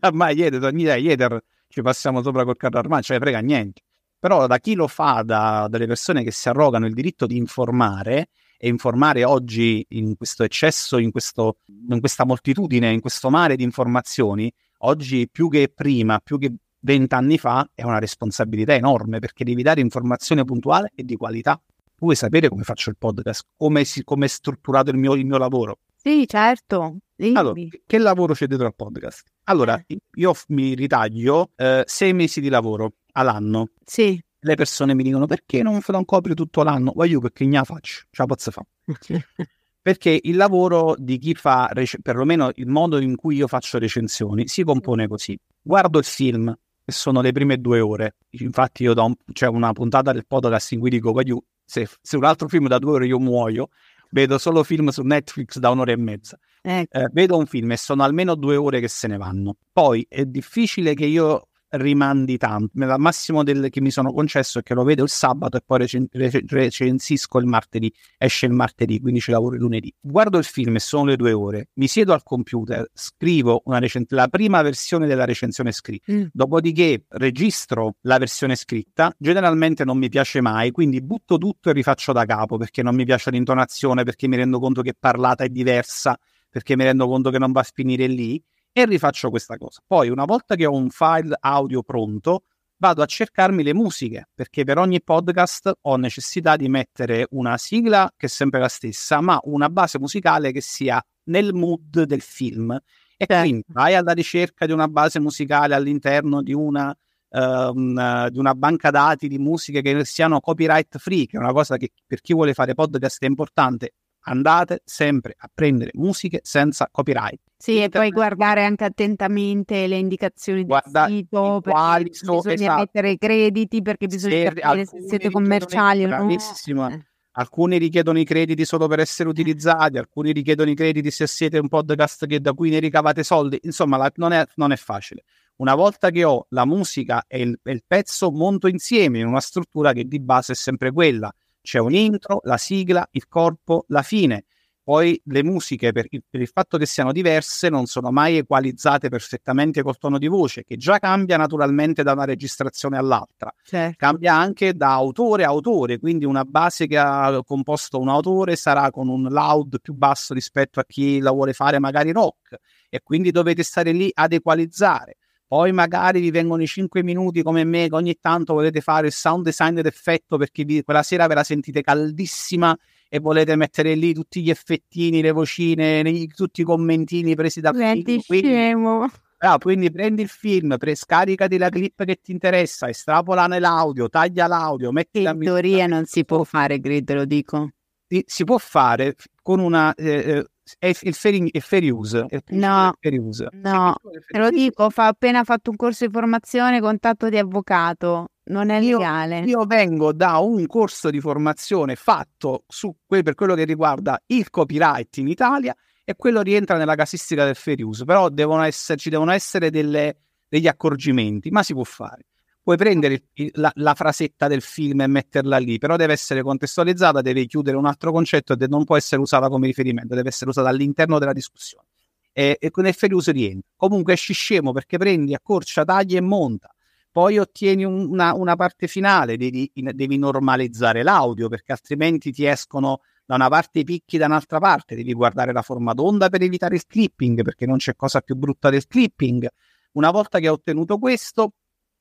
[0.00, 3.82] ormai Jeter, ogni idea, Jeter ci passiamo sopra col carro armato, cioè frega niente.
[4.18, 8.28] Però da chi lo fa, da, dalle persone che si arrogano il diritto di informare,
[8.58, 11.58] e informare oggi in questo eccesso, in, questo,
[11.88, 17.38] in questa moltitudine, in questo mare di informazioni, oggi più che prima, più che vent'anni
[17.38, 21.60] fa, è una responsabilità enorme perché devi dare informazione puntuale e di qualità.
[21.98, 25.38] Vuoi sapere come faccio il podcast, come, si, come è strutturato il mio, il mio
[25.38, 25.78] lavoro?
[25.96, 26.98] Sì, certo.
[27.16, 27.36] Dimmi.
[27.36, 29.24] Allora, che lavoro c'è dietro al podcast?
[29.44, 29.96] Allora, eh.
[30.16, 33.70] io mi ritaglio eh, sei mesi di lavoro all'anno.
[33.84, 34.22] Sì.
[34.38, 36.92] Le persone mi dicono perché non, non copri tutto l'anno?
[36.94, 38.66] Voglio perché la faccio, ce la posso fare.
[39.80, 41.72] perché il lavoro di chi fa,
[42.02, 45.38] perlomeno il modo in cui io faccio recensioni, si compone così.
[45.62, 48.16] Guardo il film, che sono le prime due ore.
[48.30, 52.16] Infatti io do un, c'è una puntata del podcast in cui dico, voglio, se, se,
[52.16, 53.68] un altro film da due ore io muoio,
[54.10, 56.38] vedo solo film su Netflix da un'ora e mezza.
[56.62, 56.98] Ecco.
[56.98, 59.56] Eh, vedo un film e sono almeno due ore che se ne vanno.
[59.72, 62.78] Poi è difficile che io rimandi tanto.
[62.78, 65.78] Il massimo del, che mi sono concesso è che lo vedo il sabato e poi
[65.78, 67.92] recen- recensisco il martedì.
[68.18, 69.92] Esce il martedì, quindi ci lavoro il lunedì.
[70.00, 71.68] Guardo il film e sono le due ore.
[71.74, 76.12] Mi siedo al computer, scrivo recen- la prima versione della recensione scritta.
[76.12, 76.24] Mm.
[76.32, 79.12] Dopodiché registro la versione scritta.
[79.18, 83.04] Generalmente non mi piace mai, quindi butto tutto e rifaccio da capo perché non mi
[83.04, 87.38] piace l'intonazione, perché mi rendo conto che parlata è diversa, perché mi rendo conto che
[87.38, 88.42] non va a finire lì
[88.78, 89.80] e rifaccio questa cosa.
[89.86, 92.42] Poi, una volta che ho un file audio pronto,
[92.76, 98.12] vado a cercarmi le musiche, perché per ogni podcast ho necessità di mettere una sigla
[98.14, 102.70] che è sempre la stessa, ma una base musicale che sia nel mood del film.
[103.16, 103.42] E certo.
[103.42, 106.94] quindi vai alla ricerca di una base musicale all'interno di una,
[107.30, 107.40] uh,
[107.72, 111.78] una, di una banca dati di musiche che siano copyright free, che è una cosa
[111.78, 113.92] che per chi vuole fare podcast è importante
[114.26, 117.45] andate sempre a prendere musiche senza copyright.
[117.58, 122.78] Sì, e poi guardare anche attentamente le indicazioni Guarda, del sito, quali sono, bisogna esatto.
[122.80, 126.30] mettere i crediti, perché bisogna se, capire se siete commerciali o no.
[126.30, 127.06] Eh.
[127.38, 131.68] Alcuni richiedono i crediti solo per essere utilizzati, alcuni richiedono i crediti se siete un
[131.68, 133.58] podcast che da cui ne ricavate soldi.
[133.62, 135.24] Insomma, la, non, è, non, è, facile.
[135.56, 139.40] Una volta che ho la musica e il, e il pezzo, monto insieme in una
[139.40, 141.32] struttura che di base è sempre quella
[141.66, 144.44] c'è un intro, la sigla, il corpo, la fine.
[144.86, 149.08] Poi le musiche, per il, per il, fatto che siano diverse, non sono mai equalizzate
[149.08, 153.52] perfettamente col tono di voce, che già cambia naturalmente da una registrazione all'altra.
[153.64, 153.96] Certo.
[153.98, 158.92] Cambia anche da autore a autore, quindi una base che ha composto un autore sarà
[158.92, 162.56] con un loud più basso rispetto a chi la vuole fare magari rock,
[162.88, 165.16] e quindi dovete stare lì ad equalizzare.
[165.48, 169.12] Poi magari vi vengono i 5 minuti come me, che ogni tanto volete fare il
[169.12, 172.76] sound design d'effetto perché vi, quella sera ve la sentite caldissima
[173.08, 178.22] e volete mettere lì tutti gli effettini, le vocine, tutti i commentini presi da film.
[178.26, 184.08] Quindi, ah, quindi prendi il film, pre- scaricati la clip che ti interessa, estrapola nell'audio,
[184.08, 187.70] taglia l'audio, metti In teoria non si può fare, grid, lo dico.
[188.08, 189.94] Si, si può fare con una...
[189.94, 190.46] Eh, eh
[190.78, 192.26] è il fair, il fair use.
[192.28, 193.48] È no, fair use.
[193.52, 193.94] no,
[194.26, 198.78] te lo dico, ho appena fatto un corso di formazione contatto di avvocato, non è
[198.78, 199.40] io, legale.
[199.40, 205.16] Io vengo da un corso di formazione fatto su per quello che riguarda il copyright
[205.18, 205.74] in Italia
[206.04, 210.16] e quello rientra nella casistica del fair use, però devono esserci, devono essere delle,
[210.48, 212.26] degli accorgimenti, ma si può fare
[212.66, 217.20] puoi prendere il, la, la, frasetta del film e metterla lì, però deve essere contestualizzata,
[217.20, 220.68] deve chiudere un altro concetto e non può essere usata come riferimento, deve essere usata
[220.68, 221.86] all'interno della discussione.
[222.32, 223.70] E, e nel fair use rientra.
[223.76, 226.74] Comunque esci scemo perché prendi, accorcia, tagli e monta.
[227.16, 233.00] Poi ottieni un, una, una, parte finale, devi, devi normalizzare l'audio perché altrimenti ti escono
[233.24, 234.94] da una parte i picchi, da un'altra parte.
[234.94, 238.68] Devi guardare la forma d'onda per evitare il clipping perché non c'è cosa più brutta
[238.68, 239.48] del clipping.
[239.92, 241.54] Una volta che hai ottenuto questo,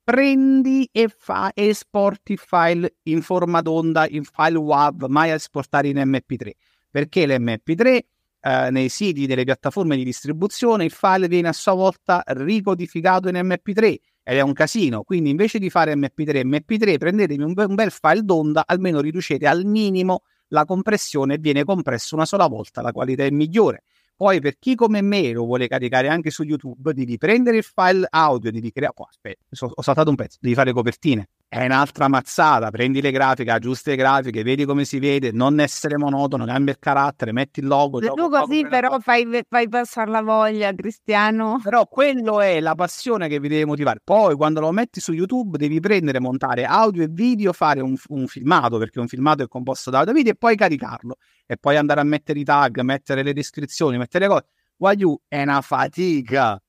[0.03, 5.88] prendi e fa, esporti il file in forma d'onda, in file WAV, mai a esportare
[5.88, 6.51] in MP3.
[6.91, 7.99] Perché l'MP3
[8.41, 13.36] eh, nei siti delle piattaforme di distribuzione il file viene a sua volta ricodificato in
[13.36, 13.95] MP3
[14.28, 15.04] ed è un casino.
[15.04, 19.46] Quindi invece di fare MP3 MP3, prendetevi un, be- un bel file d'onda, almeno riducete
[19.46, 23.84] al minimo la compressione e viene compresso una sola volta, la qualità è migliore.
[24.16, 28.08] Poi per chi come me lo vuole caricare anche su YouTube, devi prendere il file
[28.10, 28.94] audio, devi creare...
[28.96, 31.30] Oh, aspetta, ho saltato un pezzo, devi fare copertine.
[31.48, 32.70] È un'altra mazzata.
[32.70, 36.80] Prendi le grafiche, aggiusti le grafiche, vedi come si vede, non essere monotono, cambia il
[36.80, 38.02] carattere, metti il logo.
[38.02, 41.60] Se tu così però fai, fai, passare la voglia, Cristiano.
[41.64, 44.02] Però quello è la passione che vi deve motivare.
[44.04, 48.28] Poi quando lo metti su YouTube devi prendere, montare audio e video, fare un, un
[48.28, 51.16] filmato, perché un filmato è composto da audio e video, e poi caricarlo.
[51.46, 54.46] E poi andare a mettere i tag, mettere le descrizioni, mettere le cose.
[54.76, 56.60] Guagliù è una fatica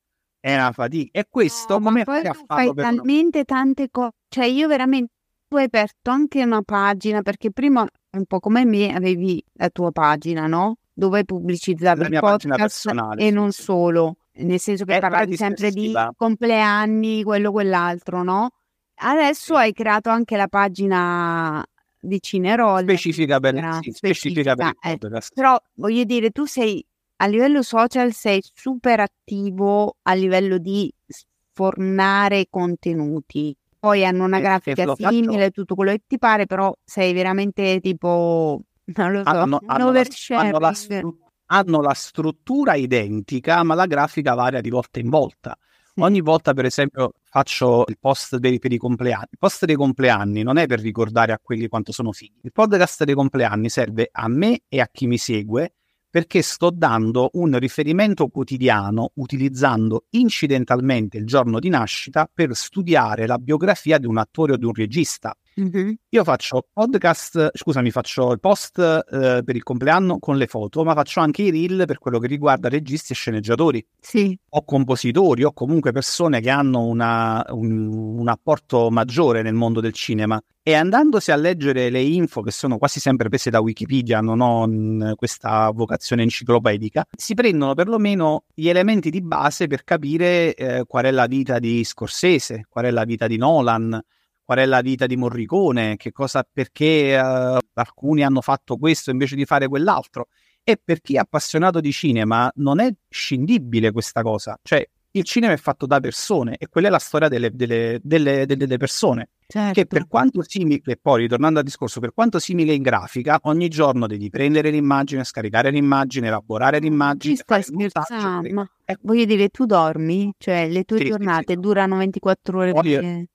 [0.46, 1.18] è una fatica.
[1.18, 2.72] E questo no, come fai a farlo?
[2.72, 5.12] Fai talmente tante cose, cioè io veramente
[5.48, 9.90] tu hai aperto anche una pagina perché prima un po' come me avevi la tua
[9.92, 10.76] pagina, no?
[10.92, 13.62] Dove pubblicizzavi il podcast e non sì.
[13.62, 18.50] solo, nel senso che parlavi sempre di compleanni, quello quell'altro, no?
[18.96, 19.60] Adesso sì.
[19.60, 21.64] hai creato anche la pagina
[21.98, 22.82] di Cineroll.
[22.82, 24.98] Specifica per, sì, specifica, specifica per eh,
[25.34, 26.84] Però voglio dire, tu sei
[27.16, 33.56] a livello social sei super attivo a livello di sfornare contenuti.
[33.86, 39.12] Poi hanno una grafica simile, tutto quello che ti pare, però sei veramente tipo, non
[39.12, 44.34] lo so, hanno, hanno, la, hanno, la stru- hanno la struttura identica, ma la grafica
[44.34, 45.56] varia di volta in volta.
[45.98, 49.28] Ogni volta, per esempio, faccio il post dei, per i compleanni.
[49.30, 52.40] Il post dei compleanni non è per ricordare a quelli quanto sono figli.
[52.42, 55.74] Il podcast dei compleanni serve a me e a chi mi segue
[56.16, 63.36] perché sto dando un riferimento quotidiano utilizzando incidentalmente il giorno di nascita per studiare la
[63.36, 65.36] biografia di un attore o di un regista.
[65.58, 65.92] Mm-hmm.
[66.10, 70.92] Io faccio podcast, scusami, faccio il post eh, per il compleanno con le foto, ma
[70.92, 73.84] faccio anche i reel per quello che riguarda registi e sceneggiatori.
[73.98, 74.38] Sì.
[74.50, 79.92] O compositori, o comunque persone che hanno una, un, un apporto maggiore nel mondo del
[79.92, 80.38] cinema.
[80.62, 84.66] E andandosi a leggere le info, che sono quasi sempre prese da Wikipedia, non ho
[84.66, 91.04] mh, questa vocazione enciclopedica, si prendono perlomeno gli elementi di base per capire eh, qual
[91.04, 94.02] è la vita di Scorsese, qual è la vita di Nolan,
[94.46, 99.34] qual è la vita di Morricone, che cosa, perché uh, alcuni hanno fatto questo invece
[99.34, 100.28] di fare quell'altro.
[100.62, 104.56] E per chi è appassionato di cinema non è scindibile questa cosa.
[104.62, 108.46] Cioè, il cinema è fatto da persone e quella è la storia delle, delle, delle,
[108.46, 109.30] delle persone.
[109.48, 109.72] Certo.
[109.72, 113.68] Che per quanto simile, e poi ritornando al discorso, per quanto simile in grafica, ogni
[113.68, 117.34] giorno devi prendere l'immagine, scaricare l'immagine, elaborare l'immagine.
[117.34, 118.52] Ci stai scherzando?
[118.52, 118.68] Ma
[119.02, 120.32] voglio dire, tu dormi?
[120.38, 121.60] Cioè, le tue sì, giornate sì, sì.
[121.60, 122.72] durano 24 ore?
[122.72, 123.28] Poi, perché...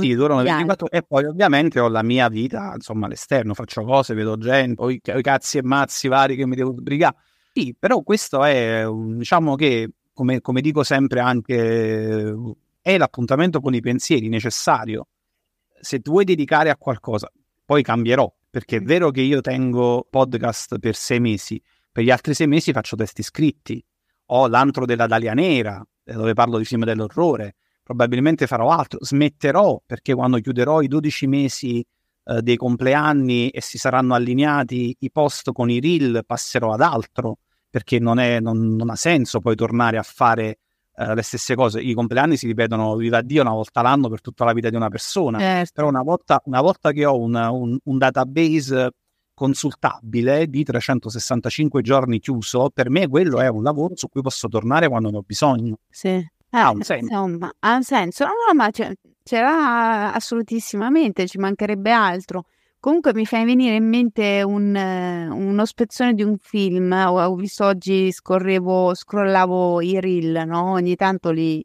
[0.00, 4.36] Sì, durano 24 e poi ovviamente ho la mia vita, insomma, all'esterno, faccio cose, vedo
[4.36, 7.16] gente, poi i cazzi e mazzi vari che mi devo sbrigare.
[7.52, 12.34] Sì, però questo è, diciamo che, come, come dico sempre anche,
[12.80, 15.06] è l'appuntamento con i pensieri necessario.
[15.80, 17.30] Se tu vuoi dedicare a qualcosa,
[17.64, 18.86] poi cambierò, perché è mm.
[18.86, 23.22] vero che io tengo podcast per sei mesi, per gli altri sei mesi faccio testi
[23.22, 23.84] scritti,
[24.26, 27.54] ho l'antro della Dalia Nera, dove parlo di film dell'orrore,
[27.84, 31.84] probabilmente farò altro, smetterò perché quando chiuderò i 12 mesi
[32.24, 37.38] eh, dei compleanni e si saranno allineati i post con i reel, passerò ad altro
[37.68, 40.58] perché non, è, non, non ha senso poi tornare a fare
[40.96, 41.80] eh, le stesse cose.
[41.80, 44.88] I compleanni si ripetono, viva Dio, una volta l'anno per tutta la vita di una
[44.88, 45.38] persona.
[45.38, 45.72] Certo.
[45.74, 48.90] Però una volta, una volta, che ho un, un, un database
[49.34, 54.88] consultabile di 365 giorni chiuso, per me quello è un lavoro su cui posso tornare
[54.88, 55.78] quando ne ho bisogno.
[55.90, 56.24] Sì.
[56.54, 57.12] Eh, ha un senso.
[57.12, 58.24] Insomma, ha un senso.
[58.24, 62.44] No, no, ma ce, ce l'ha assolutissimamente, ci mancherebbe altro.
[62.78, 66.92] Comunque mi fai venire in mente un, uno spezzone di un film.
[66.92, 70.72] Ho, ho, visto oggi, scorrevo, scrollavo i reel, no?
[70.72, 71.64] Ogni tanto li...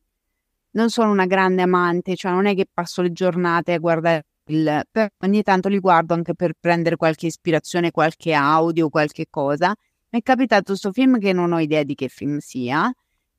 [0.71, 4.83] Non sono una grande amante, cioè non è che passo le giornate a guardare il...
[4.89, 9.75] Però ogni tanto li guardo anche per prendere qualche ispirazione, qualche audio, qualche cosa.
[10.09, 12.91] Mi è capitato questo film che non ho idea di che film sia,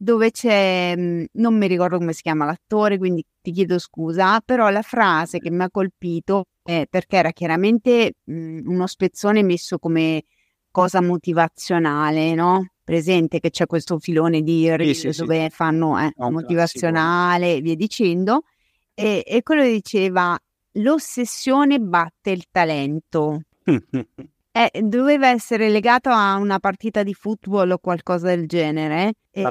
[0.03, 4.71] dove c'è, mhmm, non mi ricordo come si chiama l'attore, quindi ti chiedo scusa, però
[4.71, 9.79] la frase che mi ha colpito è perché era chiaramente mh, mhmm, uno spezzone messo
[9.79, 10.25] come
[10.71, 12.71] cosa motivazionale, no?
[12.83, 15.51] Presente che c'è questo filone di sì, sì, dove sì.
[15.51, 18.45] fanno eh, motivazionale e via dicendo,
[18.95, 20.39] e, e quello diceva
[20.75, 23.43] l'ossessione batte il talento.
[24.53, 29.15] Eh, doveva essere legato a una partita di football o qualcosa del genere.
[29.31, 29.43] E,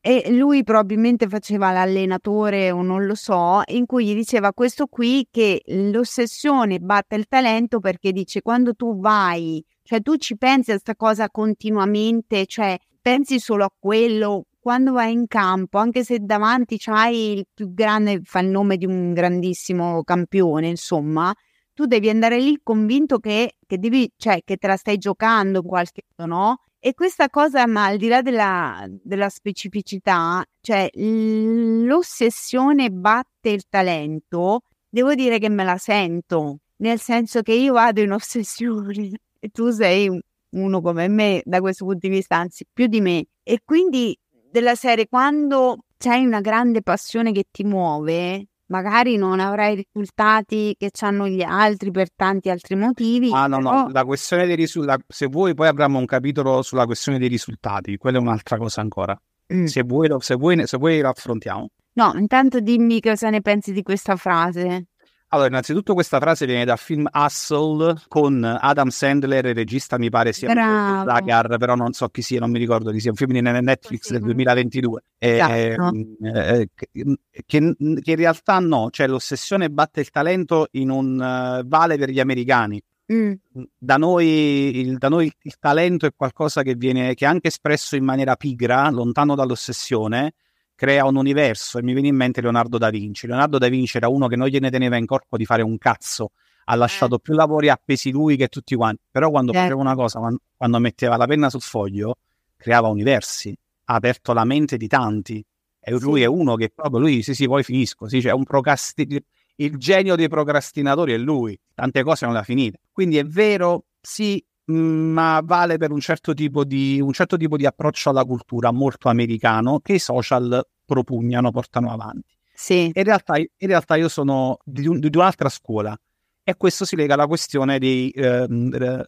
[0.00, 4.86] e, e, lui probabilmente faceva l'allenatore o non lo so, in cui gli diceva questo
[4.86, 10.70] qui che l'ossessione batte il talento perché dice quando tu vai, cioè tu ci pensi
[10.70, 16.18] a questa cosa continuamente, cioè pensi solo a quello, quando vai in campo, anche se
[16.20, 21.34] davanti c'hai il più grande, fa il nome di un grandissimo campione, insomma,
[21.78, 25.64] tu devi andare lì convinto che, che, devi, cioè, che te la stai giocando in
[25.64, 26.62] qualche modo, no?
[26.80, 34.62] E questa cosa, ma al di là della, della specificità, cioè l'ossessione batte il talento,
[34.88, 39.70] devo dire che me la sento, nel senso che io vado in ossessione e tu
[39.70, 40.20] sei
[40.50, 43.26] uno come me da questo punto di vista, anzi più di me.
[43.44, 44.18] E quindi
[44.50, 50.74] della serie, quando c'hai una grande passione che ti muove, magari non avrai i risultati
[50.78, 53.30] che hanno gli altri per tanti altri motivi.
[53.32, 53.70] Ah, no, però...
[53.70, 57.96] no, la questione dei risultati, se vuoi poi avremo un capitolo sulla questione dei risultati,
[57.96, 59.20] quella è un'altra cosa ancora.
[59.52, 59.64] Mm.
[59.64, 61.68] Se, vuoi, se, vuoi, se vuoi lo affrontiamo.
[61.94, 64.86] No, intanto dimmi cosa ne pensi di questa frase.
[65.30, 70.32] Allora, innanzitutto questa frase viene dal film Hustle con Adam Sandler, il regista mi pare
[70.32, 73.42] sia Zagar, però non so chi sia, non mi ricordo chi sia, un film di
[73.42, 75.02] Netflix del 2022.
[75.18, 75.92] Esatto.
[76.22, 81.98] Eh, che, che, in realtà no, cioè l'ossessione batte il talento in un uh, vale
[81.98, 82.82] per gli americani.
[83.12, 83.32] Mm.
[83.78, 87.96] Da, noi, il, da, noi, il, talento è qualcosa che viene che è anche espresso
[87.96, 90.32] in maniera pigra, lontano dall'ossessione,
[90.78, 93.26] crea un universo e mi viene in mente Leonardo da Vinci.
[93.26, 96.30] Leonardo da Vinci era uno che non gliene teneva in corpo di fare un cazzo,
[96.66, 97.20] ha lasciato eh.
[97.20, 99.66] più lavori appesi lui che tutti quanti, però quando certo.
[99.66, 102.18] faceva una cosa, quando, quando, metteva la penna sul foglio,
[102.56, 103.52] creava universi,
[103.86, 105.44] ha aperto la mente di tanti.
[105.80, 106.00] E sì.
[106.00, 109.24] lui è uno che proprio lui, sì sì, poi finisco, sì, cioè un procrastinatore,
[109.56, 112.78] il genio dei procrastinatori è lui, tante cose non le ha finite.
[112.92, 117.66] Quindi è vero, sì, ma vale per un certo, tipo di, un certo tipo di
[117.66, 122.36] approccio alla cultura molto americano che i social propugnano, portano avanti.
[122.52, 122.90] Sì.
[122.92, 125.98] In realtà, in realtà io sono di, un, di, un'altra scuola
[126.42, 128.46] e questo si lega alla questione dei eh,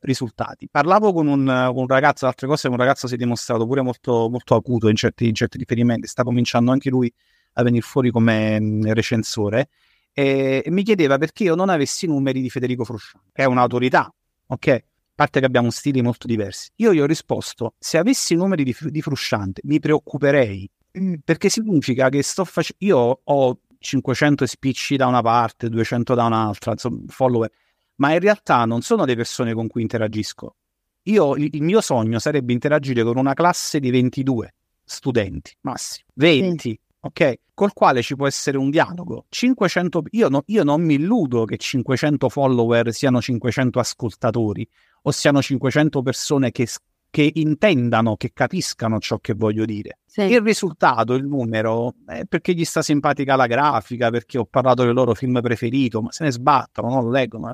[0.02, 0.68] risultati.
[0.70, 4.54] Parlavo con un, un, ragazzo, altre cose, un ragazzo si è dimostrato pure molto, molto
[4.54, 7.12] acuto in certi, in certi, riferimenti, sta cominciando anche lui
[7.54, 9.68] a venire fuori come mh, recensore
[10.12, 13.46] e, e mi chiedeva perché io non avessi i numeri di Federico Frusciante, che è
[13.46, 14.12] un'autorità,
[14.46, 14.84] ok?
[15.20, 16.70] Parte che abbiamo stili molto diversi.
[16.76, 20.68] Io gli ho risposto: se avessi i numeri di, di Frusciante, mi preoccuperei
[20.98, 22.84] mm, perché significa che sto facendo.
[22.86, 27.50] Io ho 500 spicci da una parte, 200 da un'altra, insomma, follower,
[27.96, 30.56] ma in realtà non sono le persone con cui interagisco.
[31.04, 34.54] Io, il, il mio sogno sarebbe interagire con una classe di 22
[34.84, 36.60] studenti, massimo, 20.
[36.60, 37.34] Sì ok?
[37.54, 39.26] Col quale ci può essere un dialogo.
[39.28, 44.66] 500, io, no, io, non mi illudo che 500 follower siano 500 ascoltatori
[45.02, 46.66] o siano 500 persone che,
[47.10, 49.98] che intendano, che capiscano ciò che voglio dire.
[50.06, 50.22] Sì.
[50.22, 54.94] Il risultato, il numero, è perché gli sta simpatica la grafica, perché ho parlato del
[54.94, 57.52] loro film preferito, ma se ne sbattono, non lo leggono.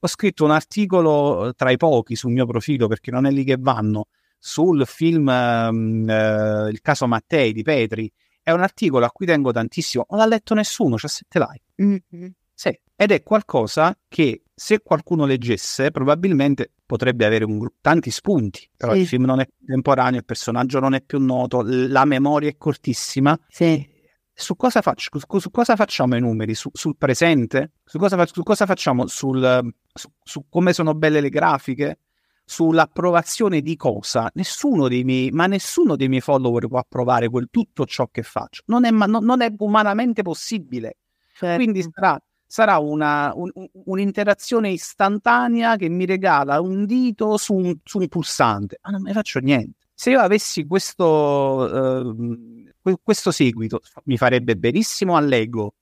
[0.00, 3.44] Ho scritto un articolo eh, tra i pochi sul mio profilo, perché non è lì
[3.44, 9.10] che vanno, sul film um, uh, Il caso Mattei di Petri, è un articolo a
[9.10, 11.62] cui tengo tantissimo, non l'ha letto nessuno, c'ha sette like.
[11.82, 12.30] Mm-hmm.
[12.52, 18.92] Sì, ed è qualcosa che se qualcuno leggesse probabilmente potrebbe avere un, tanti spunti, però
[18.92, 19.00] sì.
[19.00, 23.36] il film non è contemporaneo, il personaggio non è più noto, la memoria è cortissima.
[23.48, 23.84] Sì.
[24.32, 26.54] Su cosa, faccio, su, cosa facciamo i numeri?
[26.54, 27.72] Su, sul presente?
[27.84, 29.08] Su cosa, su cosa facciamo?
[29.08, 29.74] Sul,
[30.22, 31.98] su, come sono belle le grafiche?
[32.46, 37.86] sull'approvazione di cosa, nessuno dei miei, ma nessuno dei miei follower può approvare quel, tutto
[37.86, 38.62] ciò che faccio.
[38.66, 40.98] Non è, no, non è umanamente possibile.
[41.32, 41.56] Certo.
[41.56, 42.22] Quindi sarà,
[42.54, 48.78] sarà una, un, un'interazione istantanea che mi regala un dito su un, su un pulsante,
[48.82, 49.88] ma non ne faccio niente.
[49.92, 55.74] Se io avessi questo, uh, questo seguito, mi farebbe benissimo all'ego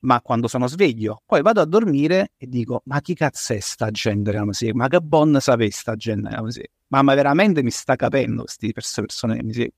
[0.00, 1.22] ma quando sono sveglio.
[1.24, 4.72] Poi vado a dormire e dico, ma chi cazzo è sta gente mi?
[4.72, 6.50] Ma che bon sapere sta gente mi?
[6.88, 9.74] Ma, ma veramente mi sta capendo queste persone che mi seguono?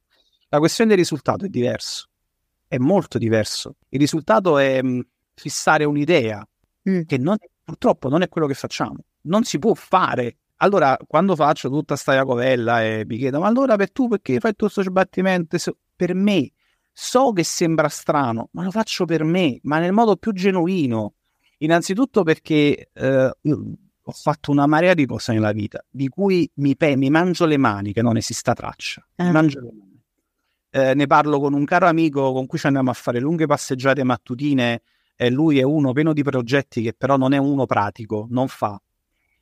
[0.49, 2.09] La questione del risultato è diverso,
[2.67, 3.77] è molto diverso.
[3.91, 4.81] Il risultato è
[5.35, 6.47] fissare un'idea
[6.89, 7.03] mm.
[7.03, 8.97] che non, purtroppo non è quello che facciamo.
[9.23, 10.37] Non si può fare.
[10.57, 14.53] Allora, quando faccio tutta sta Iacovella e mi chiedo, ma allora per tu perché fai
[14.53, 15.57] tutto questo sbattimento?
[15.95, 16.53] Per me
[16.93, 21.15] So che sembra strano, ma lo faccio per me, ma nel modo più genuino.
[21.59, 26.97] Innanzitutto perché eh, ho fatto una marea di cose nella vita, di cui mi, pe-
[26.97, 29.07] mi mangio le mani, che non esista traccia.
[29.15, 29.31] Eh.
[29.31, 30.03] mangio le mani.
[30.75, 34.05] Eh, ne parlo con un caro amico con cui ci andiamo a fare lunghe passeggiate
[34.05, 34.83] mattutine.
[35.23, 38.77] E lui è uno pieno di progetti che però non è uno pratico, non fa.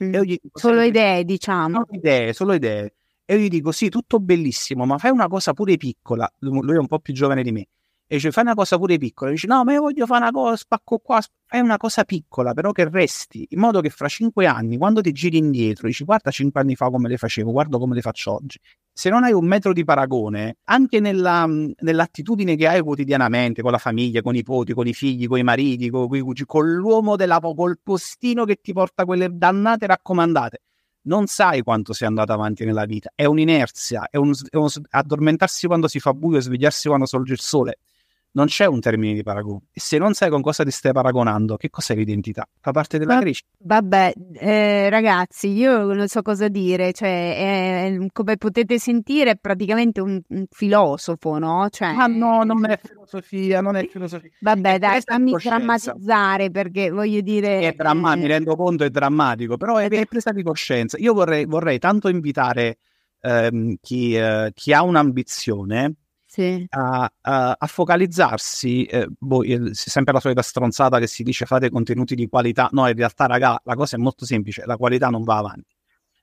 [0.05, 0.21] Mm.
[0.21, 1.85] Dico, solo idee, diciamo.
[1.87, 2.95] Solo idee, solo idee.
[3.25, 6.31] E io gli dico: Sì, tutto bellissimo, ma fai una cosa pure piccola.
[6.41, 7.69] Lui è un po' più giovane di me.
[8.13, 9.31] E dice: Fai una cosa pure piccola.
[9.31, 11.21] E dice: No, ma io voglio fare una cosa, spacco qua.
[11.47, 15.13] Fai una cosa piccola, però che resti in modo che fra cinque anni, quando ti
[15.13, 18.59] giri indietro, dici: Guarda, cinque anni fa come le facevo, guarda come le faccio oggi.
[18.93, 23.79] Se non hai un metro di paragone, anche nella, nell'attitudine che hai quotidianamente con la
[23.79, 26.09] famiglia, con i nipoti, con i figli, con i mariti, con,
[26.47, 30.63] con, l'uomo della, col postino che ti porta quelle dannate raccomandate
[31.03, 35.67] non sai quanto sei andato avanti nella vita, è un'inerzia, è, un, è un, addormentarsi
[35.67, 37.79] quando si fa buio e svegliarsi quando sorge il sole.
[38.33, 39.63] Non c'è un termine di paragone.
[39.73, 42.49] E se non sai con cosa ti stai paragonando, che cos'è l'identità?
[42.61, 43.49] Fa parte della Va- crescita.
[43.59, 50.01] Vabbè, eh, ragazzi, io non so cosa dire, cioè, è- come potete sentire, è praticamente
[50.01, 51.69] un, un filosofo, no?
[51.71, 54.31] Cioè, Ma no, non è filosofia, non è filosofia.
[54.41, 57.61] Vabbè, dai, fammi drammatizzare perché voglio dire...
[57.61, 60.97] È dramma- mi eh, rendo conto, è drammatico, però è, è presa di coscienza.
[60.99, 62.79] Io vorrei, vorrei tanto invitare
[63.21, 65.95] ehm, chi, eh, chi ha un'ambizione
[66.31, 66.65] sì.
[66.71, 71.71] a, a- a focalizzarsi, eh, boh, il- sempre la solita stronzata che si dice fate
[71.71, 72.69] contenuti di qualità.
[72.73, 75.75] No, in realtà, raga, la cosa è molto semplice, la qualità non va avanti.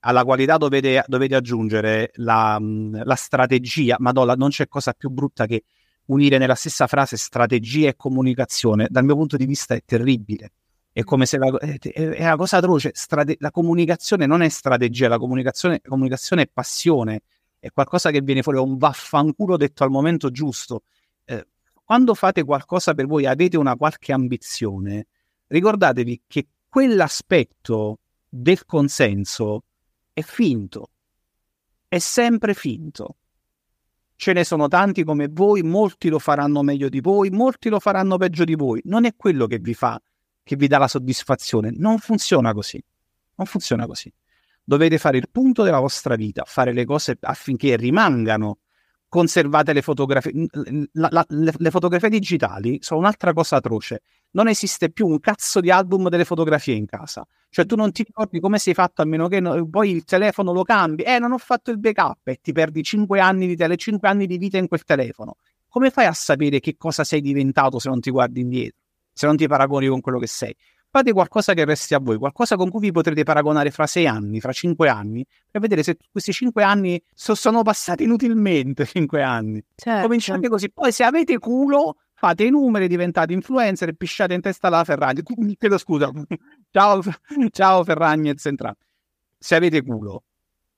[0.02, 5.46] Alla qualità dovete, dovete aggiungere la, mh, la strategia, madonna, non c'è cosa più brutta
[5.46, 5.64] che
[6.06, 8.88] unire nella stessa frase strategia e comunicazione.
[8.90, 10.52] Dal mio punto di vista è terribile.
[10.94, 12.92] È come se la, è, è una cosa atroce.
[12.94, 17.22] Strate- la comunicazione non è strategia, la comunicazione, comunicazione è passione,
[17.60, 20.84] è qualcosa che viene fuori, è un vaffanculo detto al momento giusto.
[21.26, 21.48] Eh,
[21.84, 25.08] quando fate qualcosa per voi, avete una qualche ambizione,
[25.48, 28.00] ricordatevi che quell'aspetto
[28.30, 29.64] del consenso
[30.14, 30.90] è finto,
[31.88, 33.16] è sempre finto.
[34.16, 38.18] Ce ne sono tanti come voi, molti lo faranno meglio di voi, molti lo faranno
[38.18, 38.82] peggio di voi.
[38.86, 40.02] Non è quello che vi fa,
[40.44, 41.72] che vi dà la soddisfazione.
[41.76, 42.84] Non funziona così.
[43.36, 44.12] Non funziona così.
[44.70, 48.58] Dovete fare il punto della vostra vita, fare le cose affinché rimangano.
[49.10, 50.34] Conservate le fotografie.
[50.94, 54.02] la- la- le, le fotografie digitali sono un'altra cosa atroce.
[54.32, 57.26] Non esiste più un cazzo di album delle fotografie in casa.
[57.50, 60.52] Cioè, tu non ti ricordi come sei fatto, a meno che no- poi il telefono
[60.52, 61.04] lo cambi.
[61.04, 64.26] Eh, non ho fatto il backup e ti perdi 5 anni di, tele, 5 anni
[64.28, 65.38] di vita in quel telefono.
[65.70, 68.80] Come fai a sapere che cosa sei diventato se non ti guardi indietro?
[69.14, 70.54] Se non ti paragoni con quello che sei?
[70.98, 74.40] Fate qualcosa che resti a voi, qualcosa con cui vi potrete paragonare fra 6 anni,
[74.40, 78.84] fra 5 anni, per vedere se questi 5 anni so- sono passati inutilmente.
[78.90, 79.64] 5 anni.
[79.76, 80.02] certo.
[80.08, 80.72] Cominciate così.
[80.72, 85.22] Poi, se avete culo, fate i numeri, diventate influencer e pisciate in testa alla Ferragni.
[85.56, 86.12] Chiedo scusa.
[86.72, 87.00] ciao,
[87.52, 88.80] ciao Ferragnez entrambi.
[89.38, 90.24] Se avete culo.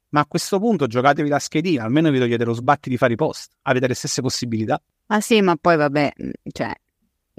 [0.10, 3.16] Ma a questo punto giocatevi la schedina, almeno vi togliete lo sbatti di fare i
[3.16, 3.54] post.
[3.62, 4.82] Avete le stesse possibilità.
[5.06, 6.12] Ma sì, ma poi vabbè,
[6.52, 6.74] cioè,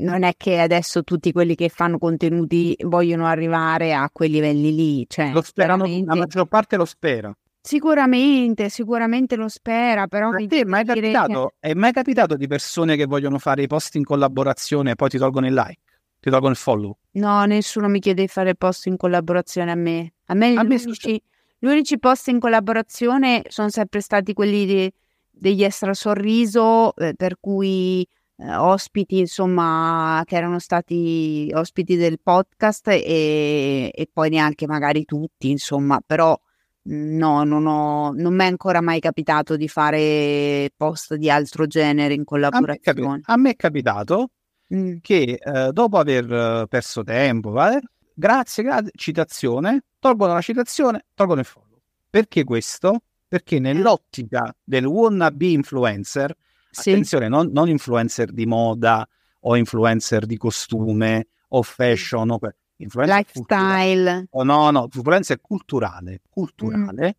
[0.00, 5.06] non è che adesso tutti quelli che fanno contenuti vogliono arrivare a quei livelli lì,
[5.08, 7.34] cioè, Lo sperano, veramente- la maggior parte lo spera.
[7.62, 12.36] Sicuramente, sicuramente lo spera, però A te è mai dire che- capitato, è mai capitato
[12.36, 15.80] di persone che vogliono fare i post in collaborazione e poi ti tolgono il like,
[16.20, 16.96] ti tolgono il follow?
[17.12, 20.12] No, nessuno mi chiede di fare post in collaborazione a me.
[20.26, 21.22] A me, A gli, me unici,
[21.58, 24.92] gli unici post in collaborazione sono sempre stati quelli di-
[25.30, 28.06] degli extra sorriso, eh, per cui
[28.40, 35.50] eh, ospiti, insomma, che erano stati ospiti del podcast e, e poi neanche magari tutti,
[35.50, 36.38] insomma, però
[36.82, 41.66] mh, no, non ho, non mi è ancora mai capitato di fare post di altro
[41.66, 43.20] genere in A me, capi- collaborazione.
[43.24, 44.30] a me è capitato
[44.72, 47.80] Mm, che eh, dopo aver eh, perso tempo, vale?
[48.14, 51.80] grazie, grazie, citazione, tolgono la citazione, tolgono il follow.
[52.08, 53.00] Perché questo?
[53.26, 56.32] Perché nell'ottica del wannabe influencer,
[56.70, 56.90] sì.
[56.90, 59.06] attenzione, non, non influencer di moda
[59.40, 62.38] o influencer di costume o fashion, o.
[62.76, 64.28] Lifestyle.
[64.30, 67.16] Oh, no, no, influencer culturale, culturale,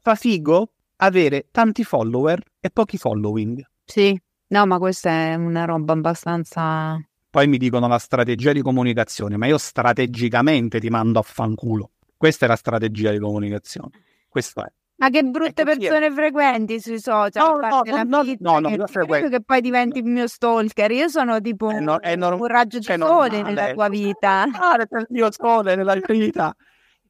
[0.00, 3.64] fa figo avere tanti follower e pochi following.
[3.84, 6.98] Sì, no, ma questa è una roba abbastanza...
[7.30, 11.92] Poi mi dicono la strategia di comunicazione, ma io strategicamente ti mando a fanculo.
[12.16, 13.90] Questa è la strategia di comunicazione.
[14.28, 14.72] Questo è.
[14.96, 17.58] Ma che brutte Ecco, sì, persone frequenti sui social.
[17.58, 19.28] No, no, no, pizza, no, no, credo frequenti.
[19.30, 20.90] che poi diventi il mio stalker.
[20.92, 23.42] Io sono tipo È no- è norm- un raggio di cioè, sole normale.
[23.42, 24.46] nella tua vita.
[24.46, 26.54] Male per il mio sole nella vita.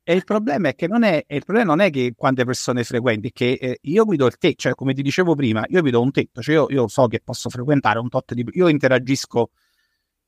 [0.06, 3.32] E il problema è che non è, il problema non è che quante persone frequenti,
[3.32, 6.02] che eh, io mi do il tetto, cioè come ti dicevo prima, io vi do
[6.02, 8.44] un tetto, cioè io, io so che posso frequentare un tot di...
[8.52, 9.50] Io interagisco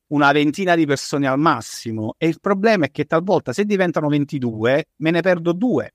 [0.07, 4.89] una ventina di persone al massimo e il problema è che talvolta se diventano 22
[4.95, 5.93] me ne perdo due.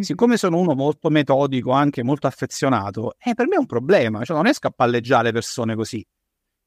[0.00, 4.34] Siccome sono uno molto metodico, anche molto affezionato, eh, per me è un problema, cioè
[4.34, 6.02] non riesco a palleggiare persone così.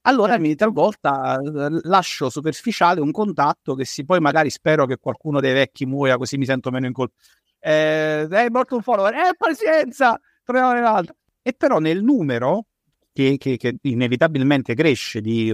[0.03, 5.39] Allora mi talvolta eh, lascio superficiale un contatto che si poi magari spero che qualcuno
[5.39, 7.15] dei vecchi muoia così mi sento meno in colpa.
[7.59, 11.15] Eh, è morto un follower, eh pazienza, troviamo l'altro.
[11.41, 12.67] E però nel numero
[13.11, 15.53] che, che- che inevitabilmente cresce di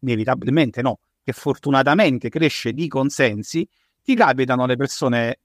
[0.00, 3.66] inevitabilmente no, che fortunatamente cresce di consensi,
[4.02, 5.40] ti capitano le persone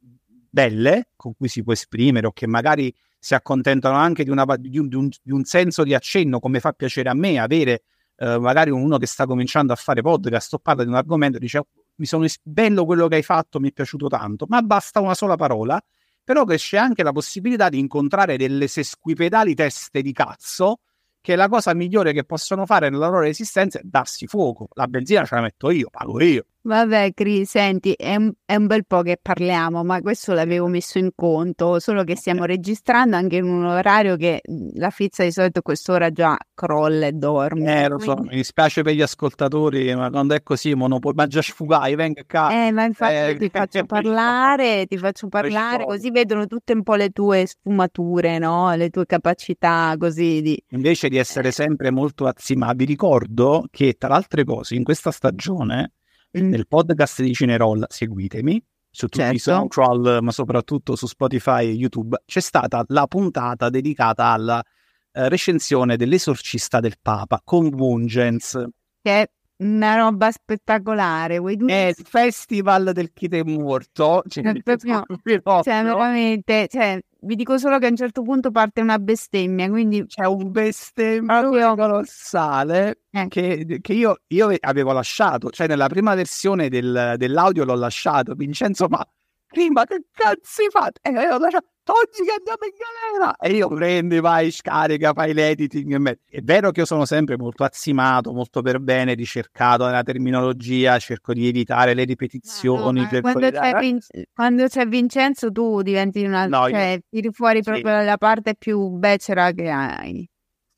[0.49, 4.77] belle con cui si può esprimere o che magari si accontentano anche di, una, di,
[4.77, 7.83] un, di, un, di un senso di accenno, come fa piacere a me avere
[8.17, 11.39] eh, magari uno che sta cominciando a fare podcast o parla di un argomento e
[11.39, 14.61] dice "Oh, mi sono is- bello quello che hai fatto, mi è piaciuto tanto, ma
[14.61, 15.81] basta una sola parola,
[16.23, 20.79] però cresce anche la possibilità di incontrare delle sesquipedali teste di cazzo
[21.21, 24.69] che la cosa migliore che possono fare nella loro esistenza è darsi fuoco.
[24.73, 26.45] La benzina ce la metto io, pago io.
[26.61, 30.97] Vabbè, Cris, senti, è un, è un, bel po' che parliamo, ma questo l'avevo messo
[30.97, 34.41] in conto, solo che stiamo registrando anche in un orario che
[34.73, 37.85] la Fizza di solito a quest'ora già crolla e dorme.
[37.85, 41.41] Eh, lo so, mi dispiace per gli ascoltatori, ma quando è così, monopol- ma già
[41.41, 42.49] sfugai, venga qua.
[42.51, 46.95] Eh, ma infatti eh, ti faccio parlare, ti faccio parlare, così vedono tutte un po'
[46.95, 48.75] le tue sfumature, no?
[48.75, 50.61] Le tue capacità così di...
[50.71, 51.51] Invece di essere eh.
[51.51, 55.93] sempre molto azzimati, vi ricordo che tra le altre cose in questa stagione.
[56.31, 59.35] Nel podcast di Cineroll, seguitemi su tutti certo.
[59.35, 64.63] i social, ma soprattutto su Spotify e YouTube, c'è stata la puntata dedicata alla
[65.11, 68.63] eh, recensione dell'esorcista del Papa con Wungens.
[69.01, 71.35] Che è una roba spettacolare.
[71.35, 74.23] È il festival del chi è morto.
[74.27, 75.03] Cioè, proprio,
[75.43, 80.05] cioè, veramente, cioè, vi dico solo che a un certo punto parte una bestemmia, quindi
[80.05, 83.27] c'è un bestemmio colossale eh.
[83.27, 88.87] che, che io, io, avevo lasciato, cioè nella prima versione del, dell'audio l'ho lasciato, Vincenzo
[88.87, 89.05] ma
[89.49, 90.99] prima che cazzo fate?
[91.01, 93.35] E io ho lasciato, togli che andiamo in galera!
[93.35, 96.19] E io prendi, vai, scarica, fai l'editing.
[96.29, 101.33] È vero che io sono sempre molto azzimato, molto per bene, ricercato nella terminologia, cerco
[101.33, 103.01] di evitare le ripetizioni.
[103.01, 103.99] No, no, quando, c'è Vin-
[104.33, 106.45] quando, c'è Vincenzo tu diventi una...
[106.45, 106.99] No, cioè, io...
[107.09, 108.05] tiri fuori proprio sì.
[108.05, 110.29] la parte più becera che hai.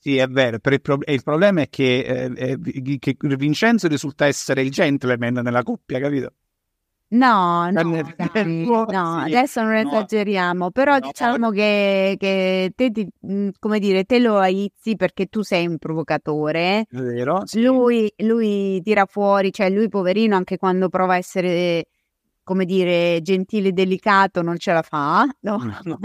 [0.03, 4.64] Sì, è vero, il, pro- il, problema è che, eh, eh, che Vincenzo risulta essere
[4.64, 6.34] il gentleman nella coppia, capito?
[7.13, 13.49] No, no, dai, no, adesso non esageriamo, però no, diciamo che, che te, ti, mhmm,
[13.59, 16.85] come dire, te lo aizzi perché tu sei un provocatore.
[16.91, 17.45] Vero?
[17.45, 17.63] Sì.
[17.63, 21.88] Lui, lui tira fuori, cioè lui poverino anche quando prova a essere
[22.43, 25.57] come dire, gentile e delicato non ce la fa, no?
[25.57, 25.97] no, no.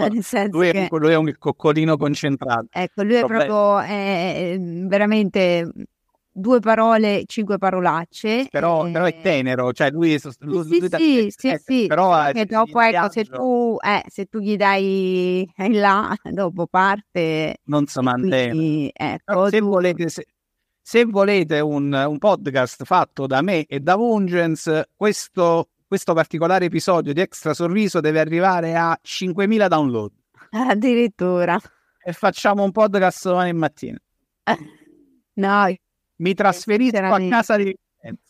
[0.50, 2.66] Lui, è, lui, è, un coccolino concentrato.
[2.70, 5.70] Ecco, lui è proprio è, è veramente
[6.36, 8.46] due parole, cinque parolacce.
[8.50, 8.90] Però, eh...
[8.90, 10.10] però è tenero, cioè lui...
[10.10, 14.02] lui, sì, lui, sì, lui, sì, eh, sì, però che dopo, ecco, se tu, eh,
[14.08, 17.56] se tu gli dai là, dopo parte...
[17.64, 18.90] Non si mantiene.
[18.92, 19.66] Ecco, se tu...
[19.66, 20.08] volete...
[20.08, 20.26] Se...
[20.86, 27.12] Se volete un, un, podcast fatto da me e da Vungens, questo, questo particolare episodio
[27.12, 30.12] di Extra Sorriso deve arrivare a 5.000 download.
[30.50, 31.58] Addirittura.
[32.04, 33.98] E facciamo un podcast domani mattina.
[35.38, 35.66] No,
[36.16, 37.76] mi trasferisco a casa di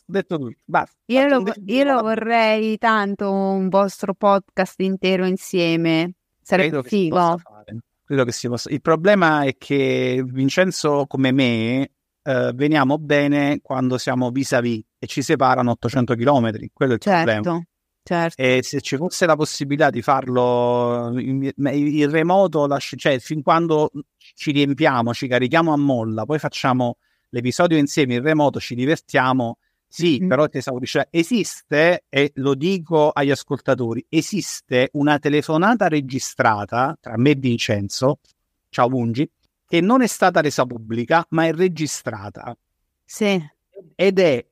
[0.05, 0.95] detto tutto, basta.
[1.05, 6.13] Io, lo, io lo, vorrei tanto un vostro podcast intero insieme.
[6.41, 7.41] Sarebbe Credo figo.
[8.03, 8.69] Credo che si possa.
[8.69, 11.91] Il problema è che Vincenzo, come me,
[12.23, 16.51] eh, veniamo bene quando siamo vis-à-vis e ci separano 800 km.
[16.71, 17.31] Quello è il certo.
[17.31, 17.63] problema.
[18.03, 18.41] Certo.
[18.41, 23.91] E se ci fosse la possibilità di farlo in, in remoto, cioè fin quando
[24.33, 26.95] ci riempiamo, ci carichiamo a molla, poi facciamo
[27.29, 29.57] l'episodio insieme in remoto, ci divertiamo.
[29.89, 30.27] Sì, mm-hmm.
[30.27, 31.07] però ti esaurisce.
[31.09, 38.19] Esiste, e lo dico agli ascoltatori, esiste una telefonata registrata tra me e Vincenzo,
[38.69, 39.29] ciao Bungi,
[39.65, 42.57] che non è stata resa pubblica, ma è registrata.
[43.03, 43.41] Sì.
[43.95, 44.45] Ed è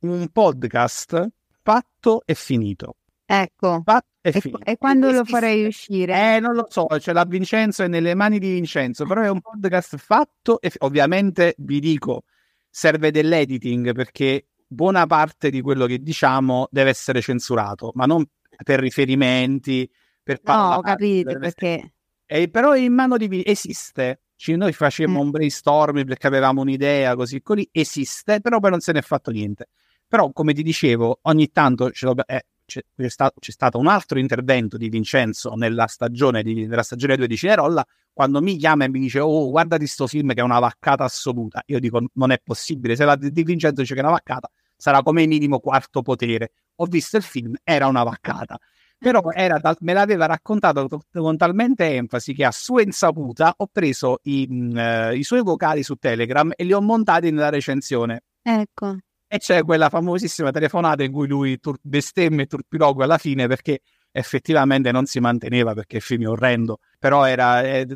[0.00, 1.28] un podcast
[1.62, 2.96] fatto e finito.
[3.32, 3.82] Ecco.
[3.84, 6.36] Fatto e, e, e quando lo farei uscire?
[6.36, 9.40] Eh, non lo so, ce l'ha Vincenzo, è nelle mani di Vincenzo, però è un
[9.40, 12.24] podcast fatto e ovviamente vi dico,
[12.68, 18.26] serve dell'editing perché buona parte di quello che diciamo deve essere censurato, ma non
[18.64, 19.88] per riferimenti,
[20.22, 21.94] per No, ho capito, perché...
[22.26, 24.22] Eh, però in mano di esiste.
[24.36, 25.22] Cioè, noi facevamo mm.
[25.22, 29.30] un brainstorming perché avevamo un'idea così così, esiste, però poi non se ne è fatto
[29.30, 29.68] niente.
[30.06, 33.88] Però, come ti dicevo, ogni tanto ce lo, eh, c'è, c'è, stato, c'è, stato, un
[33.88, 38.84] altro intervento di Vincenzo nella stagione, di, nella stagione 2 di Cinerolla, quando mi chiama
[38.84, 41.62] e mi dice oh guardati sto film che è una vaccata assoluta.
[41.66, 45.02] Io dico non è possibile, se la di Vincenzo dice che è una vaccata, sarà
[45.02, 46.52] come minimo quarto potere.
[46.76, 48.58] Ho visto il film, era una vaccata.
[48.98, 54.18] Però tal- me l'aveva raccontato to- con talmente enfasi che a sua insaputa ho preso
[54.24, 58.24] i, mh, uh, i suoi vocali su Telegram e li ho montati nella recensione.
[58.42, 58.96] Ecco.
[59.32, 63.80] E c'è quella famosissima telefonata in cui lui tur- bestemme e turpiloquia alla fine perché
[64.10, 67.86] effettivamente non si manteneva perché il film è orrendo, però era è,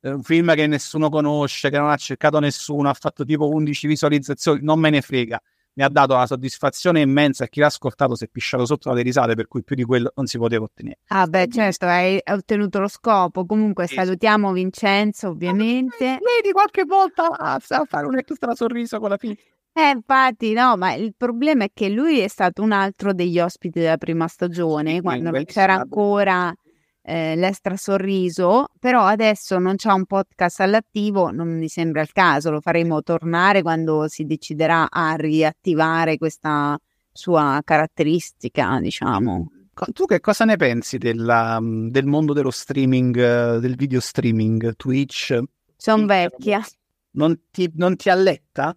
[0.00, 3.86] è un film che nessuno conosce, che non ha cercato nessuno, ha fatto tipo 11
[3.86, 5.38] visualizzazioni, non me ne frega.
[5.74, 9.02] Mi ha dato una soddisfazione immensa e chi l'ha ascoltato si è pisciato sotto dalle
[9.02, 11.00] risate, per cui più di quello non si poteva ottenere.
[11.08, 13.44] Ah, beh, certo, hai ottenuto lo scopo.
[13.44, 13.94] Comunque, sì.
[13.94, 16.18] salutiamo Vincenzo, ovviamente.
[16.18, 19.36] Vedi, qualche volta sa fare un extra sorriso con la figlia.
[19.78, 23.78] Eh, infatti, no, ma il problema è che lui è stato un altro degli ospiti
[23.78, 26.52] della prima stagione, sì, quando non c'era ancora
[27.00, 32.50] eh, l'estra sorriso, però adesso non c'è un podcast all'attivo, non mi sembra il caso,
[32.50, 36.76] lo faremo tornare quando si deciderà a riattivare questa
[37.12, 39.46] sua caratteristica, diciamo.
[39.92, 45.38] Tu che cosa ne pensi della, del mondo dello streaming, del video streaming, Twitch?
[45.76, 46.60] Sono vecchia.
[47.12, 48.76] Non ti, non ti alletta?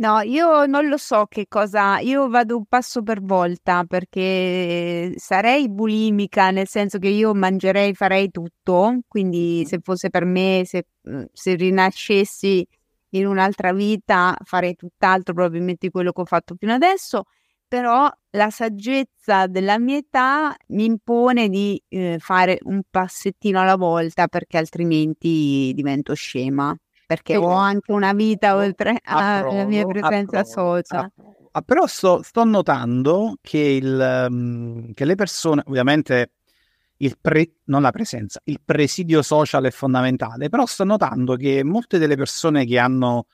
[0.00, 5.68] No, io non lo so che cosa, io vado un passo per volta perché sarei
[5.68, 11.24] bulimica, nel senso che io mangerei, farei tutto, quindi se fosse per me, se, mhmm,
[11.32, 12.64] se rinascessi
[13.10, 17.24] in un'altra vita, farei tutt'altro, probabilmente quello che ho fatto fino adesso,
[17.66, 24.28] però la saggezza della mia età mi impone di eh, fare un passettino alla volta
[24.28, 26.72] perché altrimenti divento scema
[27.08, 31.10] perché ho anche una vita oltre alla mia presenza social.
[31.52, 36.32] Ah, però sto, sto notando che, il, um, che, le persone, ovviamente,
[36.98, 41.96] il pre, non la presenza, il presidio social è fondamentale, però sto notando che molte
[41.96, 43.24] delle persone che hanno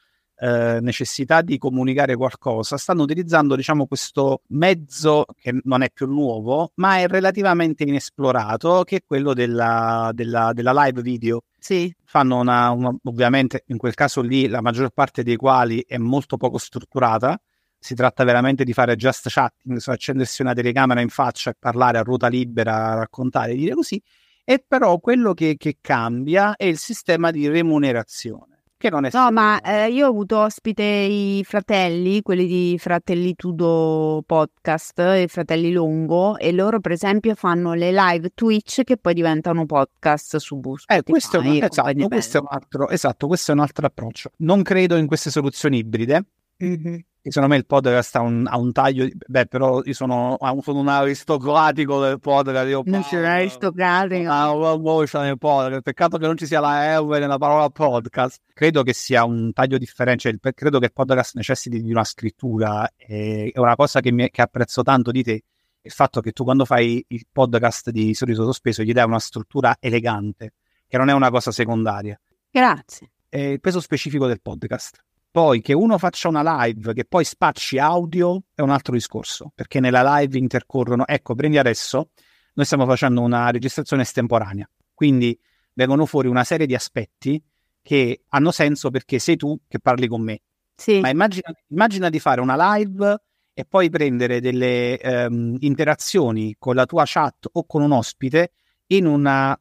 [0.45, 6.73] eh, necessità di comunicare qualcosa stanno utilizzando, diciamo, questo mezzo che non è più nuovo,
[6.75, 11.91] ma è relativamente inesplorato, che è quello della, della, della live video sì.
[12.05, 16.37] Fanno una, una, ovviamente in quel caso lì la maggior parte dei quali è molto
[16.37, 17.41] poco strutturata.
[17.79, 21.97] Si tratta veramente di fare just chatting, cioè accendersi una telecamera in faccia e parlare
[21.97, 24.01] a ruota libera, raccontare, dire così.
[24.45, 28.54] E però quello che, che cambia è il sistema di remunerazione
[28.85, 33.35] che non è No, ma eh, io ho avuto ospite i fratelli, quelli di Fratelli
[33.35, 39.15] Tudo Podcast e Fratelli Longo, e loro, per esempio, fanno le live Twitch che poi
[39.15, 40.99] diventano podcast su Spotify.
[40.99, 44.31] Eh, questo, è un, esatto, questo è un altro, esatto, questo è un altro approccio.
[44.39, 46.25] Non credo in queste soluzioni ibride.
[46.63, 46.97] Mm-hmm
[47.31, 50.89] secondo me il podcast ha un, ha un taglio, beh però io sono, sono, un
[50.89, 52.69] aristocratico del podcast.
[52.69, 54.31] Io non c'è aristocratico.
[54.31, 55.81] Ah, voce nel podcast.
[55.81, 58.43] Peccato che non ci sia la R nella parola podcast.
[58.53, 62.87] Credo che sia un taglio differente, cioè, credo che il podcast necessiti di una scrittura.
[62.95, 65.43] E, è una cosa che, mi, che apprezzo tanto di te,
[65.81, 69.77] il fatto che tu quando fai il podcast di Sorriso Sospeso gli dai una struttura
[69.81, 70.53] elegante,
[70.87, 72.21] che non è una cosa secondaria.
[72.51, 73.11] Grazie.
[73.31, 75.03] È il peso specifico del podcast.
[75.35, 79.81] Poi che uno faccia una live che poi spacci audio è un altro discorso, perché
[79.81, 82.11] nella live intercorrono, ecco, prendi adesso,
[82.53, 85.37] noi stiamo facendo una registrazione estemporanea, quindi
[85.73, 87.43] vengono fuori una serie di aspetti
[87.83, 90.41] che hanno senso perché sei tu che parli con me.
[90.77, 91.01] Sì.
[91.01, 93.23] Ma immagina, immagina di fare una live
[93.55, 98.53] e poi prendere delle um, interazioni con la tua chat o con un ospite
[98.89, 99.59] in una,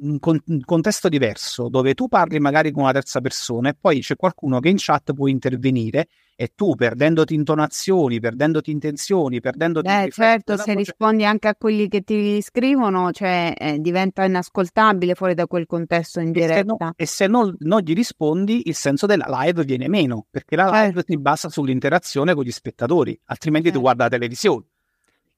[0.00, 4.00] un, con, un, contesto diverso, dove tu parli magari con una terza persona e poi
[4.00, 6.06] c'è qualcuno che in chat può intervenire
[6.36, 9.88] e tu perdendoti intonazioni, perdendoti intenzioni, perdendoti...
[9.88, 15.34] Eh certo, se rispondi anche a quelli che ti scrivono, cioè eh, diventa inascoltabile fuori
[15.34, 16.54] da quel contesto in diretta.
[16.54, 20.26] E se, no, e se non, non, gli rispondi, il senso della live viene meno,
[20.28, 21.12] perché la live certo.
[21.12, 23.78] si basa sull'interazione con gli spettatori, altrimenti certo.
[23.78, 24.64] tu guarda la televisione.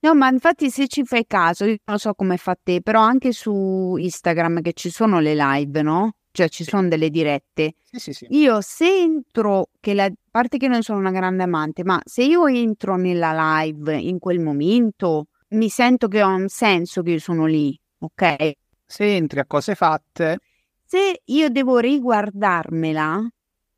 [0.06, 3.32] No, ma infatti se ci fai caso, io non so come fa te, però anche
[3.32, 6.12] su Instagram che ci sono le live, no?
[6.30, 6.70] Cioè ci sì.
[6.70, 7.74] sono delle dirette.
[7.90, 8.26] Sì, sì, sì.
[8.30, 12.22] Io se entro, che la, a parte che non sono una grande amante, ma se
[12.22, 17.18] io entro nella live in quel momento, mi sento che ha un senso che io
[17.18, 18.52] sono lì, ok?
[18.86, 20.38] Se entri a cose fatte.
[20.84, 23.28] Se io devo riguardarmela,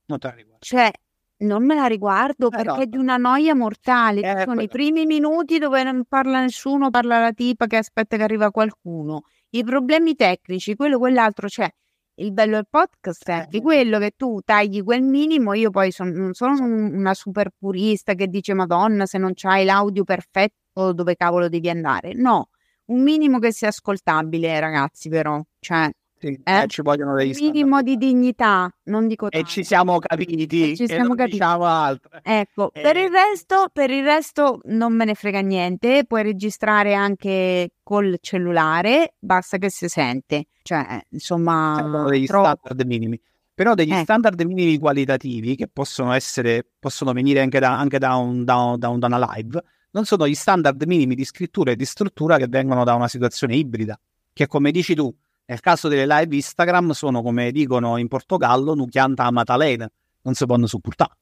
[0.04, 0.58] la riguardo.
[0.58, 0.90] Cioè,
[1.38, 2.82] non me la riguardo eh perché no.
[2.82, 4.20] è di una noia mortale.
[4.20, 8.22] Eh, sono i primi minuti dove non parla nessuno, parla la tipa che aspetta che
[8.22, 9.22] arriva qualcuno.
[9.50, 11.70] I problemi tecnici, quello, quell'altro, cioè
[12.16, 15.54] il bello del podcast è di quello che tu tagli quel minimo.
[15.54, 20.04] Io poi son, non sono una super purista che dice Madonna, se non c'hai l'audio
[20.04, 22.14] perfetto, dove cavolo devi andare?
[22.14, 22.48] No,
[22.86, 25.40] un minimo che sia ascoltabile, ragazzi, però.
[25.60, 26.64] Cioè, sì, eh?
[26.66, 29.46] ci vogliono dei minimo di dignità, non dico tanto.
[29.46, 31.38] E ci siamo capiti, e ci siamo capiti.
[31.38, 32.18] diciamo altro.
[32.22, 32.80] Ecco, e...
[32.80, 38.18] per, il resto, per il resto non me ne frega niente, puoi registrare anche col
[38.20, 40.46] cellulare, basta che si sente.
[40.62, 42.58] Cioè, insomma, Sono degli troppo...
[42.60, 43.20] standard minimi.
[43.54, 44.02] Però degli ecco.
[44.02, 48.78] standard minimi qualitativi che possono essere, possono venire anche da, anche da, un, da, un,
[48.78, 52.84] da una live, non sono gli standard minimi di scrittura e di struttura che vengono
[52.84, 53.98] da una situazione ibrida,
[54.32, 55.12] che come dici tu,
[55.48, 59.90] nel caso delle live Instagram sono, come dicono in Portogallo, nuchianta a matalena,
[60.22, 61.16] non si possono supportare.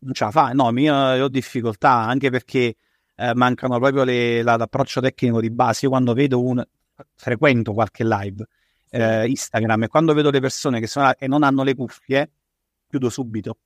[0.00, 2.76] non ce la fa, no, io ho difficoltà anche perché
[3.14, 5.86] eh, mancano proprio le, la, l'approccio tecnico di base.
[5.86, 6.62] Io quando vedo un,
[7.14, 8.46] frequento qualche live
[8.90, 12.30] eh, Instagram e quando vedo le persone che sono e non hanno le cuffie,
[12.86, 13.56] chiudo subito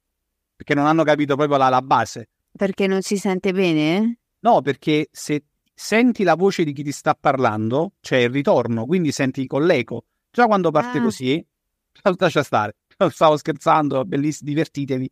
[0.54, 2.28] perché non hanno capito proprio la, la base.
[2.56, 4.20] Perché non si sente bene?
[4.40, 5.44] No, perché se
[5.78, 10.04] senti la voce di chi ti sta parlando, cioè il ritorno, quindi senti con l'eco.
[10.30, 11.02] Già quando parte Ah.
[11.02, 11.44] così,
[12.18, 12.76] lascia stare,
[13.10, 15.10] stavo scherzando, bellissimo, divertitevi.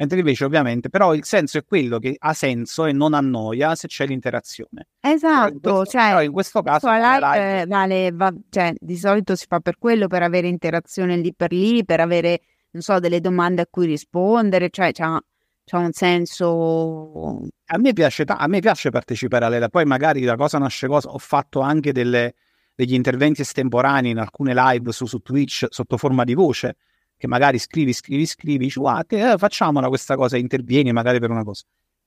[0.00, 3.88] Mentre invece ovviamente, però il senso è quello che ha senso e non annoia se
[3.88, 4.86] c'è l'interazione.
[5.00, 8.96] Però in Esatto, questo, cioè però in questo caso live, eh, vale, va- cioè, di
[8.96, 12.40] solito si fa per quello, per avere interazione lì per lì, per avere,
[12.70, 15.20] non so, delle domande a cui rispondere, cioè c'ha,
[15.68, 17.40] c'ha un senso...
[17.66, 21.10] A me piace, a me piace partecipare alle live, poi magari da cosa nasce cosa,
[21.10, 22.34] ho fatto anche delle-
[22.74, 26.76] degli interventi estemporanei in alcune live su, su Twitch sotto forma di voce,
[27.16, 31.64] che magari scrivi, scrivi, scrivi, guarda, eh, facciamola questa cosa, intervieni magari per una cosa.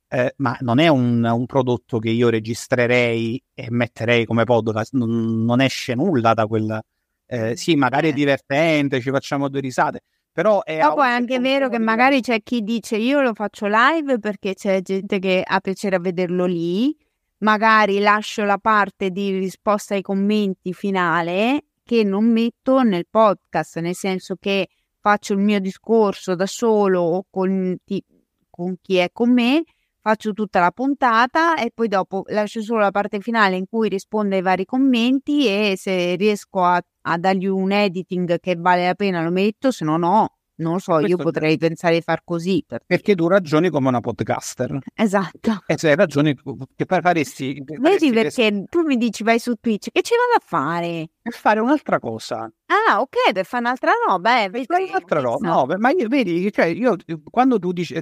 [0.08, 5.44] Eh, ma non è un, un prodotto che io registrerei e metterei come podcast, non,
[5.46, 6.80] non esce nulla da quel...
[7.28, 8.14] eh, sì, magari è Eh.
[8.14, 10.02] divertente, ci facciamo due risate,
[10.32, 10.80] però è...
[10.80, 14.54] Dopo a è anche vero che magari c'è chi dice io lo faccio live perché
[14.54, 16.96] c'è gente che ha piacere a vederlo lì,
[17.40, 23.96] magari lascio la parte di risposta ai commenti finale che non metto nel podcast, nel
[23.96, 28.04] senso che faccio il mio discorso da solo o con, ti-
[28.50, 29.64] con chi è con me,
[30.02, 34.36] faccio tutta la puntata e poi dopo lascio solo la parte finale in cui rispondo
[34.36, 39.22] ai vari commenti e se riesco a, a dargli un editing che vale la pena
[39.24, 40.36] lo metto, se no no.
[40.62, 42.64] Non lo so, io Questo- potrei pensare di far così.
[42.68, 44.78] perché- Perché tu ragioni come una podcaster.
[44.94, 45.64] Esatto.
[45.66, 46.36] E se hai ragione
[46.76, 51.10] che faresti, Vedi perché tu mi dici vai su Twitch, che ci vado a fare?
[51.20, 52.52] per fare un'altra cosa.
[52.68, 55.48] Ah, ok, per fare un'altra roba, eh, Per fare un'altra roba.
[55.48, 55.66] no.
[55.80, 56.96] Ma io vedi, cioè io
[57.32, 57.96] quando tu dici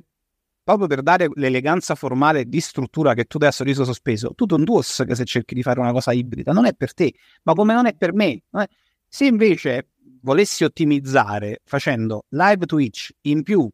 [0.70, 4.64] proprio per dare l'eleganza formale di struttura che tu dai a sorriso sospeso, tu non
[4.64, 7.14] duos che se cerchi di fare una cosa ibrida, non è per te,
[7.44, 8.42] ma come non è per me.
[8.52, 8.68] è-
[9.08, 9.90] Se invece
[10.22, 13.68] volessi ottimizzare facendo live Twitch in più,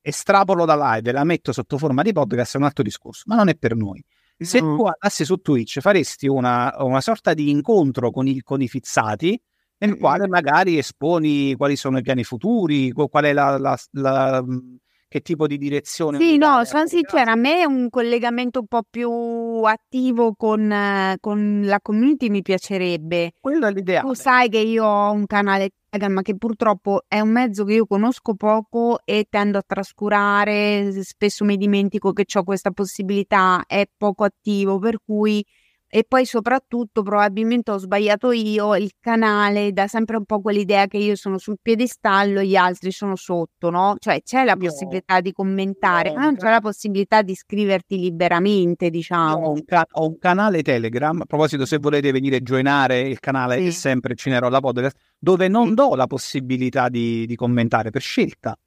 [0.00, 3.36] estrapolo da live e la metto sotto forma di podcast, è un altro discorso, ma
[3.36, 4.04] non è per noi.
[4.36, 4.76] Se Mm.
[4.76, 9.40] tu andassi su Twitch faresti una, una sorta di incontro con i, con i fizzati
[9.78, 9.98] nel Mm.
[9.98, 14.76] quale magari esponi quali sono i piani futuri, qu- qual è la, la- la- mh,
[15.08, 16.18] che tipo di direzione.
[16.18, 21.80] Sì, no, sono sincera, a me un collegamento un po' più attivo con, con la
[21.80, 23.32] community mi piacerebbe.
[23.40, 24.14] Quello è Tu l'ideale.
[24.14, 27.86] sai che io ho un canale Telegram, ma che purtroppo è un mezzo che io
[27.86, 34.24] conosco poco e tendo a trascurare, spesso mi dimentico che ho questa possibilità, è poco
[34.24, 35.42] attivo, per cui
[35.90, 40.98] e poi soprattutto probabilmente ho sbagliato io, il canale dà sempre un po' quell'idea che
[40.98, 43.96] io sono sul piedistallo, gli altri sono sotto, no?
[43.98, 49.46] Cioè c'è la possibilità di commentare, ma non c'è la possibilità di iscriverti liberamente, diciamo.
[49.46, 53.18] ho un, ca- ho un canale Telegram, a proposito se volete venire a joinare il
[53.18, 53.66] canale Sì.
[53.68, 58.58] è sempre Cinerolla Podcast, dove non do la possibilità di, di commentare per scelta.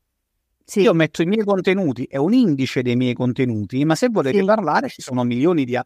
[0.63, 0.81] Sì.
[0.81, 4.45] Io metto i miei contenuti, è un indice dei miei contenuti, ma se volete Sì.
[4.45, 5.77] parlare ci sono milioni di...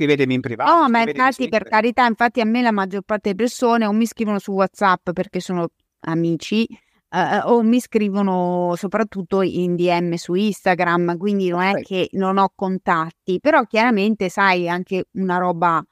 [0.00, 0.74] Scrivetemi in privato.
[0.74, 4.06] No, ma infatti, per carità, infatti a me la maggior parte delle persone o mi
[4.06, 5.68] scrivono su WhatsApp perché sono
[6.06, 6.66] amici,
[7.10, 12.50] eh, o mi scrivono soprattutto in DM su Instagram, quindi non è che non ho
[12.54, 15.84] contatti, però chiaramente sai anche una roba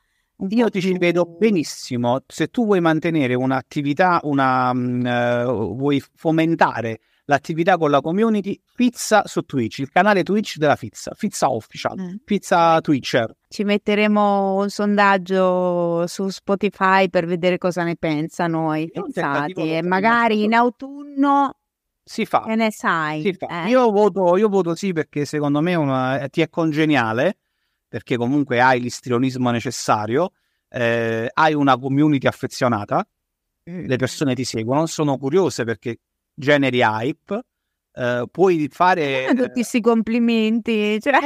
[0.48, 2.22] Io ti ci vedo benissimo.
[2.26, 7.01] Se tu vuoi mantenere un'attività, una, eh, vuoi fomentare
[7.31, 12.19] l'attività con la community, Fizza su Twitch, il canale Twitch della Fizza, Fizza Official, Eh.
[12.25, 13.35] Fizza Twitcher.
[13.49, 20.39] Ci metteremo un sondaggio su Spotify per vedere cosa ne pensano i fizzati e magari
[20.39, 21.55] ma- in autunno
[22.03, 22.45] Si fa.
[22.47, 23.23] che ne sai?
[23.29, 23.69] eh?
[23.69, 27.37] Io, voto, io voto sì perché secondo me una- ti è congeniale,
[27.87, 30.33] perché comunque hai l'istrionismo necessario,
[30.71, 33.07] eh, hai una community affezionata,
[33.65, 35.99] le persone ti seguono, sono curiose perché
[36.39, 37.43] generi hype,
[37.93, 39.27] eh, puoi fare...
[39.27, 41.19] Eh, tutti questi complimenti, cioè,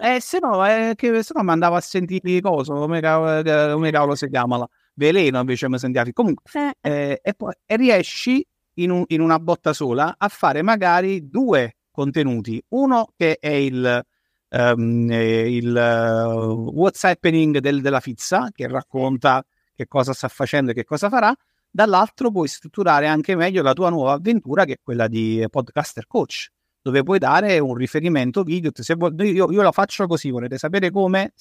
[0.00, 3.72] Eh, se no, eh, che, se no mi andavo a sentire cosa, come cavolo, eh,
[3.72, 4.68] come cavolo si chiama là?
[4.94, 6.04] Veleno invece mi sentivo.
[6.12, 10.62] Comunque, eh, eh, e poi e riesci in, un- in una botta sola a fare
[10.62, 12.62] magari due contenuti.
[12.68, 14.02] Uno che è il,
[14.48, 16.24] eh, il eh,
[16.72, 19.44] what's happening del- della Fizza, che racconta
[19.74, 21.34] che cosa sta facendo e che cosa farà.
[21.74, 26.46] Dall'altro puoi strutturare anche meglio la tua nuova avventura, che è quella di podcaster coach,
[26.80, 28.70] dove puoi dare un riferimento video.
[28.72, 31.32] Se vuol- io, io la faccio così, volete sapere come?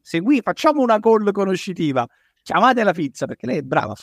[0.00, 2.06] Segui, facciamo una call conoscitiva.
[2.42, 3.94] Chiamate la Fizza perché lei è brava.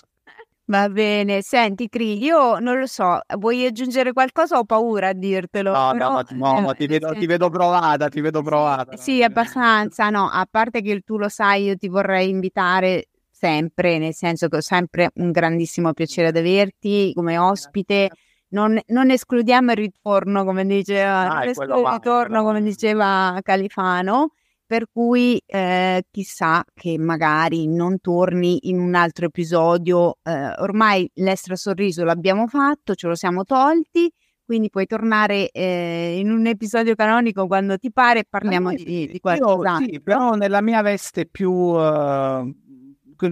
[0.65, 4.59] Va bene, senti Cri, io non lo so, vuoi aggiungere qualcosa?
[4.59, 5.71] Ho paura a dirtelo.
[5.71, 8.95] No, però, no, no, eh, ma ti, vedo, nel ti vedo provata, ti vedo provata.
[8.97, 13.07] Sì, abbastanza, no, a parte che tu lo sai, io ti vorrei invitare
[13.41, 18.09] sempre, nel senso che ho sempre un grandissimo piacere ad averti come ospite.
[18.49, 24.33] Non, non escludiamo il ritorno, come diceva, Ah, va, ritorno, come diceva Califano,
[24.65, 30.17] per cui eh, chissà che magari non torni in un altro episodio.
[30.21, 34.11] Eh, ormai l'estra sorriso l'abbiamo fatto, ce lo siamo tolti,
[34.45, 39.19] quindi puoi tornare eh, in un episodio canonico quando ti pare e parliamo di, di
[39.19, 39.85] qualcos'altro.
[39.89, 42.53] Sì, però nella mia veste più uh,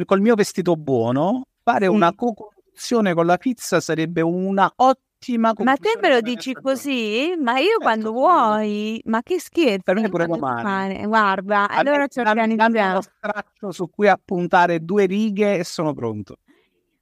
[0.05, 5.97] col mio vestito buono, fare una co-conduzione con la pizza sarebbe una ottima Ma te
[6.01, 7.35] me lo dici così?
[7.37, 9.81] Ma io certo, quando vuoi, ma che scherzo.
[9.83, 11.05] Per me pure domani.
[11.05, 12.91] Guarda, allora ci organizziamo.
[12.91, 16.37] uno straccio su cui appuntare due righe e sono pronto.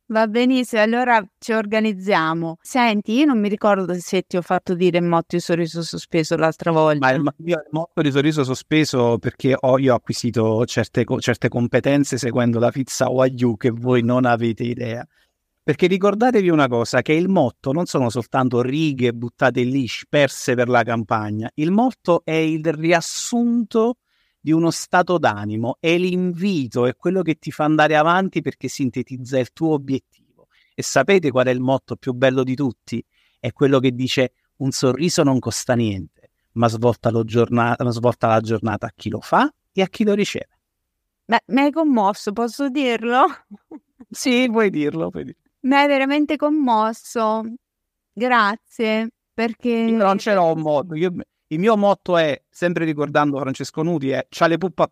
[0.10, 2.60] Va benissimo, allora ci organizziamo.
[2.62, 6.72] Senti, io non mi ricordo se ti ho fatto dire motto di sorriso sospeso l'altra
[6.72, 7.06] volta.
[7.06, 12.18] Ma il, il motto di sorriso sospeso perché ho, io ho acquisito certe, certe competenze
[12.18, 15.06] seguendo la pizza Wagyu che voi non avete idea.
[15.62, 20.70] Perché ricordatevi una cosa, che il motto non sono soltanto righe buttate lì, sperse per
[20.70, 21.52] la campagna.
[21.56, 23.98] Il motto è il riassunto
[24.48, 29.38] di uno stato d'animo, è l'invito, è quello che ti fa andare avanti perché sintetizza
[29.38, 30.48] il tuo obiettivo.
[30.74, 33.04] E sapete qual è il motto più bello di tutti?
[33.38, 38.86] È quello che dice un sorriso non costa niente, ma svolta, giornata, svolta la giornata
[38.86, 40.60] a chi lo fa e a chi lo riceve.
[41.26, 43.26] Beh, mi hai commosso, posso dirlo?
[44.10, 45.42] sì, puoi dirlo, puoi dirlo.
[45.64, 47.44] Mi hai veramente commosso.
[48.14, 49.72] Grazie, perché...
[49.72, 51.14] Io non ce l'ho un modo, io
[51.48, 54.88] il mio motto è, sempre ricordando Francesco Nuti, è c'ha le puppe a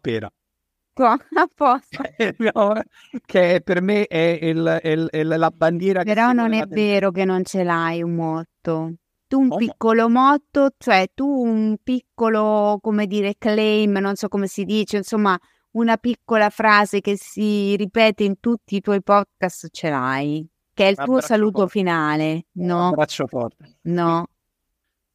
[1.53, 2.01] posto.
[3.25, 7.43] che per me è, il, il, il, la bandiera Però non è vero che non
[7.43, 8.93] ce l'hai un motto.
[9.27, 9.57] Tu un oh.
[9.57, 15.37] piccolo motto, cioè tu un piccolo, come dire, claim, non so come si dice, insomma,
[15.71, 20.89] una piccola frase che si ripete in tutti i tuoi podcast ce l'hai, che è
[20.91, 21.71] il tuo saluto forte.
[21.71, 22.89] finale, no?
[22.89, 23.79] Abbraccio forte.
[23.81, 24.27] No,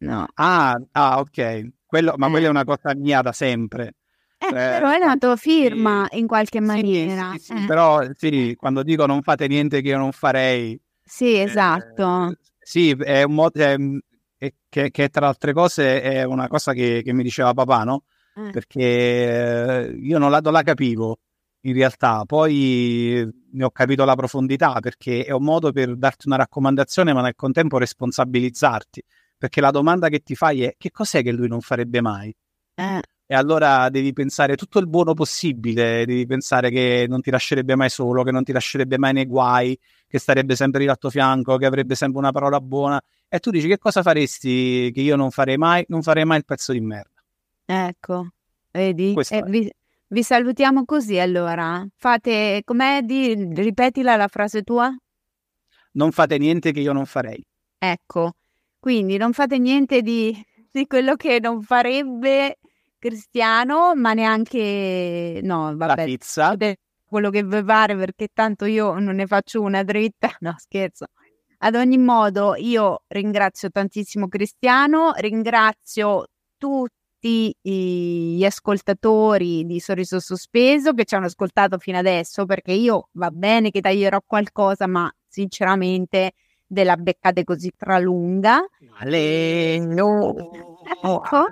[0.01, 0.27] No.
[0.35, 1.69] Ah, ah ok.
[1.87, 2.31] Quello, ma eh.
[2.31, 3.95] quella è una cosa mia da sempre.
[4.39, 6.19] Eh, eh, però è la tua firma sì.
[6.19, 7.33] in qualche maniera.
[7.33, 7.67] Sì, sì, eh.
[7.67, 10.81] Però sì, quando dico non fate niente che io non farei.
[11.03, 12.37] Sì, eh, esatto.
[12.59, 13.59] sì, è un modo
[14.69, 18.05] che, che, tra altre cose è una cosa che, che mi diceva papà, no?
[18.35, 18.51] Eh.
[18.51, 21.19] Perché eh, io non la, non la capivo
[21.63, 26.37] in realtà, poi ne ho capito la profondità perché è un modo per darti una
[26.37, 29.03] raccomandazione, ma nel contempo responsabilizzarti
[29.41, 32.35] perché la domanda che ti fai è che cos'è che lui non farebbe mai?
[32.75, 33.01] Eh.
[33.25, 37.89] E allora devi pensare tutto il buono possibile, devi pensare che non ti lascerebbe mai
[37.89, 41.57] solo, che non ti lascerebbe mai nei guai, che starebbe sempre lì al tuo fianco,
[41.57, 43.01] che avrebbe sempre una parola buona.
[43.29, 45.87] E tu dici che cosa faresti che io non farei mai?
[45.89, 47.25] Non farei mai il pezzo di merda.
[47.65, 48.29] Ecco,
[48.73, 49.15] vedi?
[49.31, 49.73] Eh, vi,
[50.09, 51.87] vi, salutiamo così allora.
[51.97, 53.01] Fate, com'è?
[53.01, 54.95] Di, ripetila la frase tua.
[55.93, 57.43] Non fate niente che io non farei.
[57.79, 58.35] Ecco,
[58.81, 60.35] quindi non fate niente di,
[60.71, 62.59] di quello che non farebbe
[62.99, 66.57] Cristiano, ma neanche no, vabbè, la pizza.
[67.05, 70.31] Quello che vi pare, perché tanto io non ne faccio una dritta.
[70.41, 71.07] No, scherzo.
[71.59, 76.27] Ad ogni modo, io ringrazio tantissimo Cristiano, ringrazio
[76.57, 83.31] tutti gli ascoltatori di Sorriso Sospeso che ci hanno ascoltato fino adesso, perché io va
[83.31, 86.33] bene che taglierò qualcosa, ma sinceramente
[86.71, 88.61] della beccate così tralunga.
[88.99, 90.35] Aleno,
[91.03, 91.47] ecco.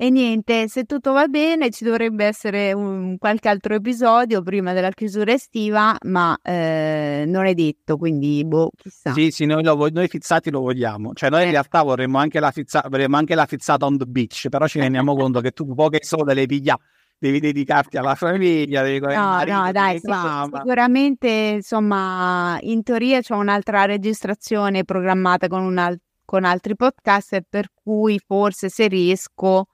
[0.00, 4.90] E niente, se tutto va bene ci dovrebbe essere un, qualche altro episodio prima della
[4.90, 9.12] chiusura estiva, ma eh, non è detto, quindi boh, chissà.
[9.12, 11.14] Sì, sì, noi, lo, noi fizzati lo vogliamo.
[11.14, 11.46] Cioè noi eh.
[11.46, 14.78] in realtà vorremmo anche, la fizza, vorremmo anche la fizzata on the beach, però ci
[14.78, 16.78] rendiamo conto che tu poche sole le piglia
[17.18, 23.34] devi dedicarti alla famiglia, devi no, marito, no, dai, sicur- sicuramente insomma in teoria c'è
[23.34, 29.66] un'altra registrazione programmata con, una, con altri podcast per cui forse se riesco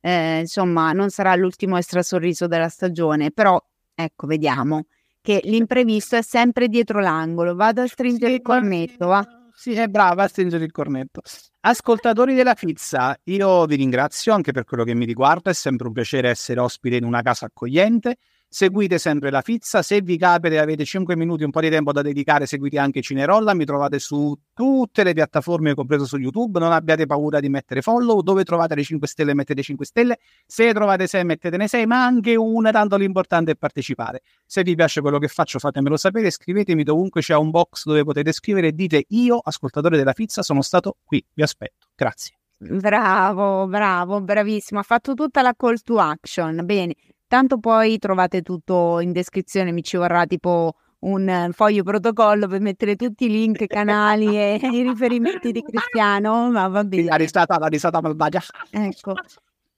[0.00, 3.58] eh, insomma non sarà l'ultimo extra sorriso della stagione però
[3.94, 4.84] ecco vediamo
[5.22, 7.54] che l'imprevisto è sempre dietro l'angolo.
[7.54, 9.26] Vado a stringere sì, il cornetto va
[9.60, 11.20] sì, è brava a stringere il cornetto.
[11.60, 15.92] Ascoltatori della pizza, io vi ringrazio anche per quello che mi riguarda, è sempre un
[15.92, 18.16] piacere essere ospite in una casa accogliente.
[18.52, 21.92] Seguite sempre la pizza, se vi capita e avete 5 minuti, un po' di tempo
[21.92, 26.72] da dedicare, seguite anche Cinerolla, mi trovate su tutte le piattaforme, compreso su YouTube, non
[26.72, 31.06] abbiate paura di mettere follow, dove trovate le 5 stelle mettete 5 stelle, se trovate
[31.06, 34.22] 6 mettetene 6, ma anche una, tanto l'importante è partecipare.
[34.44, 38.32] Se vi piace quello che faccio fatemelo sapere, scrivetemi dovunque c'è un box dove potete
[38.32, 41.86] scrivere dite io, ascoltatore della pizza, sono stato qui, vi aspetto.
[41.94, 42.34] Grazie.
[42.58, 44.80] Bravo, bravo, bravissimo.
[44.80, 46.66] Ha fatto tutta la call to action.
[46.66, 46.94] Bene,
[47.30, 52.96] Tanto poi trovate tutto in descrizione, mi ci vorrà tipo un foglio protocollo per mettere
[52.96, 57.04] tutti i link, canali e i riferimenti di Cristiano, ma va bene.
[57.04, 58.42] La risata, la risata malvagia.
[58.70, 59.14] Ecco.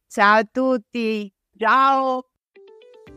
[0.09, 1.31] Ciao a tutti.
[1.59, 2.25] Ciao.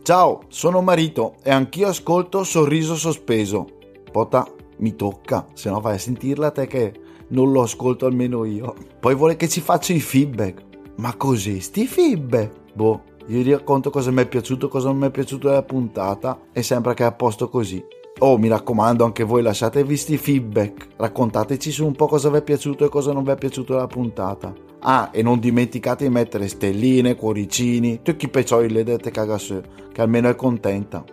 [0.04, 3.66] Ciao, sono Marito e anch'io ascolto Sorriso Sospeso.
[4.12, 4.46] Pota,
[4.80, 6.94] mi tocca, se no vai a sentirla te che
[7.30, 8.76] non lo ascolto almeno io.
[9.00, 10.62] Poi vuole che ci faccia i feedback.
[10.98, 12.74] Ma così, sti feedback?
[12.74, 16.62] Boh, gli racconto cosa mi è piaciuto, cosa non mi è piaciuto della puntata e
[16.62, 17.84] sembra che è a posto così.
[18.20, 20.88] Oh, mi raccomando, anche voi lasciatevi sti feedback.
[20.96, 23.88] Raccontateci su un po' cosa vi è piaciuto e cosa non vi è piaciuto della
[23.88, 24.54] puntata.
[24.80, 30.02] Ah, e non dimenticate di mettere stelline, cuoricini, tutti i peccioli le dette cagasse, che
[30.02, 31.04] almeno è contenta.